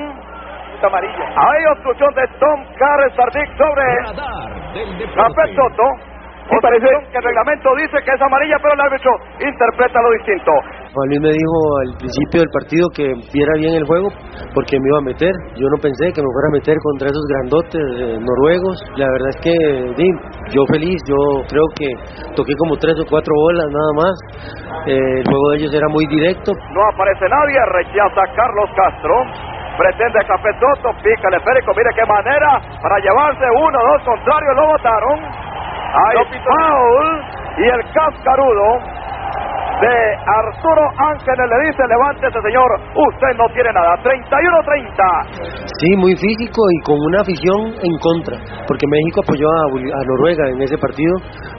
Amarilla. 0.83 1.27
Hay 1.31 1.61
obstrucción 1.75 2.11
de 2.15 2.27
Tom 2.39 2.59
Carter 2.79 3.11
sobre 3.15 3.87
Jafet 5.11 5.55
Soto. 5.55 6.12
Me 6.53 6.61
parece 6.61 6.85
que 7.09 7.17
el 7.17 7.23
reglamento 7.23 7.69
dice 7.81 7.97
que 8.05 8.11
es 8.13 8.21
amarilla, 8.21 8.57
pero 8.61 8.73
el 8.77 8.81
árbitro 8.85 9.09
interpreta 9.41 9.97
lo 10.05 10.11
distinto. 10.21 10.51
Juan 10.93 11.09
Luis 11.09 11.21
me 11.25 11.33
dijo 11.33 11.57
al 11.81 11.97
principio 11.97 12.45
del 12.45 12.51
partido 12.53 12.85
que 12.93 13.05
viera 13.33 13.53
bien 13.57 13.73
el 13.73 13.85
juego 13.89 14.13
porque 14.53 14.77
me 14.77 14.85
iba 14.85 15.01
a 15.01 15.09
meter. 15.09 15.33
Yo 15.57 15.65
no 15.65 15.81
pensé 15.81 16.13
que 16.13 16.21
me 16.21 16.29
fuera 16.29 16.47
a 16.53 16.57
meter 16.61 16.77
contra 16.77 17.09
esos 17.09 17.25
grandotes 17.25 17.81
eh, 17.81 18.21
noruegos. 18.21 18.77
La 19.01 19.09
verdad 19.09 19.33
es 19.33 19.39
que 19.41 19.55
di, 19.97 20.07
yo 20.53 20.61
feliz, 20.69 21.01
yo 21.09 21.17
creo 21.49 21.65
que 21.73 21.89
toqué 22.37 22.53
como 22.61 22.77
tres 22.77 22.93
o 23.01 23.05
cuatro 23.09 23.33
bolas 23.33 23.65
nada 23.73 23.91
más. 23.97 24.13
Eh, 24.85 24.93
el 24.93 25.25
juego 25.25 25.45
de 25.49 25.57
ellos 25.57 25.73
era 25.73 25.89
muy 25.89 26.05
directo. 26.05 26.53
No 26.53 26.81
aparece 26.93 27.25
nadie, 27.33 27.57
rechaza 27.81 28.21
Carlos 28.37 28.69
Castro. 28.77 29.15
Pretende 29.73 30.21
Café 30.29 30.53
Soto, 30.61 30.93
pica 31.01 31.33
el 31.33 31.41
esférico, 31.41 31.73
mire 31.73 31.89
qué 31.97 32.05
manera 32.05 32.61
para 32.77 32.93
llevarse 33.01 33.41
uno, 33.57 33.77
dos 33.81 34.05
contrarios, 34.05 34.53
lo 34.53 34.67
votaron. 34.69 35.17
Hay 35.93 36.17
foul 36.41 37.21
y 37.57 37.63
el 37.69 37.81
cascarudo 37.93 38.67
de 39.81 40.15
Arturo 40.25 40.83
Ángeles 40.97 41.45
le 41.49 41.67
dice, 41.69 41.83
levántese 41.85 42.39
señor, 42.41 42.65
usted 42.95 43.37
no 43.37 43.45
tiene 43.53 43.69
nada, 43.73 43.93
31-30. 44.01 45.69
Sí, 45.79 45.95
muy 45.97 46.15
físico 46.15 46.61
y 46.71 46.77
con 46.81 46.97
una 46.97 47.21
afición 47.21 47.77
en 47.83 47.93
contra, 47.99 48.37
porque 48.65 48.87
México 48.87 49.21
apoyó 49.21 49.45
a, 49.45 49.65
a 49.69 50.01
Noruega 50.07 50.49
en 50.49 50.61
ese 50.61 50.77
partido, 50.77 51.13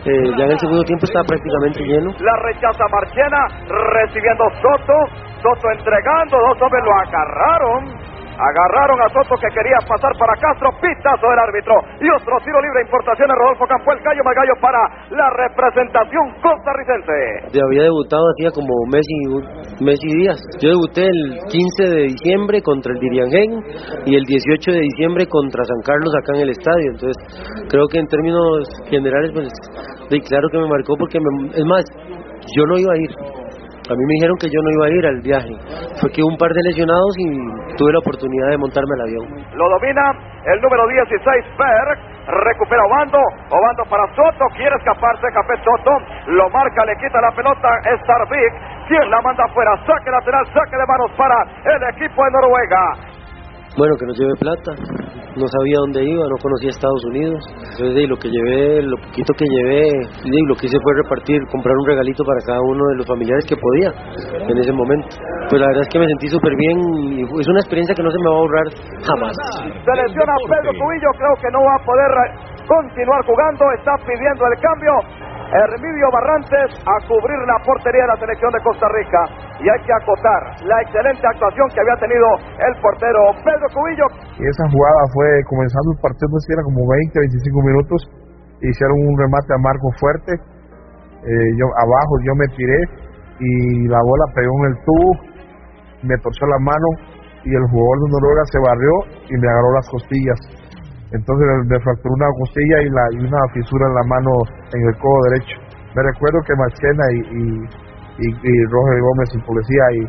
eh, 0.07 0.35
ya 0.37 0.45
en 0.47 0.53
el 0.53 0.59
segundo 0.59 0.82
tiempo 0.85 1.05
estaba 1.07 1.24
prácticamente 1.26 1.85
lleno. 1.85 2.11
La 2.18 2.37
rechaza 2.43 2.85
Marchena, 2.91 3.41
recibiendo 3.68 4.45
Soto, 4.62 4.97
Soto 5.43 5.66
entregando, 5.76 6.39
dos 6.49 6.62
hombres 6.62 6.82
lo 6.82 6.93
agarraron. 7.07 8.04
Agarraron 8.35 8.99
a 8.99 9.09
Soto 9.14 9.39
que 9.39 9.47
quería 9.55 9.78
pasar 9.87 10.11
para 10.18 10.35
Castro, 10.43 10.70
pitazo 10.82 11.26
del 11.30 11.39
árbitro. 11.39 11.74
Y 12.03 12.07
otro 12.11 12.35
tiro 12.43 12.59
libre, 12.59 12.82
importaciones, 12.82 13.35
Rodolfo 13.39 13.64
Campo, 13.70 13.93
el 13.95 14.03
gallo 14.03 14.22
Magallo 14.26 14.57
para 14.61 14.80
la 15.14 15.28
representación 15.39 16.24
costarricense. 16.43 17.55
Ya 17.55 17.62
había 17.62 17.87
debutado 17.87 18.26
hacía 18.35 18.51
como 18.51 18.74
mes 18.91 19.07
y, 19.07 19.85
mes 19.85 20.01
y 20.03 20.11
días. 20.18 20.39
Yo 20.59 20.74
debuté 20.74 21.07
el 21.07 21.39
15 21.47 21.95
de 21.95 22.03
diciembre 22.11 22.61
contra 22.62 22.93
el 22.93 22.99
Diriangén 22.99 23.51
y 24.07 24.16
el 24.18 24.24
18 24.26 24.72
de 24.72 24.80
diciembre 24.82 25.26
contra 25.30 25.62
San 25.62 25.80
Carlos 25.87 26.11
acá 26.18 26.35
en 26.35 26.43
el 26.43 26.51
estadio. 26.51 26.91
Entonces, 26.91 27.16
creo 27.70 27.87
que 27.87 27.99
en 27.99 28.07
términos 28.07 28.66
generales, 28.91 29.30
pues, 29.32 29.49
de 30.11 30.18
claro 30.20 30.49
que 30.51 30.59
me 30.59 30.68
marcó 30.68 30.97
porque, 30.99 31.18
me, 31.20 31.55
es 31.55 31.64
más, 31.64 31.85
yo 32.57 32.66
no 32.66 32.78
iba 32.78 32.93
a 32.93 32.99
ir 32.99 33.43
a 33.85 33.93
mí 33.93 34.03
me 34.05 34.14
dijeron 34.16 34.37
que 34.41 34.49
yo 34.49 34.61
no 34.64 34.70
iba 34.72 34.85
a 34.87 34.93
ir 34.97 35.05
al 35.07 35.20
viaje. 35.20 35.55
Fue 36.01 36.09
que 36.11 36.22
un 36.24 36.37
par 36.37 36.49
de 36.53 36.62
lesionados 36.72 37.12
y 37.20 37.76
tuve 37.76 37.93
la 37.93 38.01
oportunidad 38.01 38.49
de 38.51 38.59
montarme 38.59 38.95
al 38.97 39.05
avión. 39.09 39.26
Lo 39.53 39.68
domina 39.76 40.05
el 40.45 40.61
número 40.61 40.89
16, 40.89 41.20
Berg. 41.59 41.99
Recupera 42.24 42.80
Obando. 42.89 43.20
Obando 43.53 43.82
para 43.89 44.09
Soto. 44.16 44.45
Quiere 44.57 44.74
escaparse. 44.76 45.28
Café 45.32 45.55
Soto. 45.61 45.93
Lo 46.32 46.49
marca, 46.49 46.85
le 46.87 46.97
quita 46.97 47.20
la 47.20 47.30
pelota. 47.37 47.68
Starvik. 48.01 48.53
¿Quién 48.89 49.11
la 49.11 49.20
manda 49.20 49.45
afuera? 49.45 49.72
Saque 49.87 50.11
lateral, 50.11 50.45
saque 50.53 50.76
de 50.76 50.87
manos 50.87 51.11
para 51.16 51.37
el 51.64 51.82
equipo 51.97 52.24
de 52.24 52.30
Noruega. 52.32 53.14
Bueno, 53.77 53.93
que 53.99 54.07
nos 54.07 54.18
lleve 54.18 54.35
plata. 54.39 54.70
No 55.35 55.47
sabía 55.51 55.83
dónde 55.83 56.07
iba, 56.07 56.22
no 56.31 56.39
conocía 56.39 56.70
Estados 56.70 57.05
Unidos. 57.11 57.43
Entonces, 57.75 58.07
lo 58.07 58.16
que 58.16 58.31
llevé, 58.31 58.83
lo 58.87 58.97
poquito 59.03 59.35
que 59.35 59.47
llevé, 59.51 59.91
lo 60.47 60.55
que 60.55 60.66
hice 60.70 60.79
fue 60.79 60.95
repartir, 61.03 61.43
comprar 61.51 61.75
un 61.75 61.87
regalito 61.87 62.22
para 62.22 62.39
cada 62.47 62.61
uno 62.62 62.83
de 62.95 62.97
los 63.03 63.07
familiares 63.07 63.45
que 63.47 63.59
podía 63.59 63.91
en 64.47 64.57
ese 64.59 64.70
momento. 64.70 65.09
Pues 65.51 65.59
la 65.59 65.66
verdad 65.66 65.83
es 65.83 65.91
que 65.91 65.99
me 65.99 66.07
sentí 66.07 66.29
súper 66.31 66.55
bien 66.55 66.79
y 67.18 67.22
es 67.27 67.49
una 67.51 67.61
experiencia 67.61 67.95
que 67.99 68.03
no 68.07 68.11
se 68.14 68.18
me 68.22 68.31
va 68.31 68.35
a 68.35 68.41
ahorrar 68.47 68.66
jamás. 69.11 69.35
Selecciona 69.59 70.35
Pedro 70.47 70.70
Cubillo, 70.79 71.11
creo 71.18 71.35
que 71.43 71.51
no 71.51 71.59
va 71.66 71.75
a 71.75 71.83
poder 71.83 72.11
continuar 72.70 73.20
jugando, 73.27 73.62
está 73.75 73.93
pidiendo 74.07 74.43
el 74.55 74.57
cambio. 74.62 74.95
Hermidio 75.55 76.11
Barrantes 76.11 76.83
a 76.83 76.97
cubrir 77.07 77.39
la 77.47 77.55
portería 77.63 78.03
de 78.03 78.11
la 78.11 78.19
selección 78.19 78.51
de 78.51 78.59
Costa 78.67 78.91
Rica. 78.91 79.21
Y 79.63 79.71
hay 79.71 79.81
que 79.87 79.95
acotar 79.95 80.43
la 80.67 80.83
excelente 80.83 81.23
actuación 81.23 81.71
que 81.71 81.79
había 81.79 81.95
tenido 82.03 82.27
el 82.59 82.75
portero 82.83 83.21
Pedro 83.39 83.67
Cubillo. 83.71 84.07
Y 84.35 84.43
esa 84.51 84.67
jugada 84.67 85.03
fue 85.15 85.31
comenzando 85.47 85.95
el 85.95 86.01
partido, 86.03 86.27
no 86.27 86.43
sé 86.43 86.59
era 86.59 86.65
como 86.67 86.83
20, 86.83 87.23
25 87.23 87.71
minutos. 87.71 87.99
Hicieron 88.67 88.99
un 88.99 89.15
remate 89.15 89.51
a 89.55 89.63
Marco 89.63 89.89
fuerte. 90.03 90.33
Eh, 90.35 91.49
yo 91.55 91.67
abajo 91.71 92.13
yo 92.27 92.35
me 92.35 92.51
tiré 92.59 92.79
y 93.39 93.87
la 93.87 94.03
bola 94.03 94.27
pegó 94.35 94.53
en 94.59 94.67
el 94.75 94.77
tubo, 94.83 95.09
me 96.03 96.19
torció 96.19 96.51
la 96.51 96.59
mano 96.67 96.89
y 97.47 97.55
el 97.55 97.65
jugador 97.71 97.97
de 98.03 98.09
Noruega 98.11 98.43
se 98.51 98.59
barrió 98.59 98.95
y 99.31 99.35
me 99.39 99.47
agarró 99.49 99.71
las 99.79 99.89
costillas 99.89 100.39
entonces 101.15 101.47
me 101.71 101.79
fracturó 101.79 102.15
una 102.15 102.31
costilla 102.43 102.83
y, 102.83 102.89
la, 102.91 103.05
y 103.15 103.19
una 103.23 103.43
fisura 103.55 103.87
en 103.87 103.95
la 103.95 104.05
mano, 104.11 104.33
en 104.75 104.81
el 104.83 104.95
codo 104.99 105.19
derecho. 105.31 105.57
Me 105.95 106.03
recuerdo 106.03 106.43
que 106.43 106.59
Machena 106.59 107.07
y, 107.15 107.19
y, 107.39 107.45
y, 108.19 108.27
y 108.35 108.53
Roger 108.67 108.99
Gómez 108.99 109.31
y 109.31 109.39
policía 109.47 109.85
y 109.95 110.01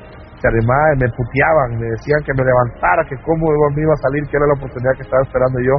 se 0.41 0.47
arrimaban, 0.49 0.97
me 0.97 1.09
puteaban, 1.13 1.69
me 1.77 1.87
decían 1.93 2.19
que 2.25 2.33
me 2.33 2.43
levantara, 2.43 3.05
que 3.05 3.15
cómo 3.21 3.45
me 3.69 3.81
iba 3.81 3.93
a 3.93 4.01
salir, 4.01 4.25
que 4.27 4.37
era 4.37 4.49
la 4.49 4.57
oportunidad 4.57 4.97
que 4.97 5.05
estaba 5.05 5.21
esperando 5.21 5.61
yo, 5.61 5.75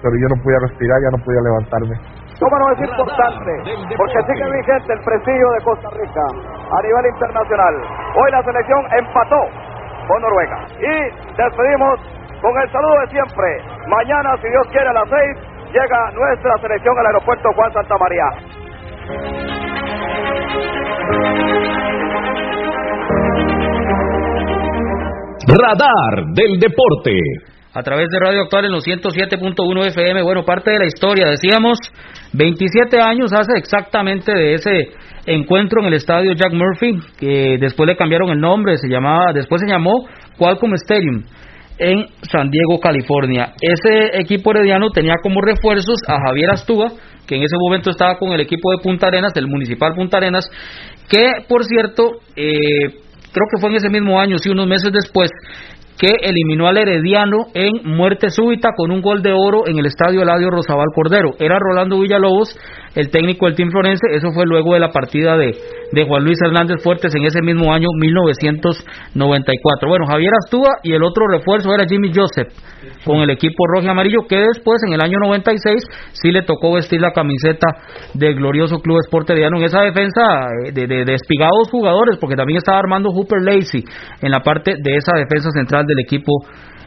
pero 0.00 0.14
yo 0.16 0.26
no 0.32 0.36
podía 0.42 0.58
respirar, 0.64 0.96
ya 1.04 1.12
no 1.12 1.20
podía 1.20 1.42
levantarme. 1.44 1.94
¿Cómo 2.40 2.58
no 2.58 2.66
es 2.74 2.80
importante? 2.80 3.52
Porque 3.94 4.18
sigue 4.26 4.46
vigente 4.50 4.88
el 4.88 5.02
prestigio 5.04 5.46
de 5.52 5.60
Costa 5.62 5.88
Rica 5.94 6.24
a 6.26 6.78
nivel 6.82 7.06
internacional. 7.12 7.74
Hoy 8.18 8.28
la 8.32 8.42
selección 8.42 8.80
empató 8.98 9.40
con 10.08 10.18
Noruega. 10.22 10.58
Y 10.80 10.92
despedimos 11.38 11.94
con 12.42 12.52
el 12.60 12.70
saludo 12.72 12.94
de 13.06 13.10
siempre. 13.10 13.46
Mañana, 13.86 14.36
si 14.42 14.48
Dios 14.48 14.66
quiere, 14.72 14.88
a 14.88 14.92
las 14.92 15.08
seis, 15.08 15.32
llega 15.70 16.10
nuestra 16.10 16.58
selección 16.60 16.98
al 16.98 17.06
aeropuerto 17.06 17.48
Juan 17.54 17.72
Santa 17.72 17.94
María. 18.02 18.26
Radar 25.46 26.24
del 26.34 26.58
Deporte. 26.58 27.18
A 27.74 27.82
través 27.82 28.10
de 28.10 28.18
Radio 28.18 28.42
Actual 28.42 28.66
en 28.66 28.72
los 28.72 28.84
107.1 28.86 29.86
FM. 29.86 30.22
Bueno, 30.22 30.44
parte 30.44 30.72
de 30.72 30.78
la 30.78 30.86
historia, 30.86 31.26
decíamos, 31.30 31.78
27 32.34 33.00
años 33.00 33.32
hace 33.32 33.56
exactamente 33.56 34.30
de 34.30 34.54
ese 34.54 34.88
encuentro 35.24 35.80
en 35.80 35.86
el 35.86 35.94
estadio 35.94 36.34
Jack 36.34 36.52
Murphy, 36.52 36.98
que 37.18 37.56
después 37.58 37.86
le 37.86 37.96
cambiaron 37.96 38.28
el 38.28 38.40
nombre, 38.40 38.76
se 38.76 38.88
llamaba, 38.88 39.32
después 39.32 39.62
se 39.62 39.68
llamó 39.68 40.06
Qualcomm 40.36 40.74
Stadium 40.74 41.22
en 41.82 42.06
San 42.22 42.48
Diego, 42.48 42.78
California. 42.80 43.54
Ese 43.60 44.20
equipo 44.20 44.52
herediano 44.52 44.90
tenía 44.90 45.14
como 45.22 45.40
refuerzos 45.40 45.98
a 46.06 46.16
Javier 46.26 46.50
Astúa, 46.50 46.92
que 47.26 47.36
en 47.36 47.42
ese 47.42 47.56
momento 47.58 47.90
estaba 47.90 48.18
con 48.18 48.32
el 48.32 48.40
equipo 48.40 48.70
de 48.70 48.78
Punta 48.82 49.08
Arenas, 49.08 49.32
el 49.34 49.48
Municipal 49.48 49.92
Punta 49.94 50.18
Arenas, 50.18 50.48
que 51.08 51.44
por 51.48 51.64
cierto, 51.64 52.20
eh, 52.36 52.86
creo 52.86 53.46
que 53.52 53.60
fue 53.60 53.70
en 53.70 53.76
ese 53.76 53.88
mismo 53.88 54.20
año, 54.20 54.38
sí, 54.38 54.48
unos 54.48 54.68
meses 54.68 54.92
después, 54.92 55.30
que 55.98 56.14
eliminó 56.22 56.68
al 56.68 56.78
Herediano 56.78 57.46
en 57.54 57.70
muerte 57.84 58.30
súbita 58.30 58.70
con 58.76 58.90
un 58.90 59.02
gol 59.02 59.22
de 59.22 59.32
oro 59.32 59.68
en 59.68 59.78
el 59.78 59.86
estadio 59.86 60.22
Eladio 60.22 60.50
Rosabal 60.50 60.88
Cordero. 60.94 61.30
Era 61.38 61.58
Rolando 61.60 62.00
Villalobos, 62.00 62.58
el 62.94 63.10
técnico 63.10 63.46
del 63.46 63.54
Team 63.54 63.70
Florense, 63.70 64.06
eso 64.12 64.32
fue 64.32 64.44
luego 64.46 64.74
de 64.74 64.80
la 64.80 64.90
partida 64.90 65.36
de, 65.36 65.52
de 65.92 66.04
Juan 66.06 66.24
Luis 66.24 66.38
Hernández 66.44 66.82
Fuertes 66.82 67.14
en 67.14 67.24
ese 67.24 67.40
mismo 67.42 67.72
año 67.72 67.88
1994. 67.94 69.88
Bueno, 69.88 70.06
Javier 70.06 70.32
Astúa 70.42 70.70
y 70.82 70.92
el 70.92 71.02
otro 71.02 71.26
refuerzo 71.28 71.74
era 71.74 71.84
Jimmy 71.86 72.10
Joseph 72.14 72.48
con 73.04 73.18
el 73.18 73.30
equipo 73.30 73.66
rojo 73.66 73.86
y 73.86 73.90
amarillo 73.90 74.26
que 74.28 74.36
después 74.36 74.82
en 74.86 74.94
el 74.94 75.00
año 75.00 75.18
96 75.18 75.84
sí 76.12 76.30
le 76.30 76.42
tocó 76.42 76.72
vestir 76.74 77.00
la 77.00 77.12
camiseta 77.12 77.66
del 78.14 78.34
glorioso 78.34 78.78
Club 78.80 78.98
Esporteriano 78.98 79.58
en 79.58 79.64
esa 79.64 79.82
defensa 79.82 80.22
eh, 80.64 80.72
de, 80.72 80.86
de, 80.86 81.04
de, 81.04 81.14
espigados 81.14 81.70
jugadores 81.70 82.18
porque 82.20 82.36
también 82.36 82.58
estaba 82.58 82.78
Armando 82.78 83.10
Hooper 83.10 83.42
Lacey 83.42 83.84
en 84.20 84.30
la 84.30 84.40
parte 84.40 84.74
de 84.82 84.96
esa 84.96 85.16
defensa 85.16 85.50
central 85.50 85.86
del 85.86 86.00
equipo 86.00 86.32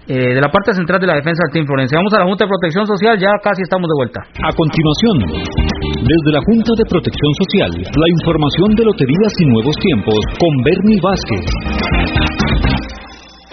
eh, 0.07 0.33
de 0.35 0.41
la 0.41 0.49
parte 0.49 0.73
central 0.73 0.99
de 0.99 1.07
la 1.07 1.15
defensa 1.15 1.41
del 1.47 1.53
Team 1.53 1.65
Florencia. 1.65 1.97
Vamos 1.97 2.13
a 2.13 2.19
la 2.19 2.25
Junta 2.25 2.45
de 2.45 2.49
Protección 2.49 2.85
Social, 2.85 3.17
ya 3.17 3.31
casi 3.41 3.61
estamos 3.63 3.87
de 3.89 3.95
vuelta. 3.97 4.19
A 4.43 4.51
continuación, 4.53 5.15
desde 6.05 6.29
la 6.29 6.41
Junta 6.45 6.71
de 6.77 6.85
Protección 6.85 7.31
Social, 7.41 7.71
la 7.81 8.07
información 8.09 8.69
de 8.75 8.85
Loterías 8.85 9.33
y 9.39 9.45
Nuevos 9.49 9.75
Tiempos 9.81 10.19
con 10.37 10.51
Bernie 10.63 10.99
Vázquez. 11.01 12.34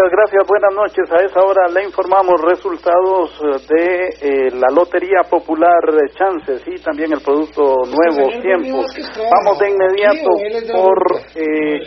Muchas 0.02 0.18
gracias, 0.18 0.48
buenas 0.48 0.74
noches. 0.74 1.12
A 1.12 1.24
esa 1.24 1.40
hora 1.44 1.68
le 1.68 1.84
informamos 1.84 2.34
resultados 2.42 3.38
de 3.68 4.08
eh, 4.20 4.50
la 4.50 4.66
Lotería 4.74 5.22
Popular 5.30 5.78
de 5.92 6.08
Chances 6.18 6.60
y 6.66 6.82
también 6.82 7.12
el 7.12 7.20
producto 7.20 7.62
Nuevos 7.86 8.34
Tiempos. 8.42 8.86
Vamos 9.30 9.60
de 9.60 9.70
inmediato 9.70 10.26
por 10.74 10.98
eh, 11.36 11.78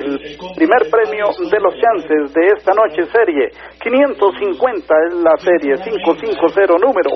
el 0.00 0.38
primer 0.56 0.88
premio 0.88 1.26
de 1.36 1.60
los 1.60 1.74
Chances 1.76 2.32
de 2.32 2.46
esta 2.56 2.72
noche 2.72 3.04
serie. 3.12 3.50
550 3.78 4.94
es 5.08 5.14
la 5.20 5.36
serie, 5.36 5.74
550 5.84 6.78
número, 6.80 7.10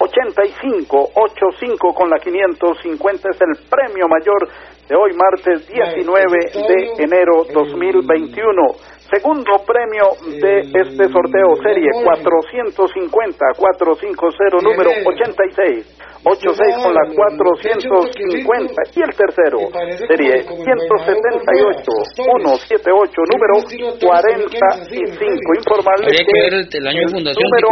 8585 0.00 1.92
con 1.92 2.08
la 2.08 2.16
550 2.16 3.28
es 3.28 3.40
el 3.42 3.68
premio 3.68 4.08
mayor 4.08 4.48
de 4.88 4.96
hoy 4.96 5.12
martes 5.12 5.68
19 5.68 6.24
de 6.54 7.04
enero 7.04 7.44
2021. 7.52 8.96
Segundo 9.10 9.64
premio 9.64 10.18
de 10.40 10.60
este 10.74 11.08
sorteo 11.08 11.56
serie 11.62 11.90
450 12.04 13.54
450 13.56 14.60
número 14.60 14.90
86 15.06 15.97
86 16.24 16.82
con 16.82 16.94
la 16.94 17.04
450 17.14 18.82
y 18.94 19.02
el 19.02 19.12
tercero 19.14 19.58
serie 20.06 20.42
178 20.42 21.92
178 22.14 23.22
número 23.32 23.54
45 24.00 25.54
informarle 25.58 26.10
que 26.26 26.78
el, 26.78 26.86
año 26.86 27.02
de 27.06 27.12
fundación 27.12 27.44
número 27.44 27.68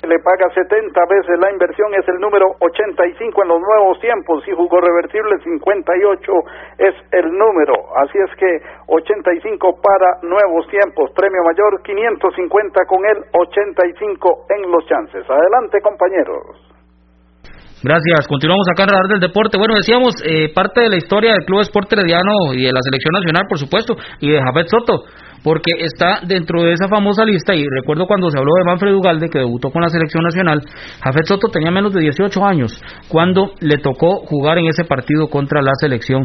que 0.00 0.08
le 0.08 0.18
paga 0.20 0.48
70 0.54 1.00
veces 1.08 1.34
la 1.40 1.50
inversión 1.52 1.94
es 1.94 2.06
el 2.08 2.18
número 2.20 2.56
85 2.60 3.42
en 3.42 3.48
los 3.48 3.60
nuevos 3.60 4.00
tiempos. 4.00 4.42
Y 4.46 4.52
jugó 4.52 4.80
reversible 4.80 5.38
58 5.42 6.32
es 6.78 6.94
el 7.12 7.26
número. 7.32 7.74
Así 7.96 8.18
es 8.18 8.30
que 8.38 8.60
85 8.88 9.80
para 9.80 10.20
nuevos 10.22 10.66
tiempos. 10.68 11.10
Premio 11.14 11.42
mayor 11.44 11.82
550 11.82 12.84
con 12.86 13.04
el 13.04 13.18
85 13.32 14.46
en 14.50 14.70
los 14.70 14.86
chances. 14.86 15.28
Adelante 15.28 15.80
compañeros 15.80 16.73
Gracias. 17.84 18.26
Continuamos 18.26 18.64
acá 18.72 18.84
en 18.84 18.88
Radar 18.88 19.08
del 19.10 19.20
Deporte. 19.20 19.58
Bueno, 19.58 19.74
decíamos 19.74 20.14
eh, 20.24 20.48
parte 20.54 20.80
de 20.80 20.88
la 20.88 20.96
historia 20.96 21.32
del 21.32 21.44
Club 21.44 21.60
Esporte 21.60 21.94
Herediano 21.94 22.54
y 22.54 22.64
de 22.64 22.72
la 22.72 22.80
Selección 22.80 23.12
Nacional, 23.12 23.44
por 23.46 23.58
supuesto, 23.58 23.94
y 24.20 24.30
de 24.30 24.40
Jafet 24.40 24.68
Soto, 24.68 25.04
porque 25.42 25.72
está 25.80 26.20
dentro 26.26 26.62
de 26.62 26.72
esa 26.72 26.88
famosa 26.88 27.26
lista. 27.26 27.54
Y 27.54 27.66
recuerdo 27.68 28.06
cuando 28.06 28.30
se 28.30 28.38
habló 28.38 28.52
de 28.56 28.64
Manfred 28.64 28.94
Ugalde, 28.94 29.28
que 29.28 29.40
debutó 29.40 29.68
con 29.70 29.82
la 29.82 29.90
Selección 29.90 30.24
Nacional, 30.24 30.62
Jafet 31.04 31.26
Soto 31.26 31.48
tenía 31.48 31.70
menos 31.70 31.92
de 31.92 32.00
18 32.00 32.42
años 32.42 32.72
cuando 33.08 33.52
le 33.60 33.76
tocó 33.76 34.24
jugar 34.24 34.56
en 34.56 34.64
ese 34.64 34.84
partido 34.84 35.28
contra 35.28 35.60
la 35.60 35.72
Selección 35.78 36.24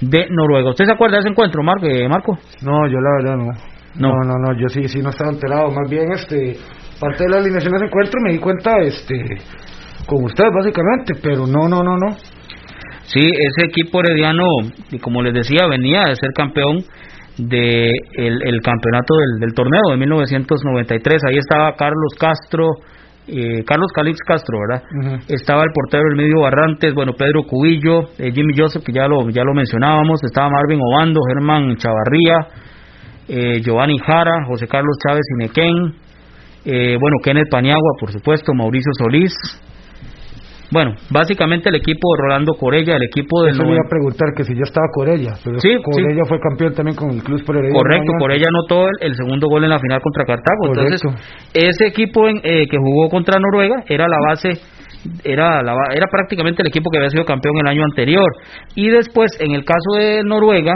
de 0.00 0.28
Noruega. 0.30 0.70
¿Usted 0.70 0.84
se 0.84 0.92
acuerda 0.92 1.16
de 1.16 1.22
ese 1.22 1.30
encuentro, 1.30 1.64
Marco? 1.64 1.86
Eh, 1.86 2.08
Marco? 2.08 2.38
No, 2.62 2.86
yo 2.86 2.98
la 3.00 3.10
verdad 3.18 3.36
no. 3.36 3.50
No, 3.96 4.14
no, 4.24 4.34
no, 4.38 4.56
yo 4.56 4.68
sí, 4.68 4.86
sí 4.86 5.00
no 5.02 5.10
estaba 5.10 5.32
enterado. 5.32 5.72
Más 5.72 5.90
bien, 5.90 6.06
este, 6.12 6.56
parte 7.00 7.24
de 7.24 7.30
la 7.30 7.38
alineación 7.38 7.72
de 7.72 7.78
ese 7.78 7.86
encuentro 7.86 8.20
me 8.22 8.32
di 8.34 8.38
cuenta, 8.38 8.78
este 8.78 9.16
con 10.06 10.24
ustedes 10.24 10.50
básicamente, 10.54 11.14
pero 11.22 11.46
no, 11.46 11.68
no, 11.68 11.82
no, 11.82 11.96
no. 11.96 12.16
Sí, 13.06 13.20
ese 13.20 13.66
equipo 13.66 14.00
herediano, 14.00 14.46
como 15.00 15.22
les 15.22 15.34
decía, 15.34 15.66
venía 15.66 16.04
de 16.04 16.16
ser 16.16 16.30
campeón 16.32 16.84
de 17.36 17.90
el, 18.16 18.60
campeonato 18.62 19.14
del, 19.16 19.40
del, 19.40 19.54
torneo 19.54 19.90
de 19.90 19.96
1993. 19.96 21.22
Ahí 21.28 21.38
estaba 21.38 21.74
Carlos 21.74 22.14
Castro, 22.18 22.68
eh, 23.26 23.64
Carlos 23.64 23.90
Calix 23.94 24.18
Castro, 24.26 24.58
¿verdad? 24.60 25.22
Estaba 25.28 25.62
el 25.62 25.70
portero 25.74 26.04
del 26.08 26.16
medio 26.16 26.42
Barrantes, 26.42 26.94
bueno, 26.94 27.12
Pedro 27.14 27.44
Cubillo, 27.44 28.10
eh, 28.18 28.30
Jimmy 28.32 28.54
Joseph, 28.56 28.84
que 28.84 28.92
ya 28.92 29.06
lo, 29.06 29.28
ya 29.30 29.42
lo 29.44 29.54
mencionábamos, 29.54 30.22
estaba 30.24 30.50
Marvin 30.50 30.80
Obando, 30.80 31.20
Germán 31.34 31.76
Chavarría, 31.76 32.36
eh, 33.28 33.60
Giovanni 33.62 33.98
Jara, 33.98 34.44
José 34.46 34.66
Carlos 34.66 34.96
Chávez 35.04 35.22
Inequén, 35.38 35.94
eh, 36.64 36.96
bueno, 37.00 37.16
Kenneth 37.22 37.48
Paniagua, 37.50 37.92
por 37.98 38.12
supuesto, 38.12 38.52
Mauricio 38.52 38.90
Solís, 38.98 39.32
bueno, 40.70 40.94
básicamente 41.10 41.68
el 41.68 41.76
equipo 41.76 42.14
de 42.14 42.22
Rolando 42.22 42.54
Corella, 42.54 42.96
el 42.96 43.02
equipo 43.02 43.42
de... 43.42 43.50
Eso 43.50 43.64
me 43.64 43.72
iba 43.72 43.82
a 43.84 43.88
preguntar 43.88 44.28
que 44.36 44.44
si 44.44 44.54
ya 44.54 44.62
estaba 44.62 44.86
Corella, 44.92 45.32
pero 45.44 45.58
sí, 45.58 45.76
Corella 45.82 46.22
fue 46.28 46.38
campeón 46.38 46.74
también 46.74 46.96
con 46.96 47.10
el 47.10 47.22
Club 47.22 47.44
por 47.44 47.56
Correcto, 47.56 48.12
Corella 48.18 48.46
anotó 48.48 48.86
el, 49.00 49.14
segundo 49.14 49.48
gol 49.48 49.64
en 49.64 49.70
la 49.70 49.78
final 49.78 50.00
contra 50.00 50.24
Cartago. 50.24 50.68
Entonces, 50.68 51.00
ese 51.54 51.86
equipo 51.86 52.28
en, 52.28 52.38
eh, 52.44 52.66
que 52.70 52.76
jugó 52.78 53.08
contra 53.10 53.40
Noruega 53.40 53.82
era 53.88 54.06
la 54.06 54.18
base 54.28 54.60
era 55.24 55.62
la, 55.62 55.74
era 55.94 56.06
prácticamente 56.10 56.62
el 56.62 56.68
equipo 56.68 56.90
que 56.90 56.98
había 56.98 57.10
sido 57.10 57.24
campeón 57.24 57.56
el 57.60 57.66
año 57.66 57.84
anterior. 57.84 58.30
Y 58.74 58.90
después 58.90 59.32
en 59.40 59.52
el 59.52 59.64
caso 59.64 59.98
de 59.98 60.22
Noruega 60.22 60.74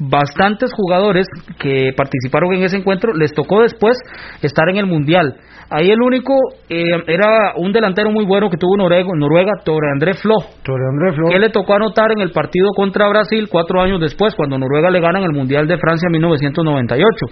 bastantes 0.00 0.72
jugadores 0.72 1.26
que 1.58 1.92
participaron 1.96 2.54
en 2.54 2.62
ese 2.62 2.76
encuentro 2.76 3.12
les 3.14 3.32
tocó 3.32 3.62
después 3.62 3.98
estar 4.42 4.68
en 4.68 4.76
el 4.76 4.86
mundial 4.86 5.34
Ahí 5.70 5.90
el 5.90 6.00
único 6.00 6.32
eh, 6.70 7.02
era 7.06 7.52
un 7.56 7.72
delantero 7.72 8.10
muy 8.10 8.24
bueno 8.24 8.48
que 8.48 8.56
tuvo 8.56 8.76
Noruega, 8.76 9.08
Noruega 9.14 9.52
Torre 9.64 9.90
André 9.92 10.14
Flo. 10.14 10.36
Que 11.30 11.38
le 11.38 11.50
tocó 11.50 11.74
anotar 11.74 12.10
en 12.12 12.20
el 12.20 12.30
partido 12.30 12.70
contra 12.74 13.08
Brasil 13.08 13.48
cuatro 13.50 13.80
años 13.82 14.00
después, 14.00 14.34
cuando 14.34 14.58
Noruega 14.58 14.90
le 14.90 15.00
gana 15.00 15.18
en 15.18 15.26
el 15.26 15.32
Mundial 15.32 15.66
de 15.66 15.76
Francia 15.76 16.06
en 16.06 16.12
1998. 16.12 17.26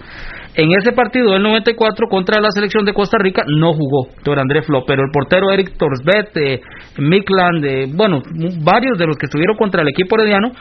En 0.55 0.71
ese 0.71 0.91
partido 0.91 1.31
del 1.31 1.41
94 1.41 2.07
contra 2.09 2.39
la 2.39 2.51
selección 2.51 2.85
de 2.85 2.93
Costa 2.93 3.17
Rica 3.17 3.43
no 3.47 3.73
jugó 3.73 4.07
Torre 4.23 4.41
André 4.41 4.61
Flo, 4.61 4.83
pero 4.85 5.03
el 5.03 5.11
portero 5.11 5.51
Eric 5.51 5.75
Torsbet, 5.77 6.37
eh, 6.37 6.61
Mikland, 6.99 7.65
eh, 7.65 7.87
bueno, 7.91 8.21
varios 8.63 8.99
de 8.99 9.07
los 9.07 9.17
que 9.17 9.25
estuvieron 9.25 9.57
contra 9.57 9.81
el 9.81 9.87
equipo 9.87 10.15
herediano 10.15 10.51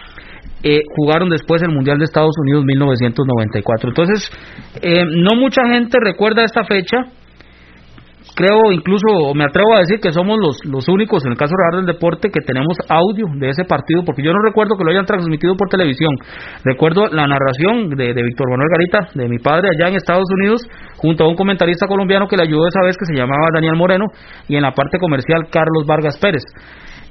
eh, 0.63 0.81
jugaron 0.97 1.29
después 1.29 1.63
el 1.63 1.71
Mundial 1.71 1.99
de 1.99 2.05
Estados 2.05 2.35
Unidos 2.41 2.65
1994. 2.65 3.91
Entonces, 3.91 4.31
eh, 4.83 5.05
no 5.05 5.37
mucha 5.37 5.63
gente 5.69 5.99
recuerda 6.01 6.45
esta 6.45 6.65
fecha 6.65 7.05
creo 8.37 8.71
incluso 8.71 9.33
me 9.35 9.45
atrevo 9.45 9.75
a 9.75 9.81
decir 9.81 9.99
que 9.99 10.13
somos 10.13 10.37
los, 10.39 10.61
los 10.65 10.87
únicos 10.89 11.25
en 11.25 11.33
el 11.33 11.39
caso 11.39 11.55
real 11.57 11.83
del 11.83 11.95
deporte 11.95 12.29
que 12.29 12.45
tenemos 12.45 12.77
audio 12.89 13.27
de 13.41 13.49
ese 13.49 13.65
partido 13.65 14.05
porque 14.05 14.23
yo 14.23 14.33
no 14.33 14.39
recuerdo 14.45 14.77
que 14.77 14.85
lo 14.85 14.91
hayan 14.91 15.07
transmitido 15.07 15.57
por 15.57 15.69
televisión. 15.69 16.13
Recuerdo 16.63 17.09
la 17.09 17.27
narración 17.27 17.89
de, 17.97 18.13
de 18.13 18.23
Víctor 18.23 18.51
Manuel 18.51 18.69
Garita 18.69 19.09
de 19.15 19.29
mi 19.29 19.39
padre 19.39 19.71
allá 19.73 19.89
en 19.89 19.97
Estados 19.97 20.29
Unidos 20.39 20.61
junto 20.97 21.25
a 21.25 21.29
un 21.29 21.35
comentarista 21.35 21.87
colombiano 21.87 22.29
que 22.29 22.37
le 22.37 22.43
ayudó 22.43 22.69
esa 22.69 22.85
vez 22.85 22.97
que 22.99 23.07
se 23.07 23.17
llamaba 23.17 23.49
Daniel 23.55 23.77
Moreno 23.77 24.05
y 24.49 24.57
en 24.57 24.63
la 24.63 24.73
parte 24.73 24.99
comercial 24.99 25.49
Carlos 25.51 25.87
Vargas 25.87 26.19
Pérez 26.19 26.45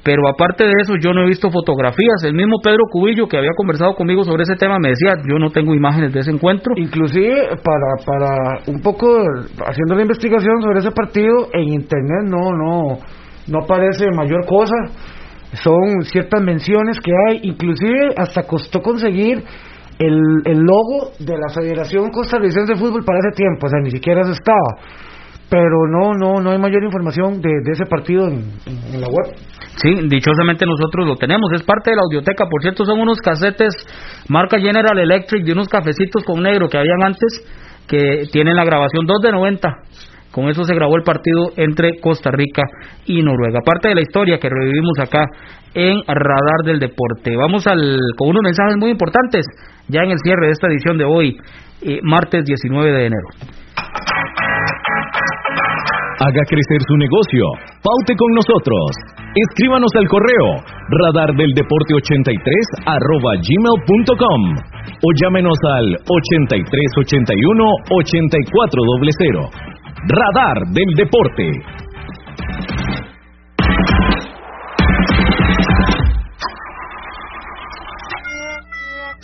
pero 0.06 0.22
aparte 0.30 0.64
de 0.64 0.74
eso 0.84 0.93
yo 1.01 1.14
no 1.14 1.24
he 1.24 1.28
visto 1.28 1.49
fotografías. 1.49 2.24
El 2.24 2.36
mismo 2.36 2.60
Pedro 2.64 2.84
Cubillo 2.91 3.28
que 3.28 3.38
había 3.38 3.58
conversado 3.58 3.95
conmigo 3.95 4.24
sobre 4.24 4.43
ese 4.43 4.56
tema 4.56 4.78
me 4.78 4.89
decía, 4.89 5.16
yo 5.28 5.39
no 5.39 5.49
tengo 5.49 5.74
imágenes 5.74 6.14
de 6.14 6.20
ese 6.20 6.30
encuentro. 6.30 6.76
Inclusive 6.78 7.58
para, 7.64 8.06
para 8.06 8.60
un 8.68 8.82
poco 8.82 9.08
haciendo 9.66 9.95
la 9.95 10.03
investigación 10.03 10.62
sobre 10.62 10.78
ese 10.78 10.91
partido 10.91 11.47
en 11.53 11.74
internet 11.74 12.22
no, 12.30 12.51
no, 12.51 12.99
no 13.47 13.60
aparece 13.64 14.06
mayor 14.16 14.45
cosa. 14.45 14.76
Son 15.53 16.03
ciertas 16.03 16.39
menciones 16.43 16.99
que 16.99 17.12
hay, 17.28 17.39
inclusive 17.41 18.14
hasta 18.16 18.43
costó 18.43 18.84
conseguir 18.84 19.43
el, 19.97 20.22
el 20.45 20.60
logo 20.60 21.14
de 21.18 21.36
la 21.36 21.49
Federación 21.51 22.12
Costarricense 22.12 22.74
de 22.74 22.80
Fútbol 22.80 23.03
para 23.03 23.18
ese 23.18 23.38
tiempo, 23.38 23.66
o 23.66 23.70
sea, 23.70 23.80
ni 23.82 23.89
siquiera 23.89 24.24
se 24.24 24.34
estaba 24.34 24.78
pero 25.50 25.88
no 25.88 26.14
no 26.14 26.41
no 26.41 26.52
hay 26.52 26.58
mayor 26.58 26.84
información 26.84 27.41
de, 27.41 27.50
de 27.64 27.72
ese 27.72 27.86
partido 27.86 28.28
en, 28.28 28.52
la 29.00 29.08
web. 29.08 29.36
Sí, 29.78 29.89
dichosamente 30.08 30.66
nosotros 30.66 31.06
lo 31.06 31.16
tenemos, 31.18 31.52
es 31.54 31.64
parte 31.64 31.91
de 31.91 31.98
la 31.98 32.04
audioteca, 32.04 32.46
por 32.50 32.62
cierto 32.62 32.86
son 32.86 33.00
unos 33.00 33.20
casetes 33.20 33.74
marca 34.30 34.58
General 34.60 34.98
Electric 34.98 35.43
de 35.43 35.52
unos 35.52 35.68
cafecitos 35.68 36.24
con 36.24 36.41
negro 36.41 36.70
que 36.70 36.78
habían 36.78 37.04
antes 37.04 37.46
que 37.88 38.24
tienen 38.32 38.56
la 38.56 38.66
grabación 38.66 39.06
2 39.06 39.22
de 39.22 39.32
90. 39.32 39.70
Con 40.32 40.50
eso 40.50 40.66
se 40.66 40.76
grabó 40.76 40.98
el 40.98 41.04
partido 41.04 41.52
entre 41.56 42.00
Costa 42.02 42.30
Rica 42.30 42.64
y 43.06 43.22
Noruega. 43.22 43.62
Parte 43.64 43.88
de 43.88 43.96
la 43.96 44.02
historia 44.02 44.38
que 44.38 44.50
revivimos 44.50 45.00
acá 45.00 45.26
en 45.74 46.02
Radar 46.06 46.66
del 46.66 46.80
Deporte. 46.80 47.38
Vamos 47.38 47.66
al, 47.68 47.98
con 48.18 48.30
unos 48.30 48.43
mensajes 48.43 48.76
muy 48.76 48.91
importantes 48.91 49.46
ya 49.88 50.02
en 50.02 50.12
el 50.12 50.18
cierre 50.20 50.48
de 50.48 50.52
esta 50.52 50.68
edición 50.68 50.98
de 50.98 51.06
hoy, 51.06 51.38
eh, 51.82 52.00
martes 52.04 52.43
19 52.43 52.91
de 52.91 53.06
enero. 53.06 53.28
Haga 56.16 56.47
crecer 56.47 56.80
su 56.88 56.95
negocio. 56.95 57.43
Paute 57.84 58.16
con 58.16 58.32
nosotros. 58.32 58.88
Escríbanos 59.36 59.91
al 59.99 60.07
correo 60.07 60.63
radardeldeporte83 60.88 62.88
arroba 62.88 63.36
gmail.com 63.36 64.41
o 64.95 65.07
llámenos 65.22 65.59
al 65.76 65.91
8381 66.07 67.68
8400. 67.91 69.43
Radar 70.07 70.63
del 70.72 70.95
Deporte. 70.95 71.51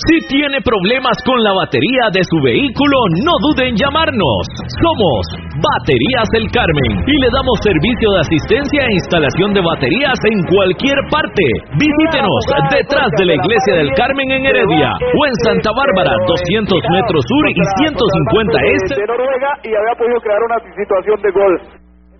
Si 0.10 0.18
tiene 0.34 0.58
problemas 0.66 1.14
con 1.22 1.38
la 1.46 1.54
batería 1.54 2.10
de 2.10 2.26
su 2.26 2.38
vehículo, 2.42 2.98
no 3.22 3.34
dude 3.46 3.70
en 3.70 3.76
llamarnos. 3.78 4.42
Somos 4.82 5.22
Baterías 5.62 6.26
El 6.34 6.50
Carmen 6.50 7.06
y 7.06 7.16
le 7.22 7.30
damos 7.30 7.54
servicio 7.62 8.10
de 8.18 8.20
asistencia 8.26 8.82
e 8.82 8.98
instalación 8.98 9.54
de 9.54 9.62
baterías 9.62 10.18
en 10.26 10.42
cualquier 10.50 10.98
parte. 11.06 11.46
Visítenos 11.78 12.42
detrás 12.74 13.14
de 13.14 13.26
la 13.30 13.36
iglesia 13.38 13.74
del 13.78 13.94
Carmen 13.94 14.26
en 14.32 14.42
Heredia 14.42 14.90
o 14.90 15.20
en 15.22 15.36
Santa 15.46 15.70
Bárbara, 15.70 16.18
200 16.26 16.82
metros 16.82 17.22
sur 17.22 17.44
y 17.54 17.62
150 17.86 18.58
este. 18.82 19.06
De 19.06 19.06
Noruega 19.06 19.52
y 19.62 19.70
había 19.70 19.96
podido 20.02 20.18
crear 20.18 20.42
una 20.50 20.58
situación 20.82 21.18
de 21.22 21.30
gol. 21.30 21.54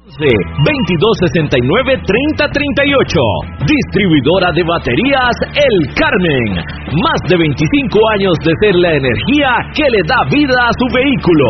2269 0.02 1.94
3038. 2.02 3.22
Distribuidora 3.70 4.50
de 4.50 4.64
baterías 4.66 5.36
El 5.54 5.94
Carmen. 5.94 6.58
Más 7.06 7.22
de 7.30 7.38
25 7.38 8.00
años 8.18 8.34
de 8.42 8.52
ser 8.66 8.76
la 8.82 8.98
energía 8.98 9.62
que 9.78 9.86
le 9.94 10.02
da 10.02 10.26
vida 10.26 10.58
a 10.58 10.74
su 10.74 10.90
vehículo. 10.90 11.46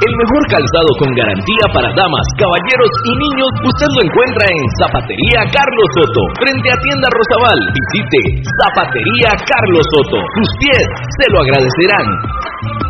El 0.00 0.12
mejor 0.16 0.42
calzado 0.48 0.92
con 1.00 1.08
garantía 1.16 1.66
para 1.72 1.88
damas, 1.96 2.26
caballeros 2.36 2.92
y 3.04 3.12
niños 3.16 3.52
usted 3.64 3.88
lo 3.96 4.00
encuentra 4.04 4.44
en 4.44 4.60
Zapatería 4.80 5.40
Carlos 5.48 5.88
Soto, 5.96 6.22
frente 6.36 6.68
a 6.68 6.76
Tienda 6.84 7.08
Rosabal. 7.08 7.60
Visite 7.72 8.44
Zapatería 8.60 9.40
Carlos 9.40 9.84
Soto. 9.92 10.20
Sus 10.36 10.48
pies 10.60 10.84
se 11.16 11.26
lo 11.32 11.40
agradecerán. 11.40 12.89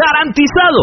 ¡Garantizado! 0.00 0.82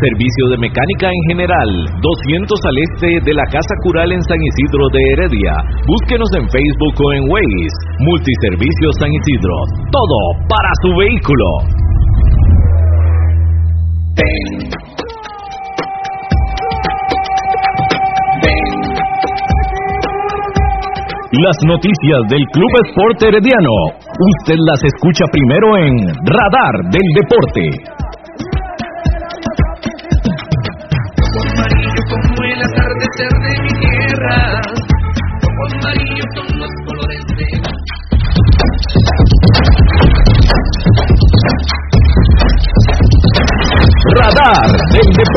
servicio 0.00 0.44
de 0.50 0.58
mecánica 0.58 1.08
en 1.08 1.22
general, 1.28 1.68
200 2.00 2.58
al 2.64 2.76
este 2.90 3.08
de 3.24 3.34
la 3.34 3.44
Casa 3.50 3.74
Cural 3.82 4.12
en 4.12 4.22
San 4.22 4.38
Isidro 4.40 4.84
de 4.92 5.00
Heredia. 5.12 5.52
Búsquenos 5.86 6.30
en 6.36 6.48
Facebook 6.50 6.96
o 7.00 7.12
en 7.12 7.22
Waze. 7.30 7.76
Multiservicios 8.00 8.92
San 8.98 9.12
Isidro. 9.12 9.56
Todo 9.92 10.18
para 10.48 10.70
su 10.82 10.90
vehículo. 10.96 11.86
Las 21.42 21.56
noticias 21.66 22.20
del 22.30 22.44
Club 22.52 22.72
Sport 22.88 23.22
Herediano. 23.22 23.76
Usted 24.40 24.56
las 24.56 24.80
escucha 24.84 25.24
primero 25.30 25.76
en 25.76 25.92
Radar 26.24 26.74
del 26.90 27.08
Deporte. 27.12 27.95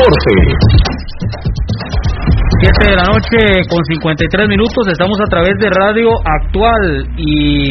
Deporte. 0.00 0.69
7 2.80 2.96
de 2.96 2.96
la 2.96 3.04
noche 3.12 3.36
con 3.68 3.84
53 3.84 4.48
minutos, 4.48 4.88
estamos 4.88 5.18
a 5.20 5.28
través 5.28 5.52
de 5.60 5.68
Radio 5.68 6.08
Actual 6.24 7.04
y 7.16 7.68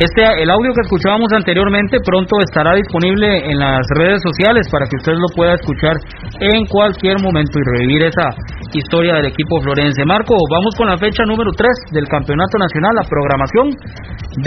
este, 0.00 0.22
el 0.40 0.48
audio 0.48 0.72
que 0.72 0.88
escuchábamos 0.88 1.28
anteriormente 1.36 1.98
pronto 2.00 2.40
estará 2.40 2.72
disponible 2.74 3.44
en 3.44 3.58
las 3.58 3.84
redes 3.98 4.22
sociales 4.24 4.64
para 4.72 4.86
que 4.86 4.96
usted 4.96 5.12
lo 5.12 5.28
pueda 5.36 5.52
escuchar 5.52 5.96
en 6.40 6.64
cualquier 6.66 7.20
momento 7.20 7.60
y 7.60 7.64
revivir 7.76 8.08
esa 8.08 8.32
historia 8.72 9.20
del 9.20 9.26
equipo 9.26 9.60
florense. 9.60 10.04
Marco, 10.04 10.32
vamos 10.50 10.72
con 10.78 10.88
la 10.88 10.96
fecha 10.96 11.24
número 11.24 11.50
3 11.52 11.92
del 11.92 12.08
Campeonato 12.08 12.56
Nacional, 12.56 12.94
la 12.94 13.04
programación 13.04 13.66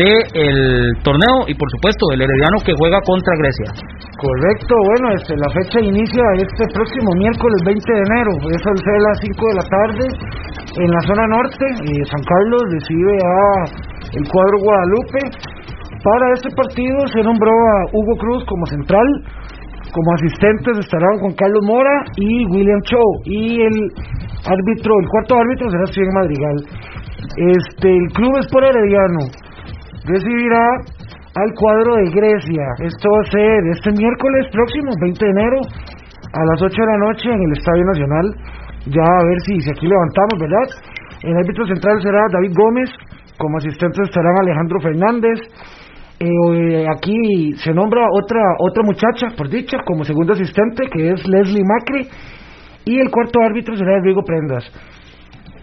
del 0.01 0.97
torneo 1.03 1.45
y 1.45 1.53
por 1.53 1.69
supuesto 1.77 2.09
del 2.09 2.21
Herediano 2.25 2.57
que 2.65 2.73
juega 2.73 2.97
contra 3.05 3.33
Grecia. 3.37 3.69
Correcto, 4.17 4.73
bueno, 4.77 5.13
este, 5.17 5.33
la 5.37 5.49
fecha 5.51 5.77
inicia 5.81 6.23
este 6.37 6.65
próximo 6.73 7.11
miércoles 7.17 7.59
20 7.65 7.85
de 7.85 8.03
enero, 8.07 8.31
eso 8.49 8.69
es 8.71 8.81
a 8.81 8.97
las 9.09 9.17
5 9.19 9.35
de 9.35 9.55
la 9.57 9.65
tarde 9.67 9.90
en 9.99 10.89
la 10.91 11.01
zona 11.01 11.25
norte. 11.27 11.65
San 12.05 12.23
Carlos 12.23 12.61
recibe 12.71 13.17
a 13.23 13.37
el 14.13 14.27
cuadro 14.29 14.57
Guadalupe. 14.63 15.19
Para 16.03 16.33
este 16.33 16.49
partido 16.55 17.07
se 17.07 17.21
nombró 17.21 17.51
a 17.51 17.85
Hugo 17.93 18.15
Cruz 18.17 18.43
como 18.45 18.65
central, 18.65 19.07
como 19.93 20.13
asistentes 20.15 20.79
estarán 20.79 21.19
Juan 21.19 21.33
Carlos 21.33 21.63
Mora 21.63 22.03
y 22.17 22.45
William 22.47 22.81
Cho 22.81 23.01
y 23.25 23.61
el 23.61 23.75
árbitro, 24.47 24.99
el 24.99 25.07
cuarto 25.07 25.35
árbitro 25.37 25.69
será 25.69 25.85
Steven 25.85 26.13
Madrigal. 26.13 26.57
Este, 27.37 27.95
el 27.95 28.07
club 28.13 28.35
es 28.39 28.47
por 28.47 28.63
Herediano 28.63 29.29
recibirá 30.05 30.65
al 31.35 31.53
cuadro 31.55 31.95
de 31.95 32.11
Grecia. 32.11 32.65
Esto 32.79 33.09
va 33.09 33.21
a 33.21 33.31
ser 33.31 33.59
este 33.71 33.91
miércoles 33.91 34.47
próximo, 34.51 34.91
20 35.01 35.25
de 35.25 35.31
enero, 35.31 35.59
a 36.33 36.45
las 36.45 36.61
8 36.61 36.75
de 36.75 36.87
la 36.87 36.97
noche 36.97 37.29
en 37.29 37.41
el 37.41 37.51
Estadio 37.53 37.85
Nacional. 37.85 38.35
Ya 38.85 39.03
a 39.03 39.23
ver 39.27 39.39
si, 39.45 39.61
si 39.61 39.69
aquí 39.69 39.87
levantamos, 39.87 40.39
¿verdad? 40.39 40.67
El 41.23 41.37
árbitro 41.37 41.65
central 41.67 42.01
será 42.01 42.19
David 42.31 42.53
Gómez, 42.55 42.89
como 43.37 43.57
asistentes 43.57 44.09
estarán 44.09 44.37
Alejandro 44.41 44.79
Fernández. 44.81 45.39
Eh, 46.19 46.85
aquí 46.87 47.53
se 47.55 47.73
nombra 47.73 48.07
otra 48.11 48.41
otra 48.59 48.83
muchacha, 48.83 49.35
por 49.37 49.49
dicha, 49.49 49.77
como 49.85 50.03
segundo 50.03 50.33
asistente, 50.33 50.83
que 50.91 51.11
es 51.11 51.27
Leslie 51.27 51.63
Macri. 51.63 52.07
Y 52.85 52.99
el 52.99 53.09
cuarto 53.11 53.39
árbitro 53.41 53.75
será 53.75 53.97
Rodrigo 53.97 54.23
Prendas. 54.23 54.65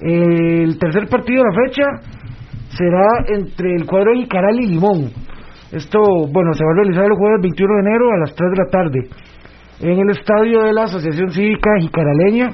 el 0.00 0.78
tercer 0.78 1.08
partido 1.08 1.42
de 1.42 1.50
la 1.50 1.66
fecha 1.66 1.82
será 2.70 3.06
entre 3.26 3.74
el 3.74 3.86
cuadro 3.86 4.14
Icaral 4.14 4.60
y 4.60 4.66
Limón. 4.68 5.10
Esto, 5.72 5.98
bueno, 6.32 6.52
se 6.54 6.64
va 6.64 6.70
a 6.70 6.74
realizar 6.76 7.04
el 7.04 7.18
jueves 7.18 7.42
21 7.42 7.74
de 7.74 7.80
enero 7.80 8.12
a 8.12 8.18
las 8.18 8.34
3 8.34 8.50
de 8.50 8.56
la 8.56 8.70
tarde 8.70 9.28
en 9.80 9.98
el 10.00 10.10
estadio 10.10 10.62
de 10.62 10.72
la 10.72 10.84
Asociación 10.84 11.30
Cívica 11.30 11.70
Jicaraleña. 11.80 12.50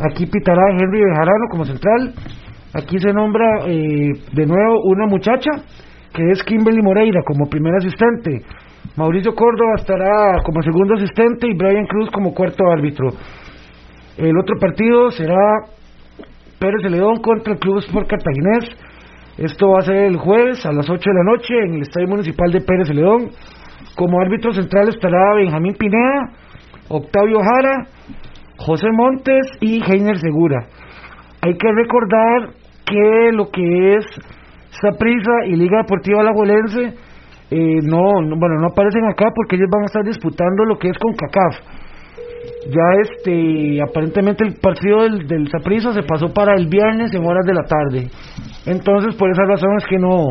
Aquí 0.00 0.26
pitará 0.26 0.62
Henry 0.70 1.00
Bejarano 1.04 1.46
como 1.50 1.64
central, 1.64 2.14
Aquí 2.74 2.98
se 2.98 3.12
nombra 3.12 3.64
eh, 3.66 4.10
de 4.32 4.46
nuevo 4.46 4.82
una 4.84 5.06
muchacha 5.06 5.50
que 6.12 6.22
es 6.30 6.42
Kimberly 6.42 6.82
Moreira 6.82 7.22
como 7.26 7.48
primer 7.48 7.74
asistente. 7.76 8.44
Mauricio 8.96 9.34
Córdoba 9.34 9.76
estará 9.76 10.42
como 10.44 10.62
segundo 10.62 10.94
asistente 10.94 11.48
y 11.48 11.56
Brian 11.56 11.86
Cruz 11.86 12.10
como 12.10 12.34
cuarto 12.34 12.64
árbitro. 12.70 13.08
El 14.18 14.36
otro 14.36 14.56
partido 14.60 15.10
será 15.10 15.64
Pérez 16.58 16.90
León 16.90 17.22
contra 17.22 17.54
el 17.54 17.58
Club 17.58 17.78
Sport 17.78 18.08
Cartaginés. 18.08 18.76
Esto 19.38 19.70
va 19.70 19.78
a 19.78 19.82
ser 19.82 19.96
el 20.04 20.16
jueves 20.16 20.66
a 20.66 20.72
las 20.72 20.90
8 20.90 20.98
de 20.98 21.14
la 21.14 21.32
noche 21.32 21.54
en 21.64 21.74
el 21.74 21.82
Estadio 21.82 22.08
Municipal 22.08 22.50
de 22.52 22.60
Pérez 22.60 22.90
León. 22.90 23.30
Como 23.96 24.20
árbitro 24.20 24.52
central 24.52 24.88
estará 24.88 25.36
Benjamín 25.36 25.74
Pineda, 25.74 26.32
Octavio 26.88 27.38
Jara, 27.40 27.86
José 28.58 28.88
Montes 28.92 29.46
y 29.60 29.80
Heiner 29.82 30.18
Segura. 30.18 30.66
Hay 31.40 31.54
que 31.54 31.72
recordar 31.72 32.50
que 32.84 33.30
lo 33.32 33.50
que 33.50 33.94
es 33.94 34.04
Saprissa 34.82 35.46
y 35.46 35.56
Liga 35.56 35.78
Deportiva 35.78 36.20
Alajuelense 36.20 36.94
eh, 37.50 37.80
no, 37.82 38.20
no, 38.20 38.36
bueno, 38.38 38.60
no 38.60 38.68
aparecen 38.68 39.04
acá 39.06 39.26
porque 39.34 39.56
ellos 39.56 39.68
van 39.72 39.82
a 39.82 39.86
estar 39.86 40.04
disputando 40.04 40.64
lo 40.64 40.78
que 40.78 40.88
es 40.88 40.98
con 40.98 41.14
CACAF. 41.14 41.56
Ya 42.68 43.00
este, 43.00 43.80
aparentemente 43.80 44.44
el 44.44 44.54
partido 44.60 45.02
del, 45.02 45.26
del 45.26 45.48
Saprissa 45.48 45.92
se 45.92 46.02
pasó 46.02 46.32
para 46.34 46.54
el 46.56 46.66
viernes 46.66 47.14
en 47.14 47.24
horas 47.24 47.46
de 47.46 47.54
la 47.54 47.62
tarde. 47.62 48.10
Entonces, 48.66 49.14
por 49.16 49.30
esa 49.30 49.44
razón 49.44 49.70
es 49.78 49.86
que 49.86 49.98
no, 49.98 50.26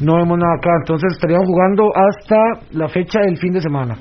no 0.00 0.16
vemos 0.16 0.38
nada 0.38 0.54
acá. 0.56 0.70
Entonces, 0.80 1.12
estarían 1.12 1.44
jugando 1.44 1.90
hasta 1.94 2.38
la 2.72 2.88
fecha 2.88 3.20
del 3.20 3.36
fin 3.36 3.52
de 3.52 3.60
semana. 3.60 3.96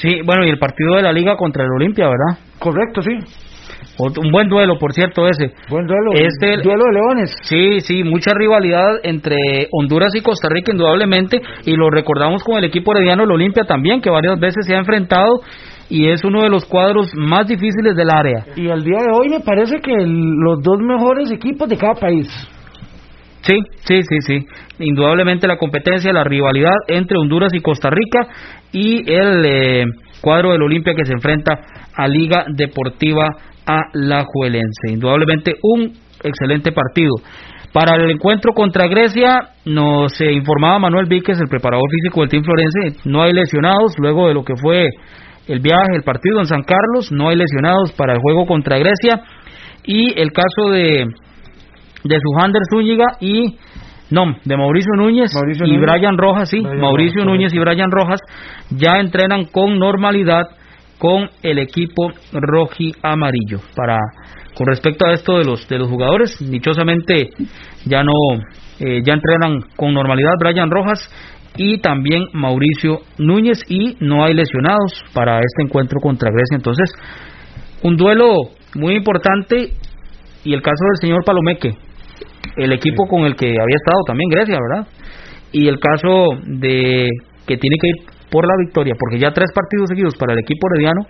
Sí, 0.00 0.20
bueno, 0.24 0.44
y 0.44 0.50
el 0.50 0.58
partido 0.58 0.96
de 0.96 1.02
la 1.02 1.12
liga 1.12 1.36
contra 1.36 1.64
el 1.64 1.70
Olimpia, 1.70 2.06
¿verdad? 2.06 2.42
Correcto, 2.58 3.02
sí. 3.02 3.12
Un 3.98 4.32
buen 4.32 4.48
duelo, 4.48 4.78
por 4.78 4.92
cierto, 4.92 5.28
ese. 5.28 5.52
Buen 5.68 5.86
duelo. 5.86 6.12
Este- 6.14 6.62
duelo 6.62 6.84
de 6.84 6.92
leones. 6.92 7.34
Sí, 7.42 7.80
sí, 7.80 8.02
mucha 8.04 8.32
rivalidad 8.34 8.96
entre 9.02 9.68
Honduras 9.70 10.14
y 10.14 10.22
Costa 10.22 10.48
Rica, 10.48 10.72
indudablemente, 10.72 11.40
y 11.64 11.76
lo 11.76 11.90
recordamos 11.90 12.42
con 12.42 12.56
el 12.56 12.64
equipo 12.64 12.94
herediano, 12.94 13.24
el 13.24 13.30
Olimpia 13.30 13.64
también, 13.64 14.00
que 14.00 14.10
varias 14.10 14.40
veces 14.40 14.66
se 14.66 14.74
ha 14.74 14.78
enfrentado 14.78 15.40
y 15.88 16.08
es 16.08 16.24
uno 16.24 16.42
de 16.42 16.48
los 16.48 16.64
cuadros 16.64 17.12
más 17.14 17.46
difíciles 17.46 17.94
del 17.94 18.08
área. 18.10 18.46
Y 18.56 18.70
al 18.70 18.82
día 18.82 18.98
de 18.98 19.12
hoy 19.12 19.28
me 19.28 19.40
parece 19.40 19.78
que 19.80 19.92
los 19.94 20.62
dos 20.62 20.78
mejores 20.80 21.30
equipos 21.30 21.68
de 21.68 21.76
cada 21.76 21.94
país. 21.94 22.28
Sí, 23.42 23.58
sí, 23.84 24.02
sí, 24.02 24.16
sí. 24.20 24.46
Indudablemente 24.78 25.46
la 25.46 25.56
competencia, 25.56 26.12
la 26.12 26.24
rivalidad 26.24 26.74
entre 26.88 27.18
Honduras 27.18 27.52
y 27.52 27.60
Costa 27.60 27.90
Rica 27.90 28.28
y 28.72 29.10
el 29.12 29.44
eh, 29.44 29.84
cuadro 30.20 30.52
del 30.52 30.62
Olimpia 30.62 30.94
que 30.94 31.04
se 31.04 31.12
enfrenta 31.12 31.58
a 31.94 32.06
Liga 32.06 32.44
Deportiva 32.54 33.24
Alajuelense. 33.66 34.92
Indudablemente 34.92 35.54
un 35.62 35.92
excelente 36.22 36.72
partido. 36.72 37.14
Para 37.72 37.96
el 37.96 38.10
encuentro 38.10 38.52
contra 38.52 38.86
Grecia 38.86 39.48
nos 39.64 40.20
eh, 40.20 40.32
informaba 40.32 40.78
Manuel 40.78 41.06
Víquez, 41.06 41.40
el 41.40 41.48
preparador 41.48 41.88
físico 41.90 42.20
del 42.20 42.28
Team 42.28 42.44
Florense, 42.44 43.08
no 43.08 43.22
hay 43.22 43.32
lesionados 43.32 43.94
luego 43.98 44.28
de 44.28 44.34
lo 44.34 44.44
que 44.44 44.54
fue 44.56 44.88
el 45.48 45.60
viaje, 45.60 45.96
el 45.96 46.02
partido 46.02 46.38
en 46.38 46.46
San 46.46 46.62
Carlos, 46.62 47.10
no 47.10 47.30
hay 47.30 47.36
lesionados 47.36 47.92
para 47.92 48.12
el 48.12 48.20
juego 48.20 48.46
contra 48.46 48.78
Grecia 48.78 49.22
y 49.84 50.20
el 50.20 50.30
caso 50.32 50.70
de 50.70 51.06
de 52.04 52.18
Sujander 52.20 52.62
Zúñiga 52.70 53.04
y 53.20 53.56
no, 54.10 54.36
de 54.44 54.56
Mauricio 54.56 54.92
Núñez 54.96 55.32
Mauricio 55.34 55.66
y 55.66 55.76
Núñez. 55.76 55.90
Brian 55.90 56.18
Rojas, 56.18 56.48
sí, 56.50 56.60
Brian 56.60 56.80
Mauricio 56.80 57.24
Rojas, 57.24 57.32
Núñez 57.32 57.54
y 57.54 57.58
Brian 57.58 57.90
Rojas 57.90 58.20
ya 58.70 58.98
entrenan 59.00 59.46
con 59.46 59.78
normalidad 59.78 60.48
con 60.98 61.30
el 61.42 61.58
equipo 61.58 62.12
roji 62.32 62.92
amarillo. 63.02 63.60
Para 63.74 63.98
con 64.54 64.66
respecto 64.66 65.06
a 65.06 65.14
esto 65.14 65.38
de 65.38 65.44
los 65.44 65.66
de 65.68 65.78
los 65.78 65.88
jugadores, 65.88 66.36
dichosamente 66.38 67.30
ya 67.86 68.04
no 68.04 68.12
eh, 68.78 69.02
ya 69.04 69.14
entrenan 69.14 69.60
con 69.76 69.94
normalidad 69.94 70.32
Brian 70.38 70.70
Rojas 70.70 71.00
y 71.56 71.78
también 71.78 72.24
Mauricio 72.32 73.00
Núñez 73.18 73.64
y 73.68 73.96
no 74.00 74.24
hay 74.24 74.34
lesionados 74.34 75.04
para 75.14 75.38
este 75.38 75.62
encuentro 75.64 76.00
contra 76.00 76.30
Grecia. 76.30 76.56
Entonces, 76.56 76.90
un 77.82 77.96
duelo 77.96 78.34
muy 78.74 78.94
importante 78.94 79.72
y 80.44 80.54
el 80.54 80.62
caso 80.62 80.84
del 80.84 81.00
señor 81.00 81.24
Palomeque, 81.24 81.76
el 82.56 82.72
equipo 82.72 83.06
con 83.06 83.22
el 83.24 83.36
que 83.36 83.46
había 83.48 83.76
estado 83.76 84.00
también 84.06 84.28
Grecia, 84.30 84.58
¿verdad? 84.70 84.86
Y 85.52 85.68
el 85.68 85.78
caso 85.78 86.28
de 86.46 87.08
que 87.46 87.56
tiene 87.56 87.76
que 87.80 87.88
ir 87.88 87.96
por 88.30 88.46
la 88.46 88.54
victoria, 88.64 88.94
porque 88.98 89.18
ya 89.18 89.30
tres 89.32 89.50
partidos 89.54 89.88
seguidos 89.88 90.16
para 90.16 90.32
el 90.32 90.38
equipo 90.38 90.66
herediano, 90.72 91.02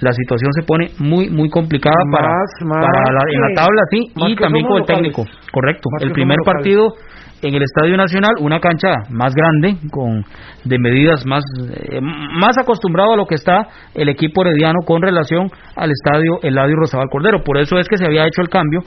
la 0.00 0.12
situación 0.12 0.52
se 0.52 0.62
pone 0.66 0.90
muy 0.98 1.30
muy 1.30 1.48
complicada 1.48 1.96
para, 2.12 2.28
Más- 2.28 2.66
más 2.66 2.84
para 2.84 3.12
la, 3.12 3.20
en 3.32 3.40
la 3.40 3.54
tabla, 3.54 3.82
sí, 3.90 4.00
más 4.16 4.30
y 4.30 4.36
también 4.36 4.66
con 4.66 4.78
el 4.78 4.84
técnico, 4.86 5.24
correcto. 5.52 5.88
Más 5.92 6.02
El 6.02 6.12
primer 6.12 6.36
partido 6.44 6.94
en 7.42 7.54
el 7.54 7.62
Estadio 7.62 7.96
Nacional, 7.96 8.32
una 8.40 8.60
cancha 8.60 8.88
más 9.10 9.34
grande, 9.34 9.76
con 9.90 10.24
de 10.64 10.78
medidas 10.78 11.24
más 11.26 11.44
eh, 11.70 12.00
más 12.00 12.56
acostumbrado 12.58 13.12
a 13.12 13.16
lo 13.16 13.26
que 13.26 13.34
está 13.34 13.68
el 13.94 14.08
equipo 14.08 14.42
herediano 14.42 14.80
con 14.84 15.02
relación 15.02 15.48
al 15.76 15.90
estadio 15.90 16.38
Eladio 16.42 16.76
Rosabal 16.76 17.08
Cordero. 17.10 17.42
Por 17.44 17.58
eso 17.58 17.78
es 17.78 17.88
que 17.88 17.96
se 17.96 18.06
había 18.06 18.26
hecho 18.26 18.42
el 18.42 18.48
cambio 18.48 18.80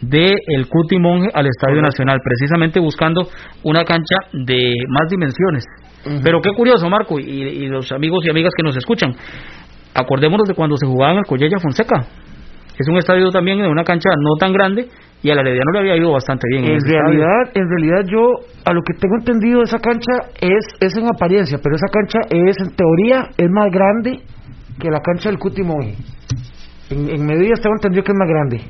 de 0.00 0.34
el 0.46 0.68
Cuti 0.68 0.98
Monge 0.98 1.30
al 1.34 1.46
Estadio 1.46 1.82
Nacional, 1.82 2.20
precisamente 2.22 2.80
buscando 2.80 3.28
una 3.64 3.84
cancha 3.84 4.16
de 4.32 4.72
más 4.88 5.08
dimensiones. 5.10 5.64
Pero 6.22 6.40
qué 6.40 6.50
curioso, 6.52 6.88
Marco, 6.88 7.18
y, 7.18 7.24
y 7.24 7.66
los 7.66 7.90
amigos 7.90 8.24
y 8.24 8.30
amigas 8.30 8.52
que 8.56 8.62
nos 8.62 8.76
escuchan. 8.76 9.12
Acordémonos 9.92 10.46
de 10.46 10.54
cuando 10.54 10.76
se 10.76 10.86
jugaba 10.86 11.12
en 11.12 11.18
el 11.18 11.24
Collella 11.24 11.58
Fonseca. 11.58 12.06
Es 12.78 12.86
un 12.88 12.96
estadio 12.98 13.30
también 13.30 13.58
de 13.58 13.66
una 13.66 13.82
cancha 13.82 14.10
no 14.16 14.36
tan 14.38 14.52
grande 14.52 14.88
y 15.22 15.30
al 15.30 15.38
Herediano 15.38 15.72
le 15.72 15.78
había 15.80 15.96
ido 15.96 16.12
bastante 16.12 16.46
bien. 16.48 16.64
En 16.64 16.76
estadio. 16.76 17.00
realidad, 17.00 17.50
en 17.54 17.68
realidad 17.68 18.04
yo, 18.10 18.20
a 18.64 18.72
lo 18.72 18.82
que 18.82 18.94
tengo 18.94 19.16
entendido, 19.18 19.62
esa 19.62 19.78
cancha 19.78 20.30
es, 20.40 20.66
es 20.80 20.96
en 20.96 21.08
apariencia, 21.08 21.58
pero 21.62 21.74
esa 21.74 21.88
cancha 21.90 22.20
es, 22.30 22.56
en 22.60 22.76
teoría, 22.76 23.30
es 23.36 23.50
más 23.50 23.70
grande 23.70 24.20
que 24.78 24.90
la 24.90 25.00
cancha 25.00 25.30
del 25.30 25.38
Cutimoy. 25.38 25.94
En, 26.90 27.08
en 27.08 27.26
medidas 27.26 27.60
tengo 27.60 27.74
entendido 27.76 28.04
que 28.04 28.12
es 28.12 28.18
más 28.18 28.28
grande. 28.28 28.60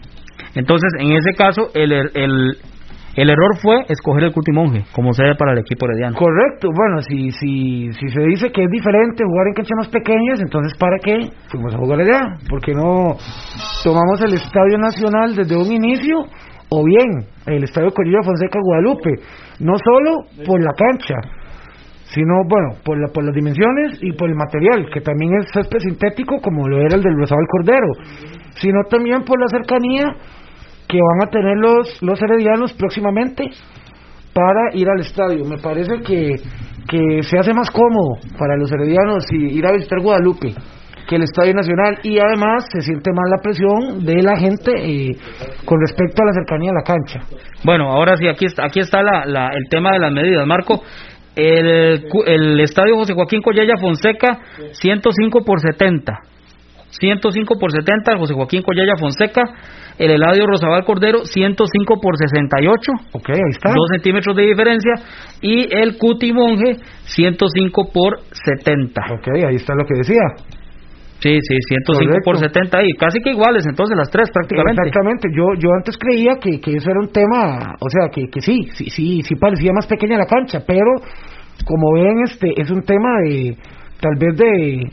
Entonces, 0.55 0.90
en 0.99 1.12
ese 1.12 1.32
caso, 1.36 1.68
el, 1.74 1.92
el, 1.92 2.57
el 3.16 3.30
error 3.30 3.56
fue 3.62 3.84
escoger 3.88 4.24
el 4.24 4.32
Cutimonje 4.32 4.84
como 4.92 5.12
sede 5.12 5.34
para 5.36 5.52
el 5.52 5.58
equipo 5.58 5.86
herediano. 5.86 6.16
Correcto, 6.16 6.68
bueno, 6.74 7.00
si, 7.00 7.30
si, 7.32 7.90
si 7.92 8.08
se 8.08 8.20
dice 8.20 8.52
que 8.52 8.64
es 8.64 8.70
diferente 8.70 9.24
jugar 9.24 9.48
en 9.48 9.54
canchas 9.54 9.76
más 9.78 9.88
pequeñas, 9.88 10.40
entonces 10.40 10.76
¿para 10.78 10.98
qué? 11.02 11.30
Fuimos 11.48 11.74
a 11.74 11.78
jugar 11.78 12.00
allá, 12.00 12.36
porque 12.50 12.72
no 12.72 13.16
tomamos 13.82 14.20
el 14.22 14.34
Estadio 14.34 14.76
Nacional 14.78 15.34
desde 15.34 15.56
un 15.56 15.72
inicio, 15.72 16.18
o 16.68 16.84
bien 16.84 17.26
el 17.46 17.64
Estadio 17.64 17.90
Corilla 17.92 18.22
Fonseca 18.22 18.58
Guadalupe, 18.62 19.10
no 19.60 19.74
solo 19.78 20.44
por 20.44 20.60
la 20.60 20.72
cancha, 20.76 21.14
sino, 22.08 22.44
bueno, 22.48 22.76
por, 22.84 22.98
la, 23.00 23.08
por 23.12 23.24
las 23.24 23.34
dimensiones 23.34 23.98
y 24.02 24.12
por 24.12 24.28
el 24.28 24.36
material, 24.36 24.88
que 24.92 25.00
también 25.00 25.32
es 25.40 25.46
césped 25.52 25.78
sintético 25.80 26.38
como 26.40 26.68
lo 26.68 26.78
era 26.80 26.96
el 26.96 27.02
del 27.02 27.16
Rosabal 27.16 27.46
Cordero, 27.50 27.88
sino 28.56 28.84
también 28.90 29.22
por 29.22 29.40
la 29.40 29.48
cercanía 29.48 30.16
que 30.89 30.99
van 30.99 31.28
a 31.28 31.30
tener 31.30 31.57
los, 31.59 32.01
los 32.03 32.20
heredianos 32.22 32.72
próximamente 32.74 33.45
para 34.32 34.74
ir 34.74 34.87
al 34.89 35.01
estadio. 35.01 35.45
Me 35.45 35.59
parece 35.59 36.01
que, 36.03 36.34
que 36.89 37.22
se 37.22 37.39
hace 37.39 37.53
más 37.55 37.70
cómodo 37.70 38.16
para 38.39 38.57
los 38.57 38.70
heredianos 38.70 39.24
ir 39.32 39.66
a 39.66 39.72
visitar 39.72 40.01
Guadalupe 40.01 40.55
que 41.09 41.14
el 41.14 41.22
Estadio 41.22 41.55
Nacional 41.55 42.01
y 42.03 42.18
además 42.18 42.64
se 42.72 42.80
siente 42.80 43.12
más 43.12 43.30
la 43.30 43.41
presión 43.41 44.05
de 44.05 44.22
la 44.24 44.37
gente 44.37 44.72
eh, 44.74 45.16
con 45.64 45.78
respecto 45.80 46.20
a 46.20 46.26
la 46.26 46.32
cercanía 46.32 46.72
a 46.72 46.74
la 46.74 46.82
cancha. 46.82 47.20
Bueno, 47.62 47.93
ahora 47.93 48.16
sí, 48.16 48.26
aquí 48.26 48.47
está, 48.47 48.64
aquí 48.66 48.80
está 48.80 49.03
la, 49.05 49.24
la- 49.24 49.51
el 49.55 49.68
tema 49.70 49.93
de 49.93 50.01
las 50.01 50.11
medidas. 50.12 50.45
Marco, 50.49 50.82
el, 51.37 52.03
el 52.26 52.59
estadio 52.61 52.97
José 52.97 53.12
Joaquín 53.14 53.41
Collella 53.41 53.74
Fonseca, 53.80 54.41
105 54.72 55.45
por 55.45 55.61
70. 55.61 56.12
105 56.91 57.59
por 57.59 57.72
70, 57.72 58.16
José 58.18 58.34
Joaquín 58.34 58.62
Collella 58.62 58.95
Fonseca. 58.99 59.43
El 59.99 60.11
Eladio 60.11 60.47
Rosabal 60.47 60.84
Cordero, 60.84 61.24
105 61.24 62.01
por 62.01 62.16
68. 62.16 62.93
Ok, 63.12 63.30
ahí 63.30 63.41
está. 63.51 63.70
2 63.70 63.78
centímetros 63.93 64.37
de 64.37 64.43
diferencia. 64.43 64.93
Y 65.41 65.74
el 65.74 65.97
Cuti 65.97 66.32
Monje, 66.32 66.76
105 67.05 67.91
por 67.93 68.20
70. 68.30 69.01
Ok, 69.14 69.28
ahí 69.47 69.57
está 69.57 69.74
lo 69.74 69.84
que 69.87 69.95
decía. 69.99 70.57
Sí, 71.18 71.32
sí, 71.41 71.57
105 71.68 72.12
por 72.24 72.37
Correcto. 72.37 72.61
70 72.61 72.78
ahí. 72.78 72.93
Casi 72.99 73.20
que 73.20 73.30
iguales, 73.30 73.64
entonces 73.66 73.97
las 73.97 74.11
tres 74.11 74.30
prácticamente. 74.30 74.82
Exactamente, 74.82 75.28
yo 75.34 75.45
yo 75.59 75.70
antes 75.74 75.97
creía 75.97 76.37
que, 76.37 76.61
que 76.61 76.76
eso 76.76 76.91
era 76.91 77.01
un 77.01 77.11
tema, 77.11 77.74
o 77.80 77.89
sea, 77.89 78.11
que, 78.12 78.28
que 78.28 78.41
sí, 78.41 78.68
sí, 78.74 78.91
sí, 78.91 79.22
sí 79.22 79.34
parecía 79.37 79.72
más 79.72 79.87
pequeña 79.87 80.18
la 80.18 80.26
cancha, 80.26 80.61
pero 80.66 80.93
como 81.64 81.95
ven, 81.95 82.22
este 82.24 82.53
es 82.61 82.70
un 82.70 82.82
tema 82.82 83.09
de, 83.24 83.57
tal 83.99 84.14
vez 84.18 84.37
de 84.37 84.91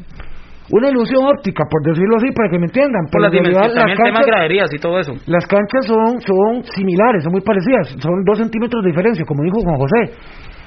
una 0.71 0.89
ilusión 0.89 1.25
óptica, 1.25 1.63
por 1.69 1.83
decirlo 1.83 2.17
así, 2.17 2.31
para 2.31 2.49
que 2.49 2.59
me 2.59 2.65
entiendan. 2.65 3.03
Por 3.11 3.21
las 3.21 3.33
en 3.33 3.43
realidad 3.43 3.67
las 3.73 3.85
temas 3.85 3.97
canchas- 3.97 4.25
graderías 4.27 4.73
y 4.73 4.79
todo 4.79 4.99
eso. 4.99 5.13
Las 5.27 5.45
canchas 5.45 5.85
son, 5.85 6.21
son 6.21 6.63
similares, 6.75 7.23
son 7.23 7.31
muy 7.33 7.41
parecidas, 7.41 7.95
son 7.99 8.23
dos 8.23 8.37
centímetros 8.37 8.83
de 8.83 8.89
diferencia, 8.91 9.25
como 9.25 9.43
dijo 9.43 9.59
Juan 9.61 9.77
José. 9.77 10.15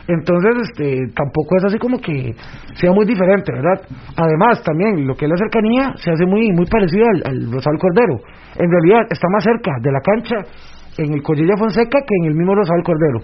Entonces, 0.09 0.71
este, 0.71 1.03
tampoco 1.17 1.57
es 1.59 1.65
así 1.65 1.79
como 1.79 1.99
que 1.99 2.33
sea 2.75 2.93
muy 2.93 3.05
diferente, 3.07 3.51
¿verdad? 3.53 3.83
Además, 4.17 4.63
también 4.63 5.05
lo 5.07 5.17
que 5.17 5.25
es 5.25 5.31
la 5.31 5.37
cercanía 5.37 5.95
se 5.97 6.13
hace 6.13 6.25
muy, 6.27 6.53
muy 6.53 6.67
parecido 6.67 7.05
al, 7.11 7.23
al 7.27 7.51
Rosal 7.51 7.75
Cordero. 7.81 8.21
En 8.55 8.71
realidad, 8.71 9.03
está 9.11 9.27
más 9.33 9.43
cerca 9.43 9.73
de 9.83 9.91
la 9.91 10.01
cancha 10.01 10.37
en 10.99 11.13
el 11.13 11.23
Collella 11.23 11.57
Fonseca 11.59 11.99
que 12.07 12.15
en 12.23 12.27
el 12.31 12.35
mismo 12.37 12.55
Rosal 12.55 12.83
Cordero. 12.85 13.19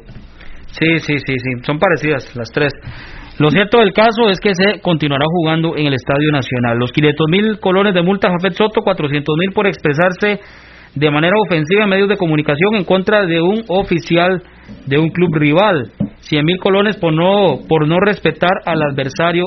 Sí, 0.73 0.99
sí, 0.99 1.19
sí, 1.25 1.35
sí, 1.39 1.63
son 1.63 1.79
parecidas 1.79 2.35
las 2.35 2.49
tres. 2.53 2.73
Lo 3.39 3.51
cierto 3.51 3.79
del 3.79 3.93
caso 3.93 4.29
es 4.31 4.39
que 4.41 4.55
se 4.55 4.81
continuará 4.81 5.25
jugando 5.27 5.77
en 5.77 5.87
el 5.87 5.95
Estadio 5.95 6.31
Nacional. 6.31 6.79
Los 6.79 6.93
500 6.93 7.27
mil 7.31 7.59
colones 7.61 7.95
de 7.95 8.03
multa 8.03 8.29
a 8.29 8.33
Jafet 8.33 8.55
Soto, 8.55 8.83
400 8.83 9.37
mil 9.39 9.53
por 9.53 9.67
expresarse 9.67 10.41
de 10.95 11.11
manera 11.11 11.35
ofensiva 11.47 11.85
en 11.85 11.89
medios 11.89 12.09
de 12.09 12.19
comunicación 12.19 12.75
en 12.75 12.85
contra 12.85 13.25
de 13.25 13.41
un 13.41 13.65
oficial 13.69 14.43
de 14.87 14.99
un 14.99 15.09
club 15.09 15.35
rival. 15.35 15.93
100 16.21 16.45
mil 16.45 16.59
colones 16.59 16.97
por 16.97 17.13
no, 17.15 17.61
por 17.69 17.89
no 17.89 17.99
respetar 18.01 18.53
al 18.67 18.83
adversario 18.83 19.45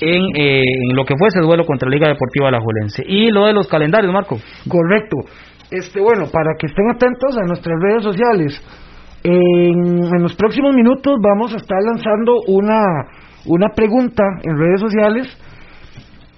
en, 0.00 0.22
eh, 0.34 0.62
en 0.62 0.96
lo 0.96 1.04
que 1.04 1.14
fue 1.18 1.28
ese 1.28 1.40
duelo 1.40 1.64
contra 1.64 1.88
la 1.88 1.94
Liga 1.94 2.08
Deportiva 2.08 2.48
Alajuelense. 2.48 3.04
Y 3.06 3.30
lo 3.30 3.46
de 3.46 3.52
los 3.52 3.68
calendarios, 3.68 4.12
Marco. 4.12 4.38
Correcto. 4.68 5.16
Este, 5.70 6.00
bueno, 6.00 6.24
para 6.32 6.54
que 6.58 6.66
estén 6.66 6.90
atentos 6.90 7.36
a 7.36 7.46
nuestras 7.46 7.76
redes 7.80 8.02
sociales. 8.02 8.89
En, 9.22 10.04
en 10.04 10.22
los 10.22 10.34
próximos 10.34 10.74
minutos 10.74 11.14
vamos 11.22 11.52
a 11.52 11.58
estar 11.58 11.78
lanzando 11.82 12.36
una, 12.48 12.82
una 13.46 13.68
pregunta 13.74 14.22
en 14.42 14.56
redes 14.56 14.80
sociales 14.80 15.28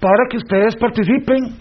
para 0.01 0.25
que 0.29 0.37
ustedes 0.37 0.75
participen 0.75 1.55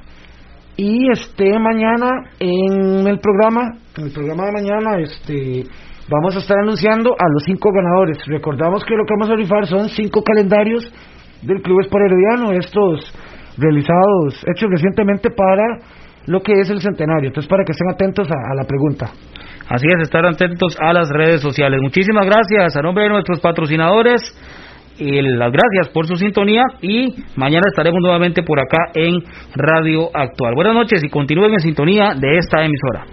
y 0.76 1.10
este 1.12 1.58
mañana 1.60 2.30
en 2.40 3.06
el 3.06 3.20
programa, 3.20 3.78
en 3.96 4.04
el 4.06 4.12
programa 4.12 4.46
de 4.46 4.52
mañana, 4.52 4.98
este 4.98 5.64
vamos 6.10 6.34
a 6.34 6.40
estar 6.40 6.58
anunciando 6.58 7.10
a 7.12 7.28
los 7.32 7.44
cinco 7.44 7.70
ganadores. 7.72 8.18
Recordamos 8.26 8.84
que 8.84 8.96
lo 8.96 9.04
que 9.04 9.14
vamos 9.14 9.30
a 9.30 9.36
rifar 9.36 9.66
son 9.66 9.88
cinco 9.90 10.22
calendarios 10.22 10.92
del 11.42 11.62
Club 11.62 11.80
Sport 11.82 12.04
Herediano, 12.04 12.52
estos 12.52 13.14
realizados, 13.58 14.44
hechos 14.48 14.70
recientemente 14.70 15.30
para 15.30 15.78
lo 16.26 16.40
que 16.40 16.52
es 16.52 16.70
el 16.70 16.80
centenario. 16.80 17.28
Entonces, 17.28 17.48
para 17.48 17.64
que 17.64 17.72
estén 17.72 17.90
atentos 17.90 18.28
a 18.28 18.54
la 18.54 18.64
pregunta. 18.64 19.10
Así 19.68 19.86
es, 19.86 20.02
estar 20.02 20.24
atentos 20.26 20.76
a 20.80 20.92
las 20.92 21.08
redes 21.08 21.40
sociales. 21.40 21.80
Muchísimas 21.82 22.26
gracias 22.26 22.76
a 22.76 22.82
nombre 22.82 23.04
de 23.04 23.10
nuestros 23.10 23.40
patrocinadores. 23.40 24.20
Y 24.98 25.22
las 25.22 25.50
gracias 25.50 25.88
por 25.92 26.06
su 26.06 26.16
sintonía 26.16 26.62
y 26.82 27.14
mañana 27.34 27.62
estaremos 27.66 28.00
nuevamente 28.02 28.42
por 28.42 28.60
acá 28.60 28.78
en 28.94 29.24
Radio 29.54 30.10
Actual. 30.14 30.54
Buenas 30.54 30.74
noches 30.74 31.02
y 31.02 31.08
continúen 31.08 31.54
en 31.54 31.60
sintonía 31.60 32.14
de 32.14 32.36
esta 32.36 32.62
emisora. 32.62 33.06